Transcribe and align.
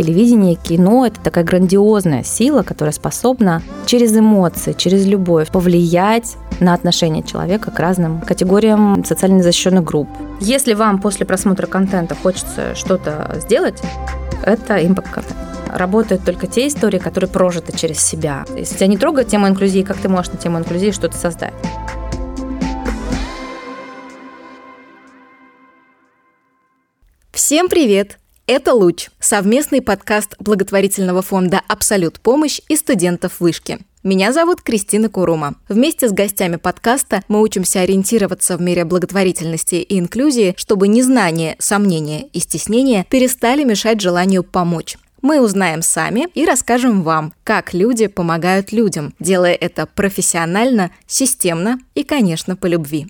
Телевидение, 0.00 0.54
кино– 0.54 1.04
это 1.06 1.20
такая 1.20 1.44
грандиозная 1.44 2.22
сила, 2.22 2.62
которая 2.62 2.94
способна 2.94 3.62
через 3.84 4.16
эмоции, 4.16 4.72
через 4.72 5.04
любовь 5.04 5.50
повлиять 5.50 6.36
на 6.58 6.72
отношение 6.72 7.22
человека 7.22 7.70
к 7.70 7.78
разным 7.78 8.22
категориям 8.22 9.04
социально 9.04 9.42
защищенных 9.42 9.84
групп. 9.84 10.08
Если 10.40 10.72
вам 10.72 11.02
после 11.02 11.26
просмотра 11.26 11.66
контента 11.66 12.14
хочется 12.14 12.74
что-то 12.74 13.36
сделать, 13.42 13.82
это 14.42 14.78
импакт-контент 14.86 15.36
работают 15.70 16.24
только 16.24 16.46
те 16.46 16.66
истории, 16.66 16.98
которые 16.98 17.28
прожиты 17.28 17.76
через 17.76 18.02
себя. 18.02 18.46
Если 18.56 18.76
тебя 18.76 18.86
не 18.86 18.96
трогает 18.96 19.28
тема 19.28 19.50
инклюзии, 19.50 19.82
как 19.82 19.98
ты 19.98 20.08
можешь 20.08 20.32
на 20.32 20.38
тему 20.38 20.60
инклюзии 20.60 20.92
что-то 20.92 21.18
создать? 21.18 21.52
Всем 27.32 27.68
привет! 27.68 28.19
Это 28.52 28.74
«Луч»– 28.74 29.10
совместный 29.20 29.80
подкаст 29.80 30.34
благотворительного 30.40 31.22
фонда 31.22 31.62
«Абсолют 31.68 32.18
помощь» 32.18 32.60
и 32.68 32.74
студентов 32.74 33.38
вышки. 33.38 33.78
Меня 34.02 34.32
зовут 34.32 34.60
Кристина 34.60 35.08
Курума. 35.08 35.54
Вместе 35.68 36.08
с 36.08 36.12
гостями 36.12 36.56
подкаста 36.56 37.22
мы 37.28 37.42
учимся 37.42 37.82
ориентироваться 37.82 38.56
в 38.56 38.60
мире 38.60 38.84
благотворительности 38.84 39.76
и 39.76 40.00
инклюзии, 40.00 40.54
чтобы 40.56 40.88
незнание, 40.88 41.54
сомнения 41.60 42.26
и 42.32 42.40
стеснение 42.40 43.06
перестали 43.08 43.62
мешать 43.62 44.00
желанию 44.00 44.42
помочь. 44.42 44.96
Мы 45.22 45.40
узнаем 45.40 45.80
сами 45.80 46.26
и 46.34 46.44
расскажем 46.44 47.04
вам, 47.04 47.32
как 47.44 47.72
люди 47.72 48.08
помогают 48.08 48.72
людям, 48.72 49.14
делая 49.20 49.54
это 49.54 49.86
профессионально, 49.86 50.90
системно 51.06 51.78
и, 51.94 52.02
конечно, 52.02 52.56
по 52.56 52.66
любви. 52.66 53.06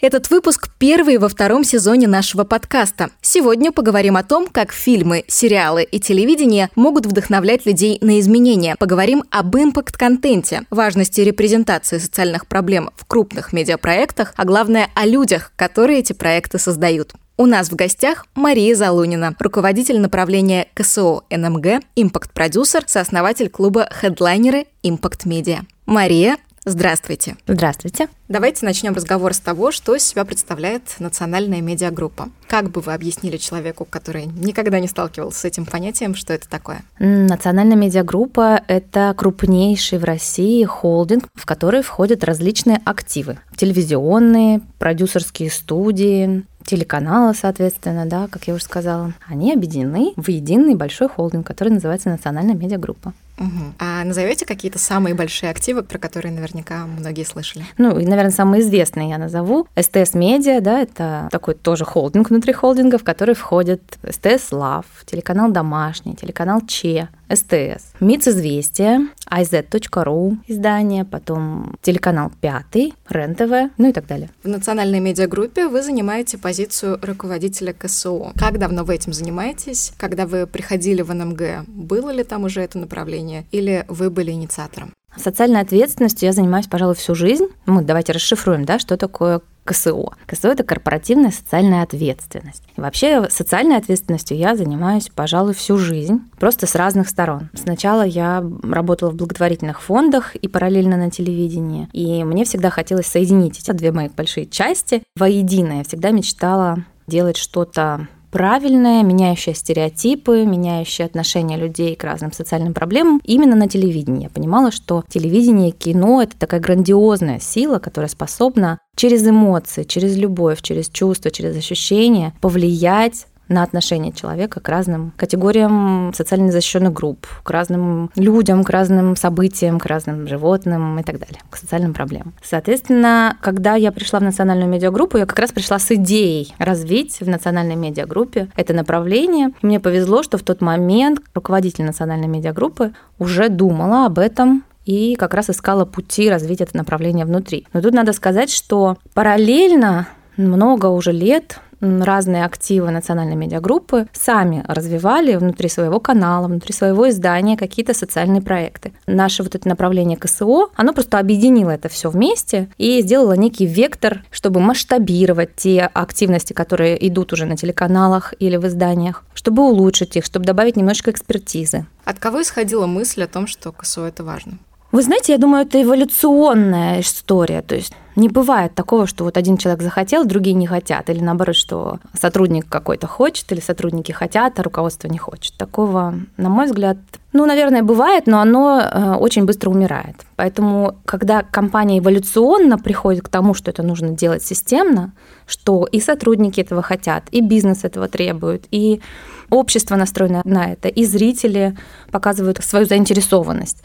Этот 0.00 0.30
выпуск 0.30 0.68
первый 0.78 1.18
во 1.18 1.28
втором 1.28 1.64
сезоне 1.64 2.06
нашего 2.06 2.44
подкаста. 2.44 3.10
Сегодня 3.20 3.72
поговорим 3.72 4.16
о 4.16 4.22
том, 4.22 4.46
как 4.46 4.70
фильмы, 4.70 5.24
сериалы 5.26 5.82
и 5.82 5.98
телевидение 5.98 6.70
могут 6.76 7.04
вдохновлять 7.04 7.66
людей 7.66 7.98
на 8.00 8.20
изменения. 8.20 8.76
Поговорим 8.78 9.24
об 9.30 9.56
импакт-контенте, 9.56 10.62
важности 10.70 11.20
репрезентации 11.22 11.98
социальных 11.98 12.46
проблем 12.46 12.90
в 12.94 13.06
крупных 13.06 13.52
медиапроектах, 13.52 14.34
а 14.36 14.44
главное 14.44 14.88
о 14.94 15.04
людях, 15.04 15.50
которые 15.56 15.98
эти 15.98 16.12
проекты 16.12 16.60
создают. 16.60 17.14
У 17.36 17.46
нас 17.46 17.68
в 17.68 17.74
гостях 17.74 18.26
Мария 18.36 18.76
Залунина, 18.76 19.34
руководитель 19.40 19.98
направления 19.98 20.68
КСО 20.74 21.22
НМГ, 21.28 21.82
импакт-продюсер, 21.96 22.84
сооснователь 22.86 23.48
клуба 23.48 23.88
«Хедлайнеры 23.90 24.66
Импакт 24.84 25.24
Медиа». 25.24 25.62
Мария, 25.86 26.36
Здравствуйте. 26.68 27.36
Здравствуйте. 27.46 28.08
Давайте 28.28 28.66
начнем 28.66 28.92
разговор 28.92 29.32
с 29.32 29.38
того, 29.38 29.72
что 29.72 29.94
из 29.94 30.04
себя 30.04 30.26
представляет 30.26 30.82
национальная 30.98 31.62
медиагруппа. 31.62 32.28
Как 32.46 32.70
бы 32.70 32.82
вы 32.82 32.92
объяснили 32.92 33.38
человеку, 33.38 33.86
который 33.88 34.26
никогда 34.26 34.78
не 34.78 34.86
сталкивался 34.86 35.40
с 35.40 35.44
этим 35.46 35.64
понятием, 35.64 36.14
что 36.14 36.34
это 36.34 36.46
такое? 36.46 36.82
Национальная 36.98 37.76
медиагруппа– 37.76 38.62
это 38.68 39.14
крупнейший 39.16 39.98
в 39.98 40.04
России 40.04 40.62
холдинг, 40.64 41.24
в 41.34 41.46
который 41.46 41.80
входят 41.80 42.22
различные 42.22 42.82
активы. 42.84 43.38
Телевизионные, 43.56 44.60
продюсерские 44.78 45.50
студии, 45.50 46.44
телеканалы, 46.66 47.34
соответственно, 47.34 48.04
да, 48.04 48.28
как 48.28 48.46
я 48.46 48.52
уже 48.52 48.64
сказала, 48.64 49.14
они 49.26 49.54
объединены 49.54 50.12
в 50.16 50.28
единый 50.28 50.74
большой 50.74 51.08
холдинг, 51.08 51.46
который 51.46 51.70
называется 51.70 52.10
Национальная 52.10 52.54
медиагруппа. 52.54 53.14
Угу. 53.38 53.74
А 53.78 54.04
назовете 54.04 54.46
какие-то 54.46 54.78
самые 54.78 55.14
большие 55.14 55.50
активы, 55.50 55.82
про 55.82 55.98
которые 55.98 56.32
наверняка 56.32 56.86
многие 56.86 57.24
слышали? 57.24 57.64
Ну, 57.78 57.98
и, 57.98 58.06
наверное, 58.06 58.32
самые 58.32 58.62
известные 58.62 59.10
я 59.10 59.18
назову. 59.18 59.66
СТС 59.78 60.14
Медиа, 60.14 60.60
да, 60.60 60.80
это 60.80 61.28
такой 61.30 61.54
тоже 61.54 61.84
холдинг 61.84 62.30
внутри 62.30 62.52
холдинга, 62.52 62.98
в 62.98 63.04
который 63.04 63.34
входит 63.34 63.98
СТС 64.08 64.52
Лав, 64.52 64.86
телеканал 65.06 65.50
Домашний, 65.50 66.14
телеканал 66.14 66.60
Че, 66.66 67.08
СТС, 67.30 67.92
МИЦ 68.00 68.28
Известия, 68.28 69.08
iz.ru 69.30 70.36
издание, 70.46 71.04
потом 71.04 71.76
телеканал 71.82 72.32
Пятый, 72.40 72.94
РЕН-ТВ, 73.08 73.72
ну 73.76 73.90
и 73.90 73.92
так 73.92 74.06
далее. 74.06 74.30
В 74.42 74.48
национальной 74.48 75.00
медиагруппе 75.00 75.68
вы 75.68 75.82
занимаете 75.82 76.38
позицию 76.38 76.98
руководителя 77.02 77.74
КСО. 77.74 78.32
Как 78.36 78.58
давно 78.58 78.84
вы 78.84 78.94
этим 78.94 79.12
занимаетесь? 79.12 79.92
Когда 79.98 80.26
вы 80.26 80.46
приходили 80.46 81.02
в 81.02 81.12
НМГ, 81.12 81.66
было 81.66 82.10
ли 82.10 82.24
там 82.24 82.44
уже 82.44 82.62
это 82.62 82.78
направление 82.78 83.27
или 83.50 83.84
вы 83.88 84.10
были 84.10 84.30
инициатором? 84.30 84.92
Социальной 85.16 85.60
ответственностью 85.60 86.26
я 86.26 86.32
занимаюсь, 86.32 86.66
пожалуй, 86.66 86.94
всю 86.94 87.14
жизнь. 87.14 87.46
Мы 87.66 87.82
давайте 87.82 88.12
расшифруем, 88.12 88.64
да, 88.64 88.78
что 88.78 88.96
такое 88.96 89.40
КСО. 89.64 90.12
КСО– 90.26 90.48
это 90.52 90.64
корпоративная 90.64 91.30
социальная 91.30 91.82
ответственность. 91.82 92.62
И 92.76 92.80
вообще 92.80 93.28
социальной 93.30 93.76
ответственностью 93.76 94.36
я 94.36 94.56
занимаюсь, 94.56 95.10
пожалуй, 95.14 95.54
всю 95.54 95.76
жизнь, 95.76 96.20
просто 96.38 96.66
с 96.66 96.74
разных 96.74 97.08
сторон. 97.08 97.50
Сначала 97.54 98.02
я 98.02 98.44
работала 98.62 99.10
в 99.10 99.16
благотворительных 99.16 99.82
фондах 99.82 100.36
и 100.36 100.48
параллельно 100.48 100.96
на 100.96 101.10
телевидении, 101.10 101.88
и 101.92 102.24
мне 102.24 102.44
всегда 102.44 102.70
хотелось 102.70 103.06
соединить 103.06 103.58
эти 103.58 103.72
две 103.72 103.92
мои 103.92 104.08
большие 104.08 104.46
части 104.46 105.02
воедино. 105.16 105.78
Я 105.78 105.84
всегда 105.84 106.10
мечтала 106.10 106.84
делать 107.06 107.36
что-то 107.36 108.08
правильное, 108.30 109.02
меняющее 109.02 109.54
стереотипы, 109.54 110.44
меняющее 110.44 111.06
отношение 111.06 111.58
людей 111.58 111.94
к 111.94 112.04
разным 112.04 112.32
социальным 112.32 112.74
проблемам 112.74 113.20
именно 113.24 113.56
на 113.56 113.68
телевидении. 113.68 114.24
Я 114.24 114.30
понимала, 114.30 114.70
что 114.70 115.04
телевидение, 115.08 115.70
кино– 115.70 116.22
это 116.22 116.36
такая 116.36 116.60
грандиозная 116.60 117.40
сила, 117.40 117.78
которая 117.78 118.08
способна 118.08 118.78
через 118.96 119.26
эмоции, 119.26 119.84
через 119.84 120.16
любовь, 120.16 120.60
через 120.60 120.88
чувства, 120.88 121.30
через 121.30 121.56
ощущения 121.56 122.34
повлиять 122.40 123.26
на 123.48 123.62
отношение 123.62 124.12
человека 124.12 124.60
к 124.60 124.68
разным 124.68 125.12
категориям 125.16 126.12
социально 126.14 126.52
защищенных 126.52 126.92
групп, 126.92 127.26
к 127.42 127.50
разным 127.50 128.10
людям, 128.14 128.64
к 128.64 128.70
разным 128.70 129.16
событиям, 129.16 129.78
к 129.78 129.86
разным 129.86 130.26
животным 130.28 130.98
и 130.98 131.02
так 131.02 131.18
далее, 131.18 131.40
к 131.50 131.56
социальным 131.56 131.94
проблемам. 131.94 132.34
Соответственно, 132.42 133.36
когда 133.40 133.74
я 133.74 133.92
пришла 133.92 134.20
в 134.20 134.22
национальную 134.22 134.68
медиагруппу, 134.68 135.18
я 135.18 135.26
как 135.26 135.38
раз 135.38 135.52
пришла 135.52 135.78
с 135.78 135.90
идеей 135.92 136.54
развить 136.58 137.20
в 137.20 137.28
национальной 137.28 137.76
медиагруппе 137.76 138.48
это 138.56 138.74
направление. 138.74 139.52
И 139.62 139.66
мне 139.66 139.80
повезло, 139.80 140.22
что 140.22 140.38
в 140.38 140.42
тот 140.42 140.60
момент 140.60 141.20
руководитель 141.34 141.84
национальной 141.84 142.28
медиагруппы 142.28 142.92
уже 143.18 143.48
думала 143.48 144.06
об 144.06 144.18
этом 144.18 144.64
и 144.84 145.16
как 145.16 145.34
раз 145.34 145.50
искала 145.50 145.84
пути 145.84 146.30
развить 146.30 146.60
это 146.62 146.76
направление 146.76 147.26
внутри. 147.26 147.66
Но 147.72 147.82
тут 147.82 147.92
надо 147.92 148.12
сказать, 148.12 148.50
что 148.50 148.96
параллельно 149.12 150.08
много 150.38 150.86
уже 150.86 151.12
лет 151.12 151.60
разные 151.80 152.44
активы 152.44 152.90
национальной 152.90 153.36
медиагруппы 153.36 154.08
сами 154.12 154.64
развивали 154.66 155.36
внутри 155.36 155.68
своего 155.68 156.00
канала, 156.00 156.46
внутри 156.46 156.72
своего 156.72 157.08
издания 157.08 157.56
какие-то 157.56 157.94
социальные 157.94 158.42
проекты. 158.42 158.92
Наше 159.06 159.42
вот 159.42 159.54
это 159.54 159.68
направление 159.68 160.16
КСО, 160.16 160.68
оно 160.74 160.92
просто 160.92 161.18
объединило 161.18 161.70
это 161.70 161.88
все 161.88 162.10
вместе 162.10 162.68
и 162.78 163.00
сделало 163.02 163.34
некий 163.34 163.66
вектор, 163.66 164.24
чтобы 164.30 164.60
масштабировать 164.60 165.54
те 165.56 165.82
активности, 165.92 166.52
которые 166.52 167.06
идут 167.08 167.32
уже 167.32 167.46
на 167.46 167.56
телеканалах 167.56 168.34
или 168.38 168.56
в 168.56 168.66
изданиях, 168.66 169.24
чтобы 169.34 169.62
улучшить 169.62 170.16
их, 170.16 170.24
чтобы 170.24 170.46
добавить 170.46 170.76
немножко 170.76 171.10
экспертизы. 171.10 171.86
От 172.04 172.18
кого 172.18 172.42
исходила 172.42 172.86
мысль 172.86 173.22
о 173.22 173.28
том, 173.28 173.46
что 173.46 173.72
КСО 173.72 174.06
это 174.06 174.24
важно? 174.24 174.58
Вы 174.90 175.02
знаете, 175.02 175.32
я 175.32 175.38
думаю, 175.38 175.66
это 175.66 175.82
эволюционная 175.82 177.00
история. 177.00 177.60
То 177.60 177.74
есть 177.74 177.92
не 178.16 178.28
бывает 178.28 178.74
такого, 178.74 179.06
что 179.06 179.24
вот 179.24 179.36
один 179.36 179.58
человек 179.58 179.82
захотел, 179.82 180.24
другие 180.24 180.54
не 180.54 180.66
хотят. 180.66 181.10
Или 181.10 181.20
наоборот, 181.20 181.56
что 181.56 181.98
сотрудник 182.18 182.66
какой-то 182.68 183.06
хочет, 183.06 183.52
или 183.52 183.60
сотрудники 183.60 184.12
хотят, 184.12 184.58
а 184.58 184.62
руководство 184.62 185.08
не 185.08 185.18
хочет. 185.18 185.54
Такого, 185.58 186.14
на 186.38 186.48
мой 186.48 186.66
взгляд, 186.66 186.96
ну, 187.34 187.44
наверное, 187.44 187.82
бывает, 187.82 188.26
но 188.26 188.40
оно 188.40 188.80
э, 188.80 189.14
очень 189.16 189.44
быстро 189.44 189.70
умирает. 189.70 190.16
Поэтому, 190.36 190.96
когда 191.04 191.42
компания 191.42 191.98
эволюционно 191.98 192.78
приходит 192.78 193.24
к 193.24 193.28
тому, 193.28 193.52
что 193.52 193.70
это 193.70 193.82
нужно 193.82 194.08
делать 194.08 194.42
системно, 194.42 195.12
что 195.46 195.84
и 195.84 196.00
сотрудники 196.00 196.62
этого 196.62 196.80
хотят, 196.80 197.24
и 197.30 197.42
бизнес 197.42 197.84
этого 197.84 198.08
требует, 198.08 198.64
и 198.70 199.02
общество 199.50 199.96
настроено 199.96 200.40
на 200.44 200.72
это, 200.72 200.88
и 200.88 201.04
зрители 201.04 201.76
показывают 202.10 202.64
свою 202.64 202.86
заинтересованность, 202.86 203.84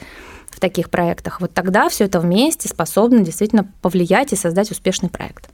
в 0.54 0.60
таких 0.60 0.90
проектах, 0.90 1.42
вот 1.42 1.54
тогда 1.54 1.90
все 1.90 2.06
это 2.06 2.20
вместе 2.20 2.70
способно 2.70 3.22
действительно 3.22 3.72
повлиять 3.82 4.34
и 4.34 4.36
создать 4.36 4.72
успешный 4.72 5.10
проект. 5.10 5.50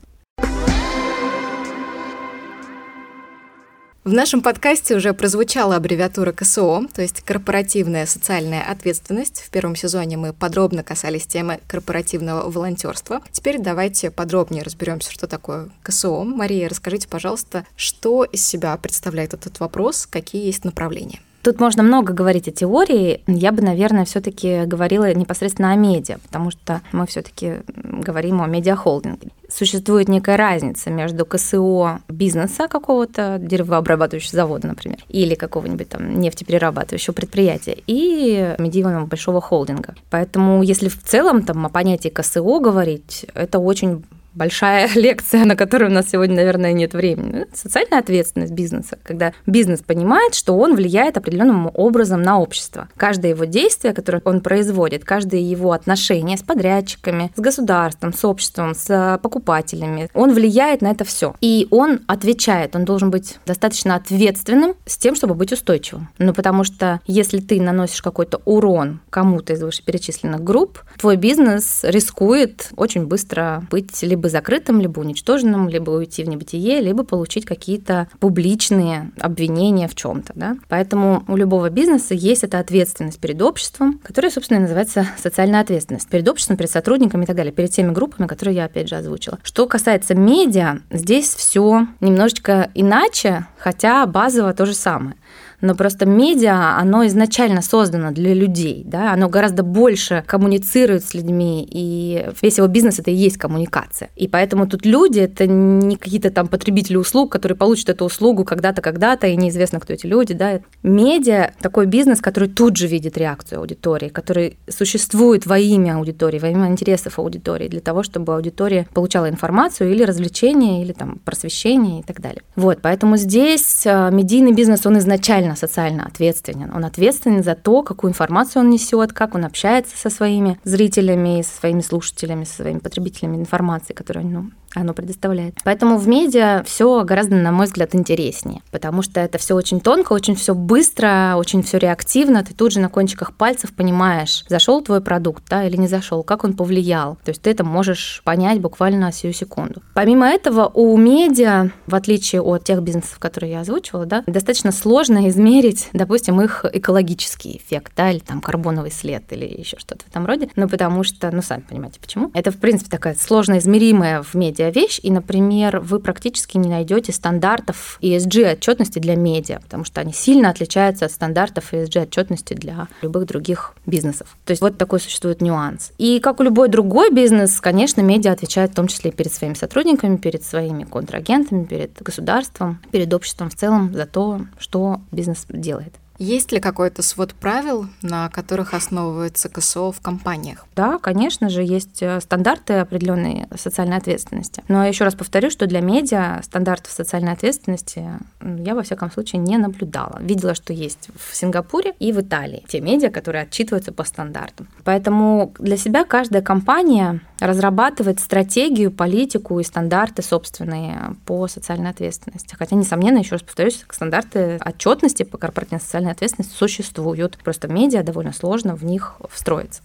В 4.02 4.14
нашем 4.14 4.40
подкасте 4.40 4.96
уже 4.96 5.12
прозвучала 5.12 5.76
аббревиатура 5.76 6.32
КСО, 6.32 6.86
то 6.94 7.02
есть 7.02 7.20
корпоративная 7.20 8.06
социальная 8.06 8.62
ответственность. 8.62 9.42
В 9.42 9.50
первом 9.50 9.76
сезоне 9.76 10.16
мы 10.16 10.32
подробно 10.32 10.82
касались 10.82 11.26
темы 11.26 11.60
корпоративного 11.68 12.50
волонтерства. 12.50 13.20
Теперь 13.30 13.60
давайте 13.60 14.10
подробнее 14.10 14.62
разберемся, 14.62 15.12
что 15.12 15.26
такое 15.26 15.68
КСО. 15.82 16.24
Мария, 16.24 16.70
расскажите, 16.70 17.08
пожалуйста, 17.08 17.66
что 17.76 18.24
из 18.24 18.44
себя 18.44 18.74
представляет 18.78 19.34
этот 19.34 19.60
вопрос, 19.60 20.06
какие 20.06 20.46
есть 20.46 20.64
направления. 20.64 21.20
Тут 21.42 21.58
можно 21.58 21.82
много 21.82 22.12
говорить 22.12 22.48
о 22.48 22.50
теории. 22.50 23.22
Я 23.26 23.52
бы, 23.52 23.62
наверное, 23.62 24.04
все-таки 24.04 24.64
говорила 24.66 25.12
непосредственно 25.14 25.72
о 25.72 25.76
медиа, 25.76 26.18
потому 26.18 26.50
что 26.50 26.82
мы 26.92 27.06
все-таки 27.06 27.56
говорим 27.74 28.42
о 28.42 28.46
медиахолдинге. 28.46 29.30
существует 29.48 30.08
некая 30.08 30.36
разница 30.36 30.90
между 30.90 31.24
КСО 31.24 32.00
бизнеса 32.08 32.68
какого-то, 32.68 33.38
деревообрабатывающего 33.40 34.36
завода, 34.36 34.68
например, 34.68 34.98
или 35.08 35.34
какого-нибудь 35.34 35.88
там 35.88 36.20
нефтеперерабатывающего 36.20 37.14
предприятия, 37.14 37.76
и 37.86 38.54
медийного 38.58 39.06
большого 39.06 39.40
холдинга. 39.40 39.94
Поэтому 40.10 40.62
если 40.62 40.88
в 40.88 41.02
целом 41.02 41.42
там 41.42 41.64
о 41.64 41.68
понятии 41.68 42.08
КСО 42.08 42.60
говорить, 42.60 43.26
это 43.34 43.58
очень 43.58 44.04
большая 44.34 44.88
лекция, 44.94 45.44
на 45.44 45.56
которую 45.56 45.90
у 45.90 45.94
нас 45.94 46.10
сегодня, 46.10 46.36
наверное, 46.36 46.72
нет 46.72 46.94
времени. 46.94 47.46
Социальная 47.54 47.98
ответственность 47.98 48.52
бизнеса, 48.52 48.98
когда 49.02 49.32
бизнес 49.46 49.80
понимает, 49.80 50.34
что 50.34 50.56
он 50.56 50.74
влияет 50.74 51.16
определенным 51.16 51.70
образом 51.74 52.22
на 52.22 52.38
общество. 52.38 52.88
Каждое 52.96 53.30
его 53.30 53.44
действие, 53.44 53.94
которое 53.94 54.22
он 54.24 54.40
производит, 54.40 55.04
каждое 55.04 55.40
его 55.40 55.72
отношение 55.72 56.36
с 56.36 56.42
подрядчиками, 56.42 57.32
с 57.36 57.40
государством, 57.40 58.12
с 58.12 58.24
обществом, 58.24 58.74
с 58.74 59.18
покупателями, 59.22 60.08
он 60.14 60.32
влияет 60.32 60.82
на 60.82 60.88
это 60.88 61.04
все. 61.04 61.34
И 61.40 61.66
он 61.70 62.00
отвечает, 62.06 62.76
он 62.76 62.84
должен 62.84 63.10
быть 63.10 63.38
достаточно 63.46 63.96
ответственным 63.96 64.74
с 64.86 64.96
тем, 64.96 65.14
чтобы 65.14 65.34
быть 65.34 65.52
устойчивым. 65.52 66.08
Ну, 66.18 66.32
потому 66.34 66.64
что 66.64 67.00
если 67.06 67.40
ты 67.40 67.60
наносишь 67.60 68.02
какой-то 68.02 68.40
урон 68.44 69.00
кому-то 69.10 69.52
из 69.52 69.62
вышеперечисленных 69.62 70.42
групп, 70.42 70.80
твой 70.98 71.16
бизнес 71.16 71.80
рискует 71.82 72.70
очень 72.76 73.06
быстро 73.06 73.64
быть 73.70 74.02
либо 74.02 74.19
закрытым, 74.28 74.80
либо 74.80 75.00
уничтоженным, 75.00 75.68
либо 75.68 75.90
уйти 75.90 76.24
в 76.24 76.28
небытие, 76.28 76.80
либо 76.80 77.04
получить 77.04 77.44
какие-то 77.44 78.08
публичные 78.18 79.10
обвинения 79.18 79.88
в 79.88 79.94
чем-то. 79.94 80.32
Да? 80.34 80.56
Поэтому 80.68 81.24
у 81.28 81.36
любого 81.36 81.70
бизнеса 81.70 82.14
есть 82.14 82.44
эта 82.44 82.58
ответственность 82.58 83.18
перед 83.18 83.40
обществом, 83.42 84.00
которая, 84.02 84.30
собственно, 84.30 84.58
и 84.58 84.62
называется 84.62 85.06
социальная 85.18 85.60
ответственность. 85.60 86.08
Перед 86.08 86.28
обществом, 86.28 86.56
перед 86.56 86.70
сотрудниками 86.70 87.24
и 87.24 87.26
так 87.26 87.36
далее, 87.36 87.52
перед 87.52 87.70
теми 87.70 87.92
группами, 87.92 88.26
которые 88.26 88.56
я, 88.56 88.64
опять 88.64 88.88
же, 88.88 88.96
озвучила. 88.96 89.38
Что 89.42 89.66
касается 89.66 90.14
медиа, 90.14 90.80
здесь 90.90 91.34
все 91.34 91.86
немножечко 92.00 92.70
иначе, 92.74 93.46
хотя 93.58 94.06
базово 94.06 94.52
то 94.54 94.66
же 94.66 94.74
самое 94.74 95.16
но 95.60 95.74
просто 95.74 96.06
медиа, 96.06 96.78
оно 96.78 97.06
изначально 97.06 97.62
создано 97.62 98.10
для 98.10 98.34
людей, 98.34 98.82
да, 98.84 99.12
оно 99.12 99.28
гораздо 99.28 99.62
больше 99.62 100.24
коммуницирует 100.26 101.04
с 101.04 101.14
людьми, 101.14 101.66
и 101.70 102.28
весь 102.42 102.58
его 102.58 102.66
бизнес 102.66 102.98
это 102.98 103.10
и 103.10 103.14
есть 103.14 103.36
коммуникация. 103.36 104.10
И 104.16 104.28
поэтому 104.28 104.66
тут 104.66 104.86
люди 104.86 105.20
это 105.20 105.46
не 105.46 105.96
какие-то 105.96 106.30
там 106.30 106.48
потребители 106.48 106.96
услуг, 106.96 107.32
которые 107.32 107.56
получат 107.56 107.90
эту 107.90 108.04
услугу 108.04 108.44
когда-то, 108.44 108.82
когда-то, 108.82 109.26
и 109.26 109.36
неизвестно, 109.36 109.80
кто 109.80 109.92
эти 109.92 110.06
люди, 110.06 110.34
да. 110.34 110.60
Медиа 110.82 111.52
такой 111.60 111.86
бизнес, 111.86 112.20
который 112.20 112.48
тут 112.48 112.76
же 112.76 112.86
видит 112.86 113.18
реакцию 113.18 113.60
аудитории, 113.60 114.08
который 114.08 114.58
существует 114.68 115.46
во 115.46 115.58
имя 115.58 115.96
аудитории, 115.96 116.38
во 116.38 116.48
имя 116.48 116.68
интересов 116.68 117.18
аудитории, 117.18 117.68
для 117.68 117.80
того, 117.80 118.02
чтобы 118.02 118.34
аудитория 118.34 118.86
получала 118.94 119.28
информацию 119.28 119.92
или 119.92 120.02
развлечение, 120.02 120.82
или 120.82 120.92
там 120.92 121.20
просвещение 121.24 122.00
и 122.00 122.02
так 122.02 122.20
далее. 122.20 122.42
Вот, 122.56 122.78
поэтому 122.82 123.16
здесь 123.16 123.82
э, 123.84 124.10
медийный 124.10 124.52
бизнес, 124.52 124.86
он 124.86 124.98
изначально 124.98 125.49
реально 125.50 125.56
социально 125.56 126.06
ответственен. 126.06 126.70
Он 126.74 126.84
ответственен 126.84 127.42
за 127.42 127.54
то, 127.54 127.82
какую 127.82 128.10
информацию 128.10 128.62
он 128.62 128.70
несет, 128.70 129.12
как 129.12 129.34
он 129.34 129.44
общается 129.44 129.96
со 129.96 130.10
своими 130.10 130.58
зрителями, 130.64 131.42
со 131.42 131.60
своими 131.60 131.82
слушателями, 131.82 132.44
со 132.44 132.62
своими 132.62 132.78
потребителями 132.78 133.36
информации, 133.36 133.94
которую 133.94 134.26
ну, 134.26 134.50
оно 134.74 134.94
предоставляет. 134.94 135.56
Поэтому 135.64 135.98
в 135.98 136.06
медиа 136.08 136.62
все 136.64 137.04
гораздо, 137.04 137.36
на 137.36 137.52
мой 137.52 137.66
взгляд, 137.66 137.94
интереснее, 137.94 138.62
потому 138.70 139.02
что 139.02 139.20
это 139.20 139.38
все 139.38 139.54
очень 139.54 139.80
тонко, 139.80 140.12
очень 140.12 140.34
все 140.34 140.54
быстро, 140.54 141.34
очень 141.36 141.62
все 141.62 141.78
реактивно. 141.78 142.44
Ты 142.44 142.54
тут 142.54 142.72
же 142.72 142.80
на 142.80 142.88
кончиках 142.88 143.34
пальцев 143.34 143.72
понимаешь, 143.74 144.44
зашел 144.48 144.82
твой 144.82 145.00
продукт, 145.00 145.44
да, 145.48 145.64
или 145.64 145.76
не 145.76 145.88
зашел, 145.88 146.22
как 146.22 146.44
он 146.44 146.54
повлиял. 146.54 147.16
То 147.24 147.30
есть 147.30 147.42
ты 147.42 147.50
это 147.50 147.64
можешь 147.64 148.22
понять 148.24 148.60
буквально 148.60 149.12
сию 149.12 149.32
секунду. 149.32 149.82
Помимо 149.94 150.26
этого, 150.26 150.70
у 150.72 150.96
медиа, 150.96 151.70
в 151.86 151.94
отличие 151.94 152.42
от 152.42 152.64
тех 152.64 152.82
бизнесов, 152.82 153.18
которые 153.18 153.52
я 153.52 153.60
озвучивала, 153.60 154.06
да, 154.06 154.22
достаточно 154.26 154.72
сложно 154.72 155.28
измерить, 155.28 155.88
допустим, 155.92 156.40
их 156.40 156.64
экологический 156.72 157.56
эффект, 157.56 157.92
да, 157.96 158.10
или 158.10 158.20
там 158.20 158.40
карбоновый 158.40 158.90
след, 158.90 159.32
или 159.32 159.44
еще 159.44 159.78
что-то 159.78 160.04
в 160.04 160.08
этом 160.08 160.26
роде. 160.26 160.48
Ну, 160.56 160.68
потому 160.68 161.02
что, 161.02 161.30
ну, 161.30 161.42
сами 161.42 161.62
понимаете, 161.68 162.00
почему. 162.00 162.30
Это, 162.34 162.50
в 162.50 162.58
принципе, 162.58 162.90
такая 162.90 163.14
сложно 163.14 163.58
измеримая 163.58 164.22
в 164.22 164.34
медиа 164.34 164.59
медиавещь, 164.60 165.00
и, 165.02 165.10
например, 165.10 165.80
вы 165.80 166.00
практически 166.00 166.56
не 166.56 166.68
найдете 166.68 167.12
стандартов 167.12 167.98
ESG 168.02 168.52
отчетности 168.52 168.98
для 168.98 169.16
медиа, 169.16 169.60
потому 169.60 169.84
что 169.84 170.00
они 170.00 170.12
сильно 170.12 170.50
отличаются 170.50 171.06
от 171.06 171.12
стандартов 171.12 171.72
ESG 171.72 172.02
отчетности 172.02 172.54
для 172.54 172.88
любых 173.02 173.26
других 173.26 173.74
бизнесов. 173.86 174.36
То 174.44 174.52
есть 174.52 174.60
вот 174.60 174.76
такой 174.76 175.00
существует 175.00 175.40
нюанс. 175.40 175.92
И 175.98 176.20
как 176.20 176.40
у 176.40 176.42
любой 176.42 176.68
другой 176.68 177.10
бизнес, 177.10 177.60
конечно, 177.60 178.00
медиа 178.00 178.32
отвечает 178.32 178.72
в 178.72 178.74
том 178.74 178.86
числе 178.86 179.10
перед 179.10 179.32
своими 179.32 179.54
сотрудниками, 179.54 180.16
перед 180.16 180.44
своими 180.44 180.84
контрагентами, 180.84 181.64
перед 181.64 182.00
государством, 182.02 182.80
перед 182.90 183.12
обществом 183.12 183.50
в 183.50 183.54
целом 183.54 183.92
за 183.94 184.06
то, 184.06 184.40
что 184.58 185.00
бизнес 185.10 185.46
делает. 185.48 185.94
Есть 186.20 186.52
ли 186.52 186.60
какой-то 186.60 187.02
свод 187.02 187.32
правил, 187.32 187.86
на 188.02 188.28
которых 188.28 188.74
основывается 188.74 189.48
КСО 189.48 189.90
в 189.90 190.02
компаниях? 190.02 190.66
Да, 190.76 190.98
конечно 190.98 191.48
же, 191.48 191.62
есть 191.62 192.02
э, 192.02 192.20
стандарты 192.20 192.74
определенной 192.74 193.46
социальной 193.56 193.96
ответственности. 193.96 194.62
Но 194.68 194.84
еще 194.84 195.04
раз 195.04 195.14
повторю, 195.14 195.48
что 195.48 195.66
для 195.66 195.80
медиа 195.80 196.42
стандартов 196.42 196.92
социальной 196.92 197.32
ответственности 197.32 198.06
я, 198.42 198.74
во 198.74 198.82
всяком 198.82 199.10
случае, 199.10 199.40
не 199.40 199.56
наблюдала. 199.56 200.18
Видела, 200.20 200.54
что 200.54 200.74
есть 200.74 201.08
в 201.16 201.34
Сингапуре 201.34 201.94
и 201.98 202.12
в 202.12 202.20
Италии 202.20 202.64
те 202.68 202.82
медиа, 202.82 203.08
которые 203.08 203.44
отчитываются 203.44 203.90
по 203.90 204.04
стандартам. 204.04 204.68
Поэтому 204.84 205.54
для 205.58 205.78
себя 205.78 206.04
каждая 206.04 206.42
компания 206.42 207.22
разрабатывает 207.40 208.20
стратегию, 208.20 208.90
политику 208.90 209.58
и 209.60 209.64
стандарты 209.64 210.22
собственные 210.22 211.16
по 211.26 211.48
социальной 211.48 211.90
ответственности. 211.90 212.54
Хотя, 212.58 212.76
несомненно, 212.76 213.18
еще 213.18 213.32
раз 213.32 213.42
повторюсь, 213.42 213.84
стандарты 213.90 214.60
отчетности 214.64 215.22
по 215.22 215.38
корпоративной 215.38 215.80
социальной 215.80 216.12
ответственности 216.12 216.54
существуют. 216.54 217.38
Просто 217.42 217.68
медиа 217.68 218.02
довольно 218.02 218.32
сложно 218.32 218.74
в 218.74 218.84
них 218.84 219.16
встроиться. 219.30 219.82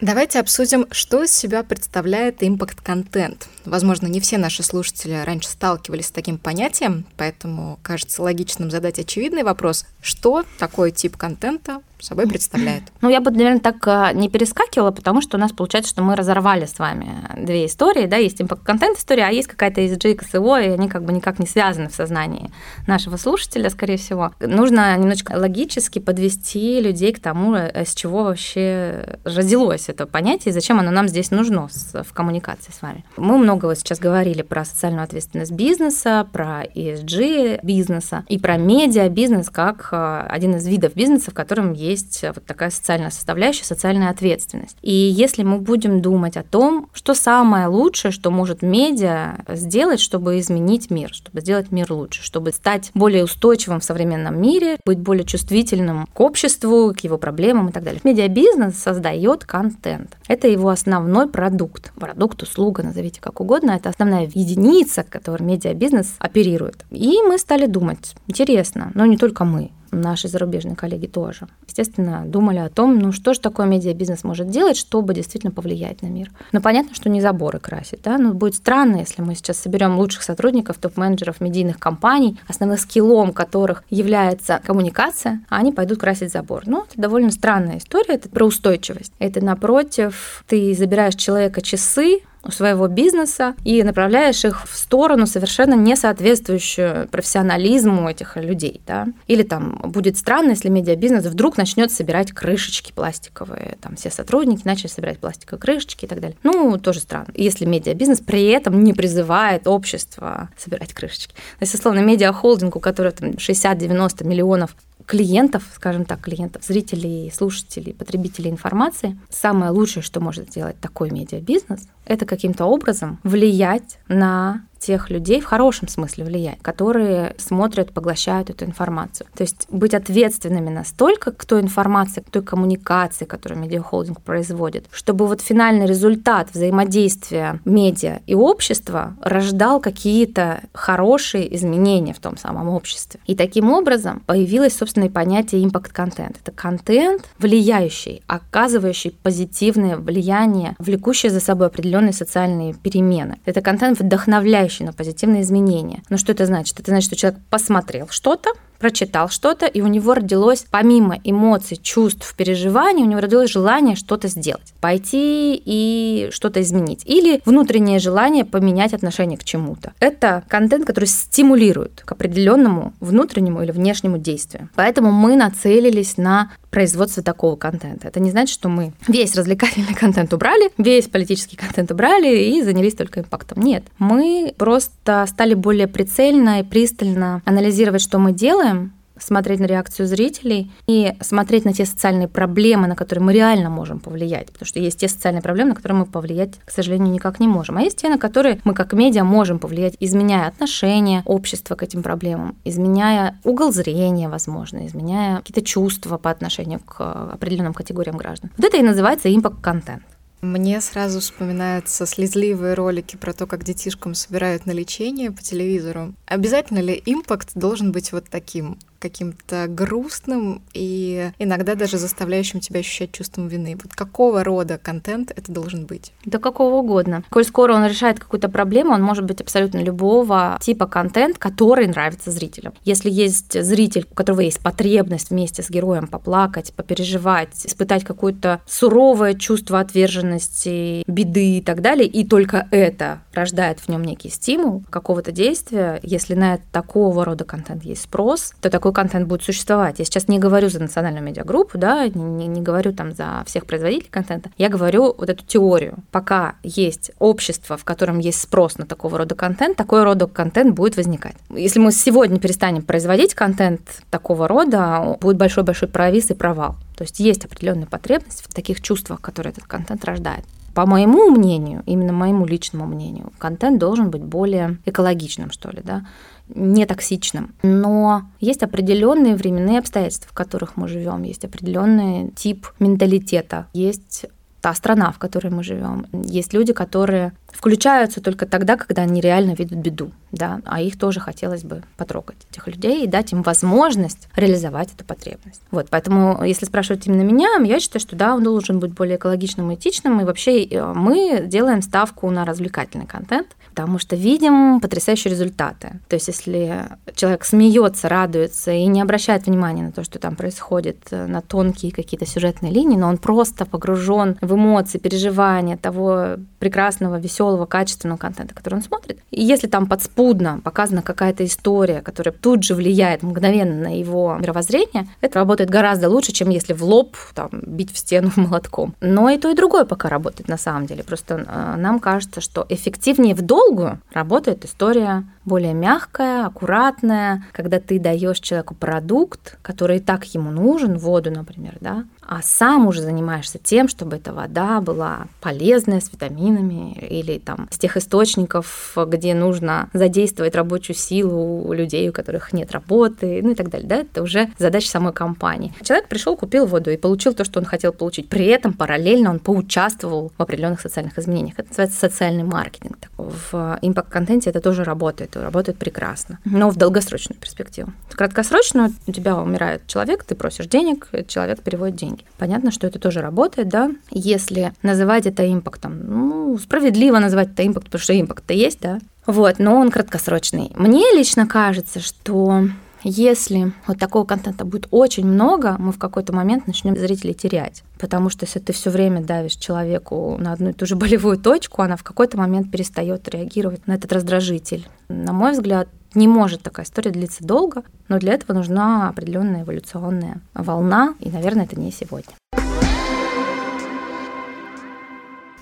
Давайте 0.00 0.40
обсудим, 0.40 0.86
что 0.90 1.22
из 1.22 1.34
себя 1.34 1.62
представляет 1.62 2.42
импакт-контент. 2.42 3.48
Возможно, 3.64 4.06
не 4.06 4.20
все 4.20 4.36
наши 4.36 4.62
слушатели 4.62 5.14
раньше 5.24 5.48
сталкивались 5.48 6.08
с 6.08 6.10
таким 6.10 6.36
понятием, 6.36 7.06
поэтому 7.16 7.78
кажется 7.82 8.20
логичным 8.20 8.70
задать 8.70 8.98
очевидный 8.98 9.44
вопрос, 9.44 9.86
что 10.02 10.44
такое 10.58 10.90
тип 10.90 11.16
контента 11.16 11.80
собой 12.02 12.26
представляет. 12.26 12.82
Ну, 13.00 13.08
я 13.08 13.20
бы, 13.20 13.30
наверное, 13.30 13.60
так 13.60 13.76
а, 13.86 14.12
не 14.12 14.28
перескакивала, 14.28 14.90
потому 14.90 15.20
что 15.20 15.36
у 15.36 15.40
нас 15.40 15.52
получается, 15.52 15.90
что 15.90 16.02
мы 16.02 16.16
разорвали 16.16 16.66
с 16.66 16.78
вами 16.78 17.08
две 17.38 17.66
истории, 17.66 18.06
да, 18.06 18.16
есть 18.16 18.40
импакт-контент 18.40 18.98
история, 18.98 19.24
а 19.24 19.30
есть 19.30 19.48
какая-то 19.48 19.80
ESG, 19.80 20.16
КСО, 20.16 20.58
и 20.58 20.68
они 20.68 20.88
как 20.88 21.04
бы 21.04 21.12
никак 21.12 21.38
не 21.38 21.46
связаны 21.46 21.88
в 21.88 21.94
сознании 21.94 22.50
нашего 22.86 23.16
слушателя, 23.16 23.70
скорее 23.70 23.96
всего. 23.96 24.32
Нужно 24.40 24.96
немножечко 24.96 25.32
логически 25.32 25.98
подвести 25.98 26.80
людей 26.80 27.12
к 27.12 27.20
тому, 27.20 27.54
э, 27.54 27.84
с 27.84 27.94
чего 27.94 28.24
вообще 28.24 29.18
родилось 29.24 29.88
это 29.88 30.06
понятие, 30.06 30.50
и 30.50 30.52
зачем 30.52 30.80
оно 30.80 30.90
нам 30.90 31.08
здесь 31.08 31.30
нужно 31.30 31.68
в 31.92 32.12
коммуникации 32.12 32.72
с 32.72 32.82
вами. 32.82 33.04
Мы 33.16 33.38
много 33.38 33.66
вот 33.66 33.78
сейчас 33.78 33.98
говорили 33.98 34.42
про 34.42 34.64
социальную 34.64 35.04
ответственность 35.04 35.52
бизнеса, 35.52 36.26
про 36.32 36.64
ESG 36.64 37.60
бизнеса 37.62 38.24
и 38.28 38.38
про 38.38 38.56
медиа 38.56 39.08
бизнес 39.08 39.50
как 39.50 39.88
а, 39.92 40.26
один 40.28 40.56
из 40.56 40.66
видов 40.66 40.94
бизнеса, 40.94 41.30
в 41.30 41.34
котором 41.34 41.72
есть 41.72 41.83
есть 41.84 42.22
вот 42.22 42.44
такая 42.44 42.70
социальная 42.70 43.10
составляющая, 43.10 43.64
социальная 43.64 44.10
ответственность. 44.10 44.76
И 44.82 44.92
если 44.92 45.42
мы 45.42 45.58
будем 45.58 46.00
думать 46.00 46.36
о 46.36 46.42
том, 46.42 46.88
что 46.92 47.14
самое 47.14 47.66
лучшее, 47.66 48.12
что 48.12 48.30
может 48.30 48.62
медиа 48.62 49.36
сделать, 49.48 50.00
чтобы 50.00 50.38
изменить 50.38 50.90
мир, 50.90 51.12
чтобы 51.12 51.40
сделать 51.40 51.70
мир 51.70 51.92
лучше, 51.92 52.22
чтобы 52.22 52.52
стать 52.52 52.90
более 52.94 53.24
устойчивым 53.24 53.80
в 53.80 53.84
современном 53.84 54.40
мире, 54.40 54.78
быть 54.84 54.98
более 54.98 55.24
чувствительным 55.24 56.06
к 56.12 56.20
обществу, 56.20 56.92
к 56.96 57.00
его 57.00 57.18
проблемам 57.18 57.68
и 57.68 57.72
так 57.72 57.82
далее. 57.82 58.00
Медиабизнес 58.04 58.76
создает 58.76 59.44
контент. 59.44 60.16
Это 60.28 60.48
его 60.48 60.68
основной 60.68 61.28
продукт. 61.28 61.92
Продукт, 61.94 62.42
услуга, 62.42 62.82
назовите 62.82 63.20
как 63.20 63.40
угодно. 63.40 63.72
Это 63.72 63.90
основная 63.90 64.30
единица, 64.32 65.02
которой 65.02 65.42
медиабизнес 65.42 66.14
оперирует. 66.18 66.84
И 66.90 67.18
мы 67.22 67.38
стали 67.38 67.66
думать, 67.66 68.14
интересно, 68.26 68.90
но 68.94 69.06
не 69.06 69.16
только 69.16 69.44
мы, 69.44 69.70
наши 70.00 70.28
зарубежные 70.28 70.76
коллеги 70.76 71.06
тоже. 71.06 71.48
Естественно, 71.66 72.24
думали 72.26 72.58
о 72.58 72.68
том, 72.68 72.98
ну 72.98 73.12
что 73.12 73.34
же 73.34 73.40
такое 73.40 73.66
медиабизнес 73.66 74.24
может 74.24 74.48
делать, 74.50 74.76
чтобы 74.76 75.14
действительно 75.14 75.52
повлиять 75.52 76.02
на 76.02 76.06
мир. 76.06 76.30
Но 76.52 76.60
понятно, 76.60 76.94
что 76.94 77.08
не 77.08 77.20
заборы 77.20 77.58
красить, 77.58 78.02
да, 78.02 78.18
но 78.18 78.34
будет 78.34 78.54
странно, 78.54 78.96
если 78.96 79.22
мы 79.22 79.34
сейчас 79.34 79.58
соберем 79.58 79.98
лучших 79.98 80.22
сотрудников, 80.22 80.78
топ-менеджеров 80.78 81.40
медийных 81.40 81.78
компаний, 81.78 82.38
основным 82.48 82.78
скиллом 82.78 83.32
которых 83.32 83.84
является 83.90 84.60
коммуникация, 84.64 85.42
а 85.48 85.56
они 85.56 85.72
пойдут 85.72 85.98
красить 85.98 86.32
забор. 86.32 86.62
Ну, 86.66 86.84
это 86.84 87.00
довольно 87.00 87.30
странная 87.30 87.78
история, 87.78 88.14
это 88.14 88.28
про 88.28 88.44
устойчивость. 88.44 89.12
Это 89.18 89.44
напротив, 89.44 90.44
ты 90.46 90.74
забираешь 90.74 91.14
человека 91.14 91.60
часы, 91.60 92.20
своего 92.50 92.88
бизнеса 92.88 93.54
и 93.64 93.82
направляешь 93.82 94.44
их 94.44 94.66
в 94.68 94.76
сторону 94.76 95.26
совершенно 95.26 95.74
не 95.74 95.96
соответствующую 95.96 97.08
профессионализму 97.08 98.08
этих 98.08 98.36
людей. 98.36 98.80
Да? 98.86 99.06
Или 99.26 99.42
там 99.42 99.80
будет 99.84 100.16
странно, 100.16 100.50
если 100.50 100.68
медиабизнес 100.68 101.24
вдруг 101.24 101.56
начнет 101.56 101.92
собирать 101.92 102.32
крышечки 102.32 102.92
пластиковые, 102.92 103.76
там 103.80 103.96
все 103.96 104.10
сотрудники 104.10 104.62
начали 104.64 104.88
собирать 104.88 105.18
пластиковые 105.18 105.60
крышечки 105.60 106.04
и 106.04 106.08
так 106.08 106.20
далее. 106.20 106.36
Ну, 106.42 106.78
тоже 106.78 107.00
странно. 107.00 107.28
Если 107.34 107.64
медиабизнес 107.64 108.20
при 108.20 108.46
этом 108.48 108.82
не 108.84 108.92
призывает 108.92 109.66
общество 109.66 110.50
собирать 110.56 110.92
крышечки. 110.92 111.34
То 111.34 111.62
есть, 111.62 111.74
условно, 111.74 112.00
медиахолдинг, 112.00 112.76
у 112.76 112.80
которого 112.80 113.12
там 113.12 113.30
60-90 113.30 114.24
миллионов 114.26 114.74
клиентов, 115.06 115.64
скажем 115.74 116.04
так, 116.04 116.20
клиентов, 116.20 116.64
зрителей, 116.64 117.32
слушателей, 117.34 117.94
потребителей 117.94 118.50
информации, 118.50 119.18
самое 119.30 119.70
лучшее, 119.70 120.02
что 120.02 120.20
может 120.20 120.50
сделать 120.50 120.78
такой 120.80 121.10
медиабизнес, 121.10 121.86
это 122.04 122.26
каким-то 122.26 122.64
образом 122.66 123.18
влиять 123.22 123.98
на 124.08 124.62
тех 124.84 125.10
людей, 125.10 125.40
в 125.40 125.46
хорошем 125.46 125.88
смысле 125.88 126.24
влиять, 126.24 126.58
которые 126.62 127.34
смотрят, 127.38 127.92
поглощают 127.92 128.50
эту 128.50 128.64
информацию. 128.64 129.26
То 129.34 129.42
есть 129.42 129.66
быть 129.70 129.94
ответственными 129.94 130.68
настолько 130.68 131.32
к 131.32 131.44
той 131.44 131.62
информации, 131.62 132.20
к 132.20 132.30
той 132.30 132.42
коммуникации, 132.42 133.24
которую 133.24 133.60
медиахолдинг 133.60 134.20
производит, 134.20 134.86
чтобы 134.90 135.26
вот 135.26 135.40
финальный 135.40 135.86
результат 135.86 136.48
взаимодействия 136.52 137.60
медиа 137.64 138.20
и 138.26 138.34
общества 138.34 139.16
рождал 139.22 139.80
какие-то 139.80 140.60
хорошие 140.72 141.54
изменения 141.56 142.12
в 142.12 142.18
том 142.18 142.36
самом 142.36 142.68
обществе. 142.68 143.20
И 143.26 143.34
таким 143.34 143.72
образом 143.72 144.20
появилось, 144.26 144.76
собственно, 144.76 145.04
и 145.04 145.08
понятие 145.08 145.64
импакт-контент. 145.64 146.36
Это 146.42 146.52
контент, 146.52 147.24
влияющий, 147.38 148.22
оказывающий 148.26 149.12
позитивное 149.22 149.96
влияние, 149.96 150.76
влекущий 150.78 151.30
за 151.30 151.40
собой 151.40 151.68
определенные 151.68 152.12
социальные 152.12 152.74
перемены. 152.74 153.38
Это 153.44 153.60
контент, 153.60 154.00
вдохновляющий 154.00 154.73
влияющий 154.74 154.84
на 154.84 154.92
позитивные 154.92 155.42
изменения. 155.42 156.02
Но 156.10 156.16
что 156.16 156.32
это 156.32 156.46
значит? 156.46 156.78
Это 156.80 156.90
значит, 156.90 157.06
что 157.06 157.16
человек 157.16 157.40
посмотрел 157.50 158.08
что-то, 158.08 158.50
прочитал 158.84 159.30
что-то, 159.30 159.64
и 159.64 159.80
у 159.80 159.86
него 159.86 160.12
родилось, 160.12 160.66
помимо 160.70 161.18
эмоций, 161.24 161.78
чувств, 161.82 162.34
переживаний, 162.36 163.02
у 163.02 163.06
него 163.06 163.22
родилось 163.22 163.48
желание 163.50 163.96
что-то 163.96 164.28
сделать, 164.28 164.74
пойти 164.82 165.58
и 165.64 166.28
что-то 166.30 166.60
изменить. 166.60 167.00
Или 167.06 167.40
внутреннее 167.46 167.98
желание 167.98 168.44
поменять 168.44 168.92
отношение 168.92 169.38
к 169.38 169.44
чему-то. 169.44 169.94
Это 170.00 170.42
контент, 170.48 170.84
который 170.84 171.06
стимулирует 171.06 172.02
к 172.04 172.12
определенному 172.12 172.92
внутреннему 173.00 173.62
или 173.62 173.70
внешнему 173.70 174.18
действию. 174.18 174.68
Поэтому 174.74 175.12
мы 175.12 175.34
нацелились 175.34 176.18
на 176.18 176.50
производство 176.74 177.22
такого 177.22 177.54
контента. 177.54 178.08
Это 178.08 178.18
не 178.18 178.32
значит, 178.32 178.52
что 178.52 178.68
мы 178.68 178.92
весь 179.06 179.36
развлекательный 179.36 179.94
контент 179.98 180.34
убрали, 180.34 180.72
весь 180.76 181.06
политический 181.06 181.56
контент 181.56 181.92
убрали 181.92 182.36
и 182.36 182.62
занялись 182.62 182.94
только 182.94 183.20
импактом. 183.20 183.62
Нет, 183.62 183.84
мы 183.98 184.52
просто 184.58 185.24
стали 185.28 185.54
более 185.54 185.86
прицельно 185.86 186.60
и 186.60 186.64
пристально 186.64 187.42
анализировать, 187.44 188.02
что 188.02 188.18
мы 188.18 188.32
делаем, 188.32 188.73
смотреть 189.18 189.60
на 189.60 189.66
реакцию 189.66 190.06
зрителей 190.06 190.70
и 190.86 191.12
смотреть 191.20 191.64
на 191.64 191.72
те 191.72 191.84
социальные 191.84 192.28
проблемы, 192.28 192.86
на 192.86 192.96
которые 192.96 193.24
мы 193.24 193.32
реально 193.32 193.70
можем 193.70 194.00
повлиять. 194.00 194.46
Потому 194.46 194.66
что 194.66 194.80
есть 194.80 194.98
те 194.98 195.08
социальные 195.08 195.42
проблемы, 195.42 195.70
на 195.70 195.76
которые 195.76 196.00
мы 196.00 196.06
повлиять, 196.06 196.54
к 196.64 196.70
сожалению, 196.70 197.12
никак 197.12 197.40
не 197.40 197.48
можем. 197.48 197.76
А 197.76 197.82
есть 197.82 197.98
те, 197.98 198.08
на 198.08 198.18
которые 198.18 198.60
мы 198.64 198.74
как 198.74 198.92
медиа 198.92 199.24
можем 199.24 199.58
повлиять, 199.58 199.96
изменяя 200.00 200.48
отношение 200.48 201.22
общества 201.26 201.74
к 201.76 201.82
этим 201.82 202.02
проблемам, 202.02 202.56
изменяя 202.64 203.38
угол 203.44 203.72
зрения, 203.72 204.28
возможно, 204.28 204.86
изменяя 204.86 205.38
какие-то 205.38 205.62
чувства 205.62 206.18
по 206.18 206.30
отношению 206.30 206.80
к 206.80 207.32
определенным 207.32 207.74
категориям 207.74 208.16
граждан. 208.16 208.50
Вот 208.56 208.66
это 208.66 208.76
и 208.76 208.82
называется 208.82 209.34
импакт-контент. 209.34 210.02
Мне 210.44 210.82
сразу 210.82 211.20
вспоминаются 211.20 212.04
слезливые 212.04 212.74
ролики 212.74 213.16
про 213.16 213.32
то, 213.32 213.46
как 213.46 213.64
детишкам 213.64 214.12
собирают 214.12 214.66
на 214.66 214.72
лечение 214.72 215.32
по 215.32 215.42
телевизору. 215.42 216.12
Обязательно 216.26 216.80
ли 216.80 217.02
импакт 217.06 217.52
должен 217.54 217.92
быть 217.92 218.12
вот 218.12 218.26
таким? 218.28 218.78
Каким-то 219.04 219.66
грустным 219.68 220.62
и 220.72 221.30
иногда 221.38 221.74
даже 221.74 221.98
заставляющим 221.98 222.60
тебя 222.60 222.80
ощущать 222.80 223.12
чувством 223.12 223.48
вины. 223.48 223.76
Вот 223.82 223.92
какого 223.92 224.42
рода 224.42 224.78
контент 224.78 225.30
это 225.36 225.52
должен 225.52 225.84
быть? 225.84 226.14
Да 226.24 226.38
какого 226.38 226.76
угодно. 226.76 227.22
Коль 227.28 227.44
скоро 227.44 227.74
он 227.74 227.84
решает 227.84 228.18
какую-то 228.18 228.48
проблему, 228.48 228.94
он 228.94 229.02
может 229.02 229.26
быть 229.26 229.42
абсолютно 229.42 229.80
любого 229.80 230.58
типа 230.62 230.86
контент, 230.86 231.36
который 231.36 231.86
нравится 231.86 232.30
зрителям. 232.30 232.72
Если 232.82 233.10
есть 233.10 233.62
зритель, 233.62 234.06
у 234.10 234.14
которого 234.14 234.40
есть 234.40 234.60
потребность 234.60 235.28
вместе 235.28 235.62
с 235.62 235.68
героем 235.68 236.06
поплакать, 236.06 236.72
попереживать, 236.72 237.66
испытать 237.66 238.04
какое-то 238.04 238.62
суровое 238.66 239.34
чувство 239.34 239.80
отверженности, 239.80 241.04
беды 241.06 241.58
и 241.58 241.60
так 241.60 241.82
далее, 241.82 242.08
и 242.08 242.26
только 242.26 242.68
это 242.70 243.20
рождает 243.34 243.80
в 243.80 243.88
нем 243.88 244.02
некий 244.02 244.30
стимул 244.30 244.82
какого-то 244.88 245.30
действия, 245.30 246.00
если 246.02 246.32
на 246.32 246.58
такого 246.72 247.26
рода 247.26 247.44
контент 247.44 247.84
есть 247.84 248.04
спрос, 248.04 248.54
то 248.62 248.70
такой 248.70 248.93
контент 248.94 249.28
будет 249.28 249.42
существовать. 249.42 249.98
Я 249.98 250.06
сейчас 250.06 250.28
не 250.28 250.38
говорю 250.38 250.70
за 250.70 250.80
национальную 250.80 251.22
медиагруппу, 251.22 251.76
да, 251.76 252.08
не, 252.08 252.46
не 252.46 252.62
говорю 252.62 252.94
там 252.94 253.12
за 253.12 253.42
всех 253.46 253.66
производителей 253.66 254.08
контента. 254.10 254.50
Я 254.56 254.70
говорю 254.70 255.14
вот 255.16 255.28
эту 255.28 255.44
теорию. 255.44 255.96
Пока 256.10 256.54
есть 256.62 257.10
общество, 257.18 257.76
в 257.76 257.84
котором 257.84 258.18
есть 258.18 258.40
спрос 258.40 258.78
на 258.78 258.86
такого 258.86 259.18
рода 259.18 259.34
контент, 259.34 259.76
такой 259.76 260.04
рода 260.04 260.26
контент 260.26 260.74
будет 260.74 260.96
возникать. 260.96 261.36
Если 261.50 261.78
мы 261.78 261.92
сегодня 261.92 262.38
перестанем 262.38 262.82
производить 262.82 263.34
контент 263.34 264.02
такого 264.10 264.48
рода, 264.48 265.18
будет 265.20 265.36
большой-большой 265.36 265.88
провис 265.88 266.30
и 266.30 266.34
провал. 266.34 266.76
То 266.96 267.02
есть 267.02 267.20
есть 267.20 267.44
определенная 267.44 267.86
потребность 267.86 268.42
в 268.42 268.54
таких 268.54 268.80
чувствах, 268.80 269.20
которые 269.20 269.52
этот 269.52 269.64
контент 269.64 270.04
рождает. 270.04 270.44
По 270.74 270.86
моему 270.86 271.30
мнению, 271.30 271.84
именно 271.86 272.12
моему 272.12 272.46
личному 272.46 272.84
мнению, 272.86 273.32
контент 273.38 273.78
должен 273.78 274.10
быть 274.10 274.22
более 274.22 274.78
экологичным, 274.84 275.52
что 275.52 275.70
ли, 275.70 275.80
да, 275.84 276.04
не 276.48 276.86
токсичным. 276.86 277.54
Но 277.62 278.22
есть 278.40 278.62
определенные 278.62 279.34
временные 279.34 279.78
обстоятельства, 279.78 280.30
в 280.30 280.34
которых 280.34 280.76
мы 280.76 280.88
живем, 280.88 281.22
есть 281.22 281.44
определенный 281.44 282.30
тип 282.36 282.66
менталитета, 282.78 283.66
есть 283.72 284.26
та 284.60 284.74
страна, 284.74 285.12
в 285.12 285.18
которой 285.18 285.48
мы 285.48 285.62
живем. 285.62 286.06
Есть 286.12 286.54
люди, 286.54 286.72
которые 286.72 287.32
включаются 287.54 288.20
только 288.20 288.46
тогда, 288.46 288.76
когда 288.76 289.02
они 289.02 289.20
реально 289.20 289.54
видят 289.54 289.78
беду, 289.78 290.10
да, 290.32 290.60
а 290.64 290.80
их 290.80 290.98
тоже 290.98 291.20
хотелось 291.20 291.64
бы 291.64 291.82
потрогать, 291.96 292.36
этих 292.50 292.66
людей, 292.66 293.04
и 293.04 293.06
дать 293.06 293.32
им 293.32 293.42
возможность 293.42 294.28
реализовать 294.36 294.92
эту 294.92 295.04
потребность. 295.04 295.62
Вот, 295.70 295.86
поэтому, 295.90 296.44
если 296.44 296.66
спрашивать 296.66 297.06
именно 297.06 297.22
меня, 297.22 297.48
я 297.64 297.80
считаю, 297.80 298.00
что 298.00 298.16
да, 298.16 298.34
он 298.34 298.42
должен 298.42 298.80
быть 298.80 298.92
более 298.92 299.16
экологичным 299.16 299.70
и 299.70 299.74
этичным, 299.76 300.20
и 300.20 300.24
вообще 300.24 300.64
э, 300.64 300.92
мы 300.94 301.44
делаем 301.46 301.82
ставку 301.82 302.30
на 302.30 302.44
развлекательный 302.44 303.06
контент, 303.06 303.48
потому 303.70 303.98
что 303.98 304.16
видим 304.16 304.80
потрясающие 304.80 305.30
результаты. 305.30 306.00
То 306.08 306.14
есть, 306.14 306.28
если 306.28 306.86
человек 307.14 307.44
смеется, 307.44 308.08
радуется 308.08 308.72
и 308.72 308.86
не 308.86 309.00
обращает 309.00 309.46
внимания 309.46 309.82
на 309.82 309.92
то, 309.92 310.04
что 310.04 310.18
там 310.18 310.36
происходит, 310.36 310.98
э, 311.10 311.26
на 311.26 311.40
тонкие 311.40 311.92
какие-то 311.92 312.26
сюжетные 312.26 312.72
линии, 312.72 312.96
но 312.96 313.08
он 313.08 313.18
просто 313.18 313.64
погружен 313.64 314.36
в 314.40 314.54
эмоции, 314.54 314.98
переживания 314.98 315.76
того 315.76 316.36
прекрасного, 316.58 317.18
веселого, 317.18 317.43
качественного 317.66 318.18
контента, 318.18 318.54
который 318.54 318.74
он 318.74 318.82
смотрит. 318.82 319.18
И 319.30 319.42
если 319.42 319.66
там 319.66 319.86
подспудно 319.86 320.60
показана 320.62 321.02
какая-то 321.02 321.44
история, 321.44 322.00
которая 322.00 322.34
тут 322.34 322.62
же 322.62 322.74
влияет 322.74 323.22
мгновенно 323.22 323.74
на 323.74 323.98
его 323.98 324.36
мировоззрение, 324.40 325.08
это 325.20 325.38
работает 325.38 325.70
гораздо 325.70 326.08
лучше, 326.08 326.32
чем 326.32 326.50
если 326.50 326.72
в 326.72 326.82
лоб 326.84 327.16
там, 327.34 327.50
бить 327.50 327.92
в 327.92 327.98
стену 327.98 328.30
молотком. 328.36 328.94
Но 329.00 329.28
и 329.30 329.38
то, 329.38 329.50
и 329.50 329.54
другое 329.54 329.84
пока 329.84 330.08
работает 330.08 330.48
на 330.48 330.58
самом 330.58 330.86
деле. 330.86 331.02
Просто 331.02 331.44
э, 331.46 331.76
нам 331.76 331.98
кажется, 332.00 332.40
что 332.40 332.66
эффективнее 332.68 333.34
в 333.34 333.42
долг 333.42 333.64
долгую 333.64 334.00
работает 334.12 334.64
история 334.64 335.24
более 335.44 335.74
мягкая, 335.74 336.46
аккуратная, 336.46 337.44
когда 337.52 337.80
ты 337.80 337.98
даешь 337.98 338.40
человеку 338.40 338.74
продукт, 338.74 339.58
который 339.62 339.98
и 339.98 340.00
так 340.00 340.24
ему 340.34 340.50
нужен, 340.50 340.98
воду, 340.98 341.30
например, 341.30 341.76
да, 341.80 342.04
а 342.26 342.42
сам 342.42 342.86
уже 342.86 343.02
занимаешься 343.02 343.58
тем, 343.58 343.88
чтобы 343.88 344.16
эта 344.16 344.32
вода 344.32 344.80
была 344.80 345.26
полезная, 345.40 346.00
с 346.00 346.12
витаминами 346.12 346.92
или 346.92 347.38
там 347.38 347.68
с 347.70 347.78
тех 347.78 347.96
источников, 347.96 348.96
где 349.06 349.34
нужно 349.34 349.88
задействовать 349.92 350.54
рабочую 350.54 350.96
силу 350.96 351.62
у 351.62 351.72
людей, 351.72 352.08
у 352.08 352.12
которых 352.12 352.52
нет 352.52 352.72
работы, 352.72 353.40
ну 353.42 353.50
и 353.50 353.54
так 353.54 353.70
далее. 353.70 353.88
Да? 353.88 353.96
Это 353.96 354.22
уже 354.22 354.50
задача 354.58 354.88
самой 354.88 355.12
компании. 355.12 355.72
Человек 355.82 356.08
пришел, 356.08 356.36
купил 356.36 356.66
воду 356.66 356.90
и 356.90 356.96
получил 356.96 357.34
то, 357.34 357.44
что 357.44 357.60
он 357.60 357.66
хотел 357.66 357.92
получить. 357.92 358.28
При 358.28 358.46
этом 358.46 358.72
параллельно 358.72 359.30
он 359.30 359.38
поучаствовал 359.38 360.32
в 360.36 360.42
определенных 360.42 360.80
социальных 360.80 361.18
изменениях. 361.18 361.58
Это 361.58 361.68
называется 361.68 361.98
социальный 361.98 362.44
маркетинг. 362.44 362.98
В 363.16 363.78
импакт-контенте 363.82 364.50
это 364.50 364.60
тоже 364.60 364.84
работает, 364.84 365.36
и 365.36 365.38
работает 365.38 365.78
прекрасно, 365.78 366.38
но 366.44 366.70
в 366.70 366.76
долгосрочную 366.76 367.38
перспективу. 367.40 367.92
В 368.08 368.16
краткосрочную 368.16 368.92
у 369.06 369.12
тебя 369.12 369.36
умирает 369.36 369.86
человек, 369.86 370.24
ты 370.24 370.34
просишь 370.34 370.66
денег, 370.66 371.08
человек 371.28 371.62
переводит 371.62 371.96
деньги 371.96 372.13
деньги. 372.14 372.30
Понятно, 372.38 372.70
что 372.70 372.86
это 372.86 372.98
тоже 372.98 373.20
работает, 373.20 373.68
да, 373.68 373.90
если 374.10 374.72
называть 374.82 375.26
это 375.26 375.50
импактом. 375.50 376.00
Ну, 376.06 376.58
справедливо 376.58 377.18
называть 377.18 377.52
это 377.52 377.66
импакт, 377.66 377.86
потому 377.86 378.00
что 378.00 378.18
импакт-то 378.18 378.54
есть, 378.54 378.80
да. 378.80 378.98
Вот, 379.26 379.58
но 379.58 379.76
он 379.76 379.90
краткосрочный. 379.90 380.70
Мне 380.76 381.04
лично 381.14 381.46
кажется, 381.46 382.00
что 382.00 382.64
Если 383.06 383.72
вот 383.86 383.98
такого 383.98 384.24
контента 384.24 384.64
будет 384.64 384.88
очень 384.90 385.26
много, 385.26 385.76
мы 385.78 385.92
в 385.92 385.98
какой-то 385.98 386.32
момент 386.32 386.66
начнем 386.66 386.96
зрителей 386.96 387.34
терять. 387.34 387.84
Потому 387.98 388.30
что 388.30 388.46
если 388.46 388.60
ты 388.60 388.72
все 388.72 388.88
время 388.88 389.22
давишь 389.22 389.56
человеку 389.56 390.38
на 390.40 390.52
одну 390.52 390.70
и 390.70 390.72
ту 390.72 390.86
же 390.86 390.96
болевую 390.96 391.36
точку, 391.36 391.82
она 391.82 391.96
в 391.96 392.02
какой-то 392.02 392.38
момент 392.38 392.70
перестает 392.70 393.28
реагировать 393.28 393.86
на 393.86 393.92
этот 393.92 394.10
раздражитель. 394.10 394.88
На 395.08 395.34
мой 395.34 395.52
взгляд, 395.52 395.88
не 396.14 396.28
может 396.28 396.62
такая 396.62 396.86
история 396.86 397.10
длиться 397.10 397.44
долго, 397.44 397.82
но 398.08 398.18
для 398.18 398.32
этого 398.32 398.56
нужна 398.56 399.10
определенная 399.10 399.62
эволюционная 399.64 400.40
волна, 400.54 401.14
и, 401.20 401.28
наверное, 401.28 401.64
это 401.64 401.78
не 401.78 401.92
сегодня. 401.92 402.32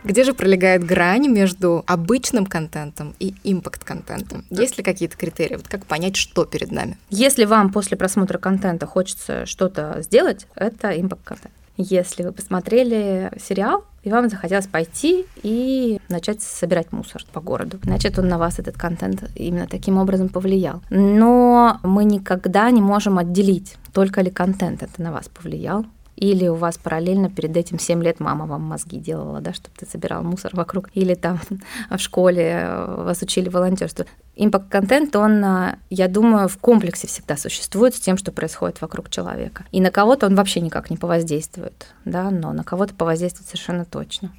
Где 0.05 0.25
же 0.25 0.35
пролегает 0.35 0.85
грань 0.85 1.29
между 1.29 1.85
обычным 1.87 2.47
контентом 2.47 3.15
и 3.21 3.35
импакт-контентом? 3.45 4.45
Есть 4.51 4.77
ли 4.77 4.83
какие-то 4.83 5.17
критерии? 5.17 5.57
Вот 5.57 5.69
как 5.69 5.87
понять, 5.87 6.17
что 6.17 6.45
перед 6.45 6.73
нами? 6.73 6.99
Если 7.11 7.45
вам 7.45 7.73
после 7.73 7.97
просмотра 7.97 8.39
контента 8.39 8.87
хочется 8.87 9.47
что-то 9.47 10.03
сделать, 10.03 10.47
это 10.57 10.89
импакт-контент. 11.01 11.55
Если 11.77 12.23
вы 12.23 12.33
посмотрели 12.33 13.31
сериал, 13.41 13.85
и 14.03 14.11
вам 14.11 14.29
захотелось 14.29 14.67
пойти 14.67 15.25
и 15.43 16.01
начать 16.09 16.43
собирать 16.43 16.93
мусор 16.93 17.25
по 17.33 17.41
городу. 17.41 17.79
Значит, 17.85 18.19
он 18.19 18.29
на 18.29 18.37
вас, 18.37 18.59
этот 18.59 18.77
контент, 18.77 19.31
именно 19.37 19.67
таким 19.67 19.97
образом 19.97 20.29
повлиял. 20.29 20.83
Но 20.91 21.79
мы 21.85 22.05
никогда 22.05 22.71
не 22.71 22.83
можем 22.83 23.19
отделить, 23.19 23.77
только 23.93 24.21
ли 24.21 24.31
контент 24.31 24.83
это 24.83 25.01
на 25.01 25.13
вас 25.13 25.29
повлиял, 25.29 25.87
или 26.17 26.47
у 26.49 26.55
вас 26.55 26.79
параллельно 26.79 27.31
перед 27.31 27.57
этим 27.57 27.79
7 27.79 28.03
лет 28.03 28.21
мама 28.21 28.47
вам 28.47 28.63
мозги 28.63 28.99
делала, 28.99 29.41
да, 29.41 29.53
чтобы 29.53 29.75
ты 29.79 29.87
собирал 29.87 30.23
мусор 30.23 30.55
вокруг, 30.55 30.91
или 30.95 31.15
там 31.15 31.41
в 31.91 31.99
школе 31.99 32.61
э, 32.63 33.05
вас 33.05 33.23
учили 33.23 33.49
волонтерству. 33.49 34.05
Импакт-контент, 34.37 35.17
он, 35.17 35.45
э, 35.45 35.77
я 35.91 36.09
думаю, 36.09 36.49
в 36.49 36.59
комплексе 36.59 37.07
всегда 37.07 37.37
существует 37.37 37.95
с 37.95 38.01
тем, 38.01 38.17
что 38.17 38.33
происходит 38.33 38.81
вокруг 38.81 39.11
человека. 39.11 39.65
И 39.73 39.81
на 39.81 39.91
кого-то 39.91 40.27
он 40.27 40.35
вообще 40.35 40.61
никак 40.61 40.91
не 40.91 40.97
повоздействует, 40.97 41.87
да, 42.05 42.31
но 42.31 42.53
на 42.53 42.65
кого-то 42.65 42.95
повоздействует 42.95 43.49
совершенно 43.49 43.85
точно. 43.85 44.33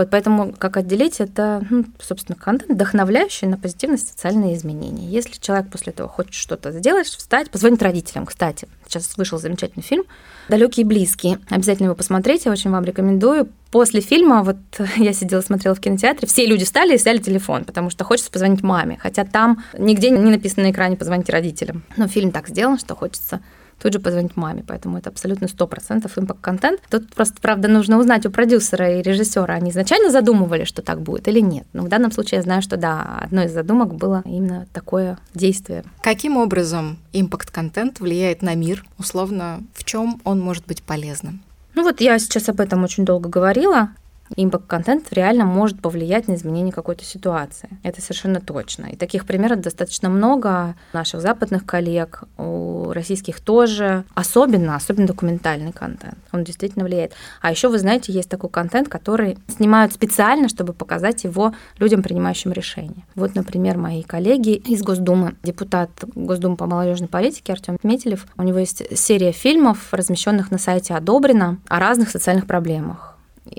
Вот 0.00 0.08
поэтому 0.08 0.54
как 0.56 0.78
отделить 0.78 1.20
это, 1.20 1.62
ну, 1.68 1.84
собственно, 2.00 2.34
контент, 2.34 2.70
вдохновляющий 2.70 3.46
на 3.46 3.58
позитивные 3.58 3.98
социальные 3.98 4.54
изменения. 4.54 5.06
Если 5.06 5.38
человек 5.38 5.70
после 5.70 5.92
этого 5.92 6.08
хочет 6.08 6.32
что-то 6.32 6.72
сделать, 6.72 7.06
встать, 7.06 7.50
позвонить 7.50 7.82
родителям, 7.82 8.24
кстати. 8.24 8.66
Сейчас 8.86 9.14
вышел 9.18 9.38
замечательный 9.38 9.82
фильм 9.82 10.04
«Далекие 10.48 10.84
и 10.84 10.88
близкие». 10.88 11.38
Обязательно 11.50 11.88
его 11.88 11.94
посмотрите, 11.94 12.50
очень 12.50 12.70
вам 12.70 12.82
рекомендую. 12.84 13.50
После 13.70 14.00
фильма, 14.00 14.42
вот 14.42 14.56
я 14.96 15.12
сидела, 15.12 15.42
смотрела 15.42 15.74
в 15.74 15.80
кинотеатре, 15.80 16.26
все 16.26 16.46
люди 16.46 16.64
встали 16.64 16.94
и 16.94 16.96
взяли 16.96 17.18
телефон, 17.18 17.66
потому 17.66 17.90
что 17.90 18.04
хочется 18.04 18.30
позвонить 18.30 18.62
маме. 18.62 18.98
Хотя 19.02 19.26
там 19.26 19.62
нигде 19.76 20.08
не 20.08 20.30
написано 20.30 20.62
на 20.62 20.70
экране 20.70 20.96
«позвоните 20.96 21.30
родителям». 21.30 21.82
Но 21.98 22.08
фильм 22.08 22.32
так 22.32 22.48
сделан, 22.48 22.78
что 22.78 22.96
хочется 22.96 23.40
тут 23.82 23.92
же 23.92 24.00
позвонить 24.00 24.36
маме. 24.36 24.64
Поэтому 24.66 24.98
это 24.98 25.10
абсолютно 25.10 25.46
100% 25.46 26.10
импакт-контент. 26.16 26.80
Тут 26.90 27.12
просто, 27.14 27.40
правда, 27.40 27.68
нужно 27.68 27.98
узнать 27.98 28.26
у 28.26 28.30
продюсера 28.30 28.98
и 28.98 29.02
режиссера, 29.02 29.54
они 29.54 29.70
изначально 29.70 30.10
задумывали, 30.10 30.64
что 30.64 30.82
так 30.82 31.00
будет 31.00 31.28
или 31.28 31.40
нет. 31.40 31.66
Но 31.72 31.82
в 31.82 31.88
данном 31.88 32.12
случае 32.12 32.38
я 32.38 32.42
знаю, 32.42 32.62
что 32.62 32.76
да, 32.76 33.20
одной 33.22 33.46
из 33.46 33.52
задумок 33.52 33.94
было 33.94 34.22
именно 34.24 34.66
такое 34.72 35.18
действие. 35.34 35.84
Каким 36.02 36.36
образом 36.36 36.98
импакт-контент 37.12 38.00
влияет 38.00 38.42
на 38.42 38.54
мир? 38.54 38.84
Условно, 38.98 39.60
в 39.74 39.84
чем 39.84 40.20
он 40.24 40.40
может 40.40 40.66
быть 40.66 40.82
полезным? 40.82 41.42
Ну 41.74 41.82
вот 41.82 42.00
я 42.00 42.18
сейчас 42.18 42.48
об 42.48 42.60
этом 42.60 42.84
очень 42.84 43.04
долго 43.04 43.28
говорила. 43.28 43.90
Импакт-контент 44.36 45.12
реально 45.12 45.44
может 45.44 45.80
повлиять 45.80 46.28
на 46.28 46.34
изменение 46.34 46.72
какой-то 46.72 47.04
ситуации. 47.04 47.68
Это 47.82 48.00
совершенно 48.00 48.40
точно. 48.40 48.86
И 48.86 48.96
таких 48.96 49.26
примеров 49.26 49.60
достаточно 49.60 50.08
много 50.08 50.76
у 50.92 50.96
наших 50.96 51.20
западных 51.20 51.66
коллег, 51.66 52.24
у 52.38 52.92
российских 52.92 53.40
тоже. 53.40 54.04
Особенно, 54.14 54.76
особенно 54.76 55.06
документальный 55.06 55.72
контент. 55.72 56.18
Он 56.32 56.44
действительно 56.44 56.84
влияет. 56.84 57.12
А 57.40 57.50
еще, 57.50 57.68
вы 57.68 57.78
знаете, 57.78 58.12
есть 58.12 58.28
такой 58.28 58.50
контент, 58.50 58.88
который 58.88 59.38
снимают 59.48 59.92
специально, 59.92 60.48
чтобы 60.48 60.72
показать 60.72 61.24
его 61.24 61.54
людям, 61.78 62.02
принимающим 62.02 62.52
решения. 62.52 63.04
Вот, 63.14 63.34
например, 63.34 63.78
мои 63.78 64.02
коллеги 64.02 64.54
из 64.54 64.82
Госдумы, 64.82 65.34
депутат 65.42 65.90
Госдумы 66.14 66.56
по 66.56 66.66
молодежной 66.66 67.08
политике 67.08 67.52
Артем 67.52 67.78
Метелев, 67.82 68.26
у 68.36 68.42
него 68.42 68.58
есть 68.58 68.96
серия 68.96 69.32
фильмов, 69.32 69.92
размещенных 69.92 70.50
на 70.50 70.58
сайте 70.58 70.94
«Одобрено» 70.94 71.58
о 71.68 71.80
разных 71.80 72.10
социальных 72.10 72.46
проблемах 72.46 73.09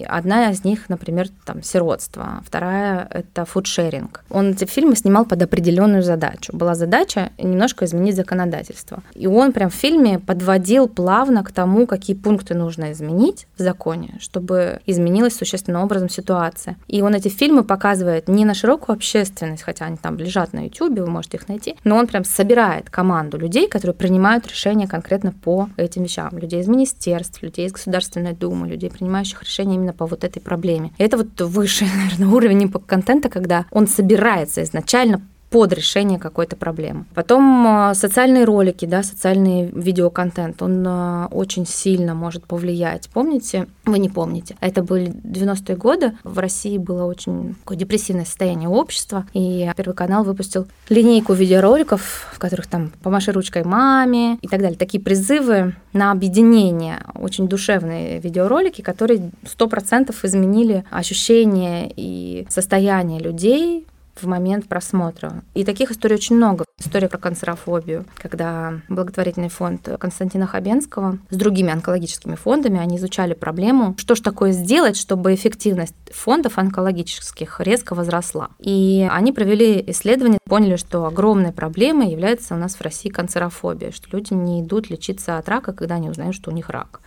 Одна 0.07 0.51
из 0.51 0.63
них, 0.63 0.89
например, 0.89 1.27
там 1.45 1.63
сиротство, 1.63 2.41
вторая 2.45 3.07
это 3.09 3.45
фудшеринг. 3.45 4.23
Он 4.29 4.51
эти 4.51 4.65
фильмы 4.65 4.95
снимал 4.95 5.25
под 5.25 5.41
определенную 5.41 6.03
задачу. 6.03 6.55
Была 6.55 6.75
задача 6.75 7.31
немножко 7.37 7.85
изменить 7.85 8.15
законодательство. 8.15 9.03
И 9.13 9.27
он 9.27 9.51
прям 9.53 9.69
в 9.69 9.75
фильме 9.75 10.19
подводил 10.19 10.87
плавно 10.87 11.43
к 11.43 11.51
тому, 11.51 11.87
какие 11.87 12.15
пункты 12.15 12.53
нужно 12.53 12.91
изменить 12.91 13.47
в 13.57 13.61
законе, 13.61 14.15
чтобы 14.19 14.79
изменилась 14.85 15.35
существенным 15.35 15.81
образом 15.83 16.09
ситуация. 16.09 16.77
И 16.87 17.01
он 17.01 17.15
эти 17.15 17.27
фильмы 17.27 17.63
показывает 17.63 18.27
не 18.27 18.45
на 18.45 18.53
широкую 18.53 18.95
общественность, 18.95 19.63
хотя 19.63 19.85
они 19.85 19.97
там 19.97 20.17
лежат 20.17 20.53
на 20.53 20.65
YouTube, 20.65 20.99
вы 20.99 21.07
можете 21.07 21.37
их 21.37 21.47
найти, 21.47 21.75
но 21.83 21.97
он 21.97 22.07
прям 22.07 22.23
собирает 22.23 22.89
команду 22.89 23.37
людей, 23.37 23.67
которые 23.67 23.95
принимают 23.95 24.47
решения 24.47 24.87
конкретно 24.87 25.31
по 25.31 25.69
этим 25.77 26.03
вещам. 26.03 26.37
Людей 26.37 26.61
из 26.61 26.67
министерств, 26.67 27.41
людей 27.41 27.67
из 27.67 27.73
Государственной 27.73 28.33
Думы, 28.33 28.67
людей, 28.67 28.89
принимающих 28.89 29.43
решения 29.43 29.70
именно 29.75 29.93
по 29.93 30.05
вот 30.05 30.23
этой 30.23 30.41
проблеме. 30.41 30.91
Это 30.97 31.17
вот 31.17 31.39
высший, 31.41 31.87
наверное, 31.95 32.27
уровень 32.35 32.71
контента, 32.85 33.29
когда 33.29 33.65
он 33.71 33.87
собирается 33.87 34.63
изначально 34.63 35.21
под 35.51 35.73
решение 35.73 36.17
какой-то 36.17 36.55
проблемы. 36.55 37.05
Потом 37.13 37.67
а, 37.67 37.93
социальные 37.93 38.45
ролики, 38.45 38.85
да, 38.85 39.03
социальный 39.03 39.65
видеоконтент, 39.65 40.61
он 40.61 40.83
а, 40.87 41.27
очень 41.29 41.67
сильно 41.67 42.15
может 42.15 42.45
повлиять. 42.45 43.09
Помните? 43.13 43.67
Вы 43.85 43.99
не 43.99 44.07
помните. 44.07 44.55
Это 44.61 44.81
были 44.81 45.11
90-е 45.11 45.75
годы. 45.75 46.13
В 46.23 46.39
России 46.39 46.77
было 46.77 47.03
очень 47.03 47.55
депрессивное 47.69 48.23
состояние 48.23 48.69
общества, 48.69 49.25
и 49.33 49.69
Первый 49.75 49.93
канал 49.93 50.23
выпустил 50.23 50.67
линейку 50.89 51.33
видеороликов, 51.33 52.29
в 52.33 52.39
которых 52.39 52.67
там 52.67 52.91
«Помаши 53.03 53.31
ручкой 53.33 53.65
маме» 53.65 54.37
и 54.41 54.47
так 54.47 54.61
далее. 54.61 54.77
Такие 54.77 55.03
призывы 55.03 55.75
на 55.91 56.11
объединение. 56.11 56.99
Очень 57.15 57.49
душевные 57.49 58.19
видеоролики, 58.19 58.81
которые 58.81 59.31
100% 59.43 60.15
изменили 60.23 60.85
ощущение 60.91 61.91
и 61.93 62.47
состояние 62.49 63.19
людей, 63.19 63.85
в 64.21 64.27
момент 64.27 64.67
просмотра. 64.67 65.43
И 65.53 65.63
таких 65.63 65.91
историй 65.91 66.15
очень 66.15 66.35
много. 66.35 66.65
История 66.79 67.07
про 67.07 67.17
канцерофобию, 67.17 68.05
когда 68.15 68.79
благотворительный 68.89 69.49
фонд 69.49 69.87
Константина 69.99 70.47
Хабенского 70.47 71.19
с 71.29 71.35
другими 71.35 71.71
онкологическими 71.71 72.35
фондами, 72.35 72.79
они 72.79 72.97
изучали 72.97 73.33
проблему, 73.33 73.95
что 73.97 74.15
же 74.15 74.23
такое 74.23 74.51
сделать, 74.51 74.97
чтобы 74.97 75.33
эффективность 75.33 75.95
фондов 76.11 76.57
онкологических 76.57 77.59
резко 77.61 77.93
возросла. 77.93 78.49
И 78.59 79.07
они 79.11 79.31
провели 79.31 79.83
исследование, 79.87 80.39
поняли, 80.47 80.75
что 80.75 81.05
огромной 81.05 81.51
проблемой 81.51 82.09
является 82.09 82.55
у 82.55 82.57
нас 82.57 82.75
в 82.75 82.81
России 82.81 83.09
канцерофобия, 83.09 83.91
что 83.91 84.07
люди 84.11 84.33
не 84.33 84.61
идут 84.61 84.89
лечиться 84.89 85.37
от 85.37 85.47
рака, 85.47 85.73
когда 85.73 85.95
они 85.95 86.09
узнают, 86.09 86.35
что 86.35 86.49
у 86.51 86.53
них 86.53 86.69
рак. 86.69 87.01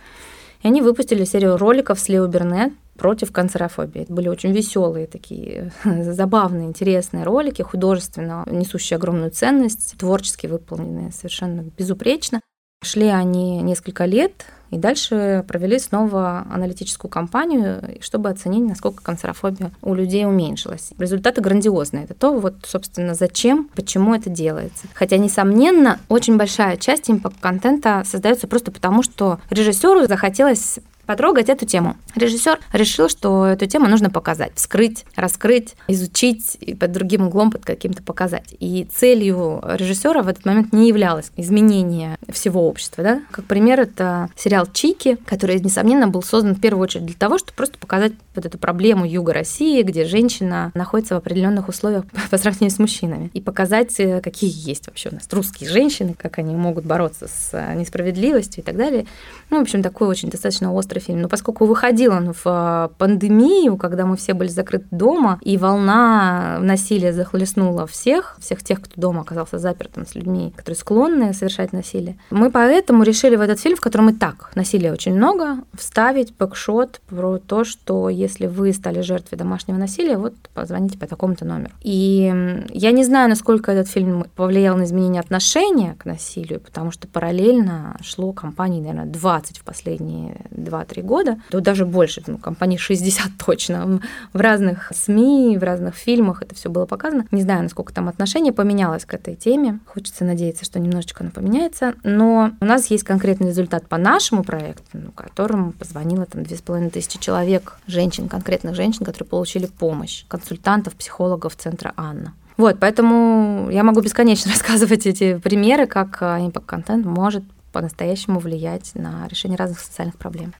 И 0.63 0.67
они 0.67 0.81
выпустили 0.81 1.25
серию 1.25 1.57
роликов 1.57 1.99
с 1.99 2.07
Лео 2.09 2.27
Бернет 2.27 2.73
против 2.97 3.31
канцерофобии. 3.31 4.03
Это 4.03 4.13
были 4.13 4.27
очень 4.27 4.51
веселые 4.51 5.07
такие, 5.07 5.71
забавные, 5.83 6.67
интересные 6.67 7.23
ролики, 7.23 7.61
художественно 7.61 8.43
несущие 8.49 8.97
огромную 8.97 9.31
ценность, 9.31 9.95
творчески 9.97 10.47
выполненные 10.47 11.11
совершенно 11.11 11.61
безупречно. 11.61 12.41
Шли 12.83 13.07
они 13.07 13.61
несколько 13.61 14.05
лет, 14.05 14.45
и 14.69 14.77
дальше 14.77 15.43
провели 15.47 15.79
снова 15.79 16.45
аналитическую 16.51 17.09
кампанию, 17.09 17.97
чтобы 18.01 18.29
оценить, 18.29 18.67
насколько 18.67 19.03
канцерофобия 19.03 19.71
у 19.81 19.93
людей 19.93 20.25
уменьшилась. 20.25 20.91
Результаты 20.97 21.41
грандиозные. 21.41 22.03
Это 22.03 22.13
то, 22.13 22.37
вот, 22.37 22.55
собственно, 22.65 23.13
зачем, 23.13 23.69
почему 23.75 24.13
это 24.13 24.29
делается. 24.29 24.87
Хотя, 24.93 25.17
несомненно, 25.17 25.99
очень 26.09 26.37
большая 26.37 26.77
часть 26.77 27.09
импакт-контента 27.09 28.03
создается 28.05 28.47
просто 28.47 28.71
потому, 28.71 29.01
что 29.01 29.39
режиссеру 29.49 30.07
захотелось 30.07 30.79
потрогать 31.05 31.49
эту 31.49 31.65
тему. 31.65 31.97
Режиссер 32.15 32.59
решил, 32.73 33.09
что 33.09 33.45
эту 33.45 33.65
тему 33.65 33.87
нужно 33.87 34.09
показать, 34.09 34.53
вскрыть, 34.55 35.05
раскрыть, 35.15 35.75
изучить 35.87 36.57
и 36.59 36.73
под 36.73 36.91
другим 36.91 37.27
углом, 37.27 37.51
под 37.51 37.65
каким-то 37.65 38.03
показать. 38.03 38.55
И 38.59 38.87
целью 38.93 39.61
режиссера 39.63 40.21
в 40.21 40.27
этот 40.27 40.45
момент 40.45 40.73
не 40.73 40.87
являлось 40.87 41.31
изменение 41.35 42.17
всего 42.29 42.67
общества. 42.67 43.03
Да? 43.03 43.21
Как 43.31 43.45
пример, 43.45 43.79
это 43.79 44.29
сериал 44.35 44.67
«Чики», 44.71 45.17
который, 45.25 45.59
несомненно, 45.59 46.07
был 46.07 46.23
создан 46.23 46.55
в 46.55 46.61
первую 46.61 46.83
очередь 46.83 47.05
для 47.05 47.15
того, 47.15 47.37
чтобы 47.37 47.53
просто 47.53 47.77
показать 47.77 48.13
вот 48.35 48.45
эту 48.45 48.57
проблему 48.57 49.05
Юга 49.05 49.33
России, 49.33 49.81
где 49.83 50.05
женщина 50.05 50.71
находится 50.73 51.15
в 51.15 51.17
определенных 51.17 51.69
условиях 51.69 52.05
по 52.31 52.37
сравнению 52.37 52.71
с 52.71 52.79
мужчинами. 52.79 53.29
И 53.33 53.41
показать, 53.41 53.99
э, 53.99 54.21
какие 54.21 54.51
есть 54.53 54.87
вообще 54.87 55.09
у 55.09 55.15
нас 55.15 55.27
русские 55.31 55.69
женщины, 55.69 56.15
как 56.17 56.39
они 56.39 56.55
могут 56.55 56.85
бороться 56.85 57.27
с 57.27 57.49
э, 57.53 57.75
несправедливостью 57.75 58.63
и 58.63 58.65
так 58.65 58.75
далее. 58.77 59.05
Ну, 59.49 59.59
в 59.59 59.61
общем, 59.61 59.83
такой 59.83 60.07
очень 60.07 60.29
достаточно 60.29 60.73
острый 60.73 60.94
просмотра 60.95 60.99
фильма. 60.99 61.21
Но 61.23 61.29
поскольку 61.29 61.65
выходил 61.65 62.11
он 62.11 62.33
в 62.33 62.45
э, 62.45 62.89
пандемию, 62.97 63.77
когда 63.77 64.05
мы 64.05 64.15
все 64.15 64.33
были 64.33 64.49
закрыты 64.49 64.87
дома, 64.91 65.39
и 65.41 65.57
волна 65.57 66.57
насилия 66.61 67.13
захлестнула 67.13 67.85
всех, 67.85 68.37
всех 68.39 68.63
тех, 68.63 68.81
кто 68.81 69.01
дома 69.01 69.21
оказался 69.21 69.57
запертым 69.57 70.05
с 70.05 70.15
людьми, 70.15 70.53
которые 70.55 70.77
склонны 70.77 71.33
совершать 71.33 71.73
насилие, 71.73 72.17
мы 72.31 72.51
поэтому 72.51 73.03
решили 73.03 73.35
в 73.35 73.41
этот 73.41 73.59
фильм, 73.59 73.75
в 73.75 73.81
котором 73.81 74.09
и 74.09 74.13
так 74.13 74.51
насилия 74.55 74.91
очень 74.91 75.15
много, 75.15 75.57
вставить 75.73 76.33
бэкшот 76.37 77.01
про 77.07 77.37
то, 77.37 77.63
что 77.63 78.09
если 78.09 78.47
вы 78.47 78.73
стали 78.73 79.01
жертвой 79.01 79.37
домашнего 79.37 79.77
насилия, 79.77 80.17
вот 80.17 80.33
позвоните 80.53 80.97
по 80.97 81.07
такому-то 81.07 81.45
номеру. 81.45 81.71
И 81.81 82.63
я 82.69 82.91
не 82.91 83.03
знаю, 83.03 83.29
насколько 83.29 83.71
этот 83.71 83.87
фильм 83.87 84.25
повлиял 84.35 84.77
на 84.77 84.83
изменение 84.83 85.21
отношения 85.21 85.95
к 85.99 86.05
насилию, 86.05 86.59
потому 86.59 86.91
что 86.91 87.07
параллельно 87.07 87.97
шло 88.01 88.33
компаний, 88.33 88.81
наверное, 88.81 89.05
20 89.05 89.57
в 89.57 89.63
последние 89.63 90.45
2-3 90.85 91.01
года, 91.01 91.37
то 91.49 91.59
даже 91.59 91.85
больше, 91.85 92.23
ну, 92.27 92.37
компаний 92.37 92.77
60 92.77 93.31
точно. 93.45 93.99
В 94.33 94.39
разных 94.39 94.91
СМИ, 94.95 95.57
в 95.57 95.63
разных 95.63 95.95
фильмах 95.95 96.41
это 96.41 96.55
все 96.55 96.69
было 96.69 96.85
показано. 96.85 97.25
Не 97.31 97.41
знаю, 97.41 97.63
насколько 97.63 97.93
там 97.93 98.07
отношение 98.07 98.53
поменялось 98.53 99.05
к 99.05 99.13
этой 99.13 99.35
теме. 99.35 99.79
Хочется 99.85 100.25
надеяться, 100.25 100.65
что 100.65 100.79
немножечко 100.79 101.23
оно 101.23 101.31
поменяется. 101.31 101.93
Но 102.03 102.51
у 102.59 102.65
нас 102.65 102.87
есть 102.87 103.03
конкретный 103.03 103.49
результат 103.49 103.87
по 103.87 103.97
нашему 103.97 104.43
проекту, 104.43 104.83
ну, 104.93 105.11
которому 105.11 105.71
позвонило 105.71 106.25
там 106.25 106.43
2500 106.43 107.21
человек, 107.21 107.77
женщин, 107.87 108.29
конкретных 108.29 108.75
женщин, 108.75 109.05
которые 109.05 109.27
получили 109.27 109.65
помощь, 109.65 110.25
консультантов, 110.27 110.95
психологов 110.95 111.55
Центра 111.55 111.93
Анна. 111.97 112.33
Вот, 112.57 112.77
поэтому 112.79 113.69
я 113.69 113.83
могу 113.83 114.01
бесконечно 114.01 114.51
рассказывать 114.53 115.05
эти 115.05 115.37
примеры, 115.37 115.87
как 115.87 116.21
импакт-контент 116.21 117.05
может 117.05 117.43
по-настоящему 117.75 118.39
влиять 118.39 118.91
на 118.95 119.27
решение 119.27 119.57
разных 119.57 119.81
социальных 119.81 120.17
проблем. 120.17 120.53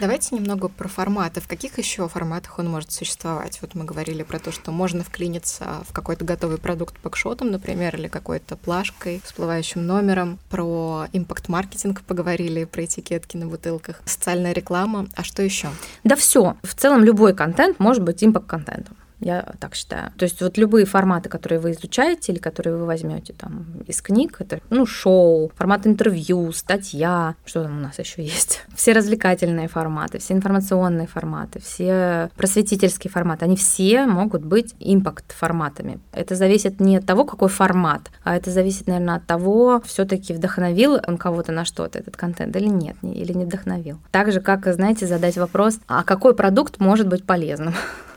Давайте 0.00 0.36
немного 0.36 0.68
про 0.68 0.88
форматы. 0.88 1.42
В 1.42 1.48
каких 1.48 1.76
еще 1.76 2.08
форматах 2.08 2.58
он 2.58 2.70
может 2.70 2.92
существовать? 2.92 3.60
Вот 3.60 3.74
мы 3.74 3.84
говорили 3.84 4.22
про 4.22 4.38
то, 4.38 4.52
что 4.52 4.70
можно 4.70 5.04
вклиниться 5.04 5.84
в 5.86 5.92
какой-то 5.92 6.24
готовый 6.24 6.56
продукт 6.56 6.96
пакшотом, 7.00 7.50
например, 7.50 7.94
или 7.96 8.08
какой-то 8.08 8.56
плашкой, 8.56 9.20
всплывающим 9.22 9.86
номером. 9.86 10.38
Про 10.48 11.06
импакт-маркетинг 11.12 12.00
поговорили, 12.06 12.64
про 12.64 12.86
этикетки 12.86 13.36
на 13.36 13.48
бутылках. 13.48 14.00
Социальная 14.06 14.52
реклама. 14.52 15.08
А 15.14 15.22
что 15.24 15.42
еще? 15.42 15.68
Да 16.04 16.16
все. 16.16 16.56
В 16.62 16.74
целом 16.74 17.04
любой 17.04 17.34
контент 17.34 17.78
может 17.78 18.02
быть 18.02 18.24
импакт-контентом. 18.24 18.96
Я 19.20 19.54
так 19.58 19.74
считаю. 19.74 20.12
То 20.16 20.24
есть 20.24 20.40
вот 20.40 20.58
любые 20.58 20.86
форматы, 20.86 21.28
которые 21.28 21.58
вы 21.58 21.72
изучаете 21.72 22.32
или 22.32 22.38
которые 22.38 22.76
вы 22.76 22.86
возьмете 22.86 23.32
там 23.32 23.66
из 23.86 24.00
книг, 24.00 24.36
это 24.38 24.60
ну 24.70 24.86
шоу, 24.86 25.50
формат 25.56 25.86
интервью, 25.86 26.52
статья, 26.52 27.34
что 27.44 27.64
там 27.64 27.78
у 27.78 27.80
нас 27.80 27.98
еще 27.98 28.22
есть, 28.22 28.64
все 28.76 28.92
развлекательные 28.92 29.68
форматы, 29.68 30.18
все 30.18 30.34
информационные 30.34 31.06
форматы, 31.06 31.60
все 31.60 32.30
просветительские 32.36 33.10
форматы, 33.10 33.44
они 33.44 33.56
все 33.56 34.06
могут 34.06 34.44
быть 34.44 34.74
импакт 34.78 35.32
форматами. 35.32 36.00
Это 36.12 36.34
зависит 36.34 36.80
не 36.80 36.96
от 36.98 37.06
того, 37.06 37.24
какой 37.24 37.48
формат, 37.48 38.10
а 38.22 38.36
это 38.36 38.50
зависит, 38.50 38.86
наверное, 38.86 39.16
от 39.16 39.26
того, 39.26 39.82
все-таки 39.84 40.32
вдохновил 40.32 40.98
он 41.06 41.18
кого-то 41.18 41.52
на 41.52 41.64
что-то 41.64 41.98
этот 41.98 42.16
контент 42.16 42.54
или 42.56 42.68
нет, 42.68 42.96
или 43.02 43.32
не 43.32 43.44
вдохновил. 43.44 43.98
Так 44.12 44.32
же, 44.32 44.40
как, 44.40 44.72
знаете, 44.72 45.06
задать 45.06 45.36
вопрос, 45.36 45.80
а 45.88 46.04
какой 46.04 46.34
продукт 46.34 46.78
может 46.78 47.08
быть 47.08 47.24
полезным? 47.24 47.74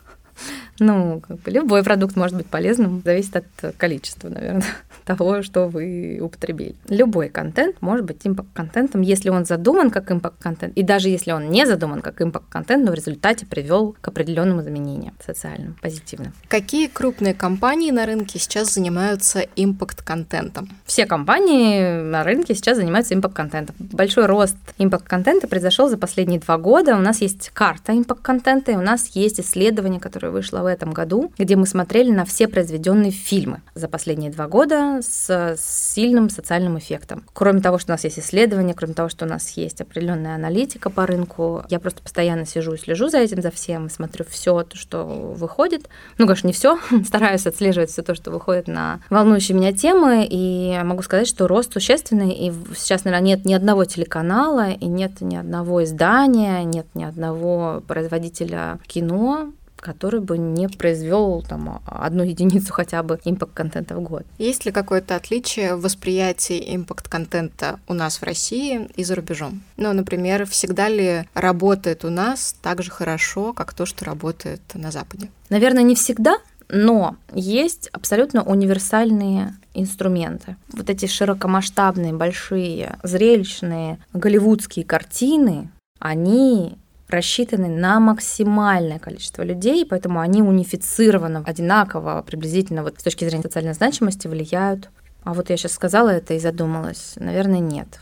Ну, 0.82 1.22
как 1.28 1.38
бы 1.38 1.52
любой 1.52 1.84
продукт 1.84 2.16
может 2.16 2.36
быть 2.36 2.48
полезным, 2.48 3.04
зависит 3.06 3.36
от 3.36 3.76
количества, 3.78 4.30
наверное, 4.30 4.64
того, 5.06 5.44
что 5.44 5.68
вы 5.68 6.20
употребили. 6.20 6.76
Любой 6.90 7.30
контент 7.30 7.76
может 7.82 8.04
быть 8.04 8.22
импакт-контентом, 8.24 9.02
если 9.02 9.30
он 9.30 9.46
задуман 9.46 9.92
как 9.92 10.12
импакт-контент, 10.12 10.76
и 10.76 10.82
даже 10.82 11.10
если 11.10 11.34
он 11.34 11.52
не 11.52 11.68
задуман 11.68 12.02
как 12.02 12.20
импакт-контент, 12.20 12.84
но 12.84 12.92
в 12.92 12.96
результате 12.96 13.46
привел 13.46 13.96
к 14.02 14.08
определенным 14.08 14.60
изменениям 14.60 15.14
социальным, 15.24 15.76
позитивным. 15.84 16.34
Какие 16.48 16.88
крупные 16.88 17.36
компании 17.36 17.92
на 17.92 18.08
рынке 18.08 18.40
сейчас 18.40 18.74
занимаются 18.74 19.46
импакт-контентом? 19.56 20.68
Все 20.86 21.06
компании 21.06 22.02
на 22.02 22.24
рынке 22.24 22.56
сейчас 22.56 22.78
занимаются 22.78 23.14
импакт-контентом. 23.14 23.76
Большой 23.78 24.26
рост 24.26 24.58
импакт-контента 24.80 25.48
произошел 25.48 25.90
за 25.90 26.00
последние 26.00 26.40
два 26.40 26.58
года. 26.58 26.96
У 26.96 27.02
нас 27.02 27.22
есть 27.22 27.52
карта 27.54 27.96
импакт-контента, 27.96 28.72
и 28.72 28.76
у 28.76 28.82
нас 28.82 29.10
есть 29.10 29.40
исследование, 29.40 30.00
которое 30.00 30.32
вышло 30.32 30.64
в 30.64 30.71
этом 30.72 30.92
году, 30.92 31.32
где 31.38 31.56
мы 31.56 31.66
смотрели 31.66 32.12
на 32.12 32.26
все 32.26 32.48
произведенные 32.48 33.12
фильмы 33.12 33.62
за 33.76 33.88
последние 33.88 34.32
два 34.32 34.48
года 34.48 35.00
с 35.02 35.56
сильным 35.58 36.30
социальным 36.30 36.78
эффектом. 36.78 37.24
Кроме 37.34 37.62
того, 37.62 37.78
что 37.78 37.92
у 37.92 37.94
нас 37.94 38.04
есть 38.04 38.20
исследования, 38.20 38.74
кроме 38.74 38.94
того, 38.94 39.10
что 39.10 39.26
у 39.26 39.28
нас 39.28 39.50
есть 39.52 39.82
определенная 39.82 40.36
аналитика 40.36 40.90
по 40.90 41.06
рынку, 41.06 41.64
я 41.70 41.80
просто 41.80 42.02
постоянно 42.02 42.46
сижу 42.46 42.74
и 42.74 42.78
слежу 42.78 43.10
за 43.10 43.20
этим, 43.20 43.42
за 43.42 43.52
всем, 43.52 43.90
смотрю 43.90 44.26
все 44.30 44.64
то, 44.64 44.78
что 44.78 45.04
выходит. 45.04 45.88
Ну, 46.18 46.26
конечно, 46.26 46.48
не 46.48 46.54
все, 46.54 46.80
стараюсь 47.06 47.46
отслеживать 47.46 47.90
все 47.90 48.02
то, 48.02 48.16
что 48.16 48.32
выходит 48.32 48.68
на 48.68 49.00
волнующие 49.10 49.58
меня 49.58 49.74
темы, 49.74 50.28
и 50.30 50.80
могу 50.84 51.02
сказать, 51.02 51.28
что 51.28 51.48
рост 51.48 51.74
существенный, 51.74 52.32
и 52.32 52.54
сейчас, 52.76 53.04
наверное, 53.04 53.28
нет 53.28 53.46
ни 53.46 53.54
одного 53.54 53.86
телеканала, 53.86 54.72
и 54.72 54.86
нет 54.86 55.22
ни 55.22 55.36
одного 55.36 55.84
издания, 55.84 56.64
нет 56.64 56.88
ни 56.94 57.04
одного 57.04 57.84
производителя 57.88 58.80
кино, 58.88 59.52
который 59.82 60.22
бы 60.22 60.38
не 60.38 60.68
произвел 60.68 61.44
там 61.48 61.82
одну 61.86 62.24
единицу 62.24 62.74
хотя 62.74 63.04
бы 63.04 63.20
импакт-контента 63.26 63.96
в 63.96 64.02
год. 64.02 64.26
Есть 64.38 64.66
ли 64.66 64.72
какое-то 64.72 65.16
отличие 65.16 65.76
в 65.76 65.82
восприятии 65.82 66.76
импакт-контента 66.76 67.80
у 67.88 67.94
нас 67.94 68.18
в 68.18 68.24
России 68.24 68.88
и 68.96 69.04
за 69.04 69.16
рубежом? 69.16 69.64
Ну, 69.78 69.92
например, 69.94 70.46
всегда 70.46 70.88
ли 70.88 71.28
работает 71.34 72.06
у 72.06 72.10
нас 72.10 72.56
так 72.62 72.84
же 72.84 72.92
хорошо, 72.92 73.54
как 73.54 73.74
то, 73.74 73.86
что 73.86 74.06
работает 74.06 74.62
на 74.74 74.92
Западе? 74.92 75.30
Наверное, 75.50 75.84
не 75.84 75.96
всегда, 75.96 76.38
но 76.70 77.18
есть 77.34 77.90
абсолютно 77.92 78.44
универсальные 78.44 79.56
инструменты. 79.74 80.56
Вот 80.72 80.90
эти 80.90 81.06
широкомасштабные, 81.06 82.14
большие, 82.14 82.98
зрелищные 83.04 84.00
голливудские 84.14 84.86
картины, 84.86 85.70
они 86.00 86.78
рассчитаны 87.12 87.68
на 87.68 88.00
максимальное 88.00 89.00
количество 89.00 89.44
людей, 89.44 89.86
поэтому 89.86 90.20
они 90.20 90.42
унифицированно, 90.42 91.44
одинаково, 91.46 92.24
приблизительно 92.26 92.84
вот 92.84 93.00
с 93.00 93.04
точки 93.04 93.26
зрения 93.26 93.44
социальной 93.44 93.74
значимости 93.74 94.28
влияют. 94.28 94.90
А 95.24 95.34
вот 95.34 95.50
я 95.50 95.58
сейчас 95.58 95.74
сказала 95.74 96.10
это 96.10 96.34
и 96.34 96.40
задумалась. 96.40 97.14
Наверное, 97.18 97.60
нет. 97.60 98.00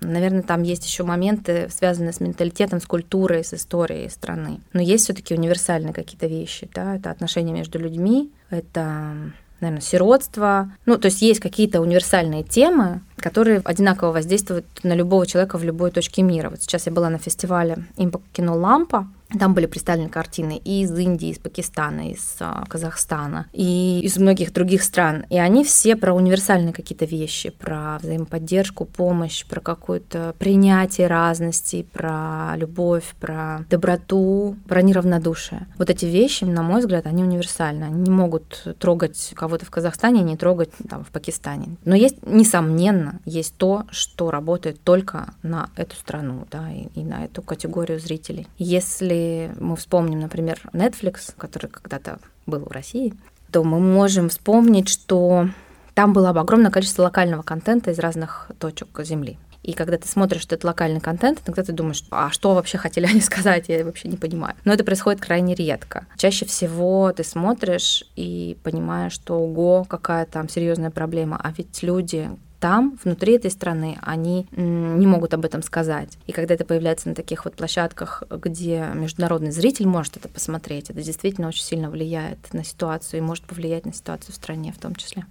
Наверное, 0.00 0.42
там 0.42 0.62
есть 0.62 0.84
еще 0.84 1.04
моменты, 1.04 1.68
связанные 1.70 2.12
с 2.12 2.20
менталитетом, 2.20 2.80
с 2.80 2.86
культурой, 2.86 3.44
с 3.44 3.54
историей 3.54 4.08
страны. 4.08 4.60
Но 4.72 4.80
есть 4.80 5.04
все-таки 5.04 5.34
универсальные 5.34 5.94
какие-то 5.94 6.26
вещи, 6.26 6.68
да, 6.74 6.96
это 6.96 7.10
отношения 7.10 7.52
между 7.52 7.78
людьми, 7.78 8.32
это 8.50 9.14
наверное, 9.60 9.82
сиротство. 9.82 10.70
Ну, 10.84 10.98
то 10.98 11.06
есть 11.06 11.22
есть 11.22 11.40
какие-то 11.40 11.80
универсальные 11.80 12.42
темы, 12.42 13.00
которые 13.16 13.60
одинаково 13.64 14.12
воздействуют 14.12 14.66
на 14.82 14.94
любого 14.94 15.26
человека 15.26 15.58
в 15.58 15.64
любой 15.64 15.90
точке 15.90 16.22
мира. 16.22 16.50
Вот 16.50 16.62
сейчас 16.62 16.86
я 16.86 16.92
была 16.92 17.10
на 17.10 17.18
фестивале 17.18 17.84
Импакт 17.96 18.24
кино 18.32 18.56
Лампа, 18.56 19.08
там 19.28 19.54
были 19.54 19.66
представлены 19.66 20.08
картины 20.08 20.60
и 20.64 20.82
из 20.82 20.96
Индии, 20.96 21.30
из 21.30 21.38
Пакистана, 21.38 22.10
из 22.12 22.36
а, 22.40 22.64
Казахстана, 22.68 23.46
и 23.52 24.00
из 24.02 24.16
многих 24.18 24.52
других 24.52 24.82
стран. 24.82 25.24
И 25.30 25.38
они 25.38 25.64
все 25.64 25.96
про 25.96 26.14
универсальные 26.14 26.72
какие-то 26.72 27.06
вещи, 27.06 27.50
про 27.50 27.98
взаимоподдержку, 28.00 28.84
помощь, 28.84 29.44
про 29.44 29.60
какое-то 29.60 30.34
принятие 30.38 31.08
разностей, 31.08 31.84
про 31.84 32.52
любовь, 32.56 33.14
про 33.20 33.64
доброту, 33.68 34.56
про 34.68 34.80
неравнодушие. 34.80 35.66
Вот 35.76 35.90
эти 35.90 36.04
вещи, 36.06 36.44
на 36.44 36.62
мой 36.62 36.80
взгляд, 36.80 37.06
они 37.06 37.24
универсальны. 37.24 37.84
Они 37.84 38.02
не 38.02 38.10
могут 38.10 38.76
трогать 38.78 39.32
кого-то 39.34 39.66
в 39.66 39.70
Казахстане, 39.70 40.22
не 40.22 40.36
трогать 40.36 40.70
там, 40.88 41.04
в 41.04 41.08
Пакистане. 41.08 41.76
Но 41.84 41.96
есть, 41.96 42.24
несомненно, 42.24 43.20
есть 43.24 43.56
то, 43.56 43.84
что 43.90 44.30
работает 44.30 44.80
только 44.82 45.34
на 45.42 45.68
эту 45.74 45.96
страну 45.96 46.46
да, 46.50 46.70
и, 46.70 46.86
и 46.94 47.04
на 47.04 47.24
эту 47.24 47.42
категорию 47.42 47.98
зрителей. 47.98 48.46
Если 48.58 49.15
если 49.16 49.52
мы 49.60 49.76
вспомним, 49.76 50.20
например, 50.20 50.60
Netflix, 50.72 51.34
который 51.36 51.68
когда-то 51.68 52.18
был 52.46 52.60
в 52.60 52.70
России, 52.70 53.14
то 53.50 53.64
мы 53.64 53.80
можем 53.80 54.28
вспомнить, 54.28 54.88
что 54.88 55.48
там 55.94 56.12
было 56.12 56.30
огромное 56.30 56.70
количество 56.70 57.02
локального 57.02 57.42
контента 57.42 57.90
из 57.90 57.98
разных 57.98 58.50
точек 58.58 58.88
Земли. 59.02 59.38
И 59.62 59.72
когда 59.72 59.98
ты 59.98 60.06
смотришь 60.06 60.44
этот 60.44 60.62
локальный 60.62 61.00
контент, 61.00 61.42
иногда 61.44 61.64
ты 61.64 61.72
думаешь, 61.72 62.04
а 62.10 62.30
что 62.30 62.54
вообще 62.54 62.78
хотели 62.78 63.06
они 63.06 63.20
сказать, 63.32 63.64
я 63.68 63.84
вообще 63.84 64.08
не 64.08 64.16
понимаю. 64.16 64.54
Но 64.64 64.72
это 64.72 64.84
происходит 64.84 65.20
крайне 65.20 65.54
редко. 65.54 66.06
Чаще 66.16 66.44
всего 66.44 67.12
ты 67.12 67.24
смотришь 67.24 68.04
и 68.14 68.56
понимаешь, 68.62 69.12
что 69.12 69.40
ого, 69.40 69.84
какая 69.84 70.24
там 70.26 70.48
серьезная 70.48 70.90
проблема, 70.90 71.40
а 71.42 71.52
ведь 71.56 71.82
люди, 71.82 72.30
там, 72.66 72.98
внутри 73.04 73.34
этой 73.34 73.52
страны, 73.52 73.96
они 74.02 74.48
не 74.50 75.06
могут 75.06 75.32
об 75.34 75.44
этом 75.44 75.62
сказать. 75.62 76.18
И 76.26 76.32
когда 76.32 76.54
это 76.54 76.64
появляется 76.64 77.08
на 77.08 77.14
таких 77.14 77.44
вот 77.44 77.54
площадках, 77.54 78.24
где 78.28 78.88
международный 78.92 79.52
зритель 79.52 79.86
может 79.86 80.16
это 80.16 80.28
посмотреть, 80.28 80.90
это 80.90 81.00
действительно 81.00 81.46
очень 81.46 81.62
сильно 81.62 81.88
влияет 81.90 82.52
на 82.52 82.64
ситуацию 82.64 83.18
и 83.18 83.20
может 83.20 83.44
повлиять 83.44 83.86
на 83.86 83.94
ситуацию 83.94 84.32
в 84.32 84.34
стране 84.34 84.72
в 84.72 84.80
том 84.80 84.96
числе. 84.96 85.26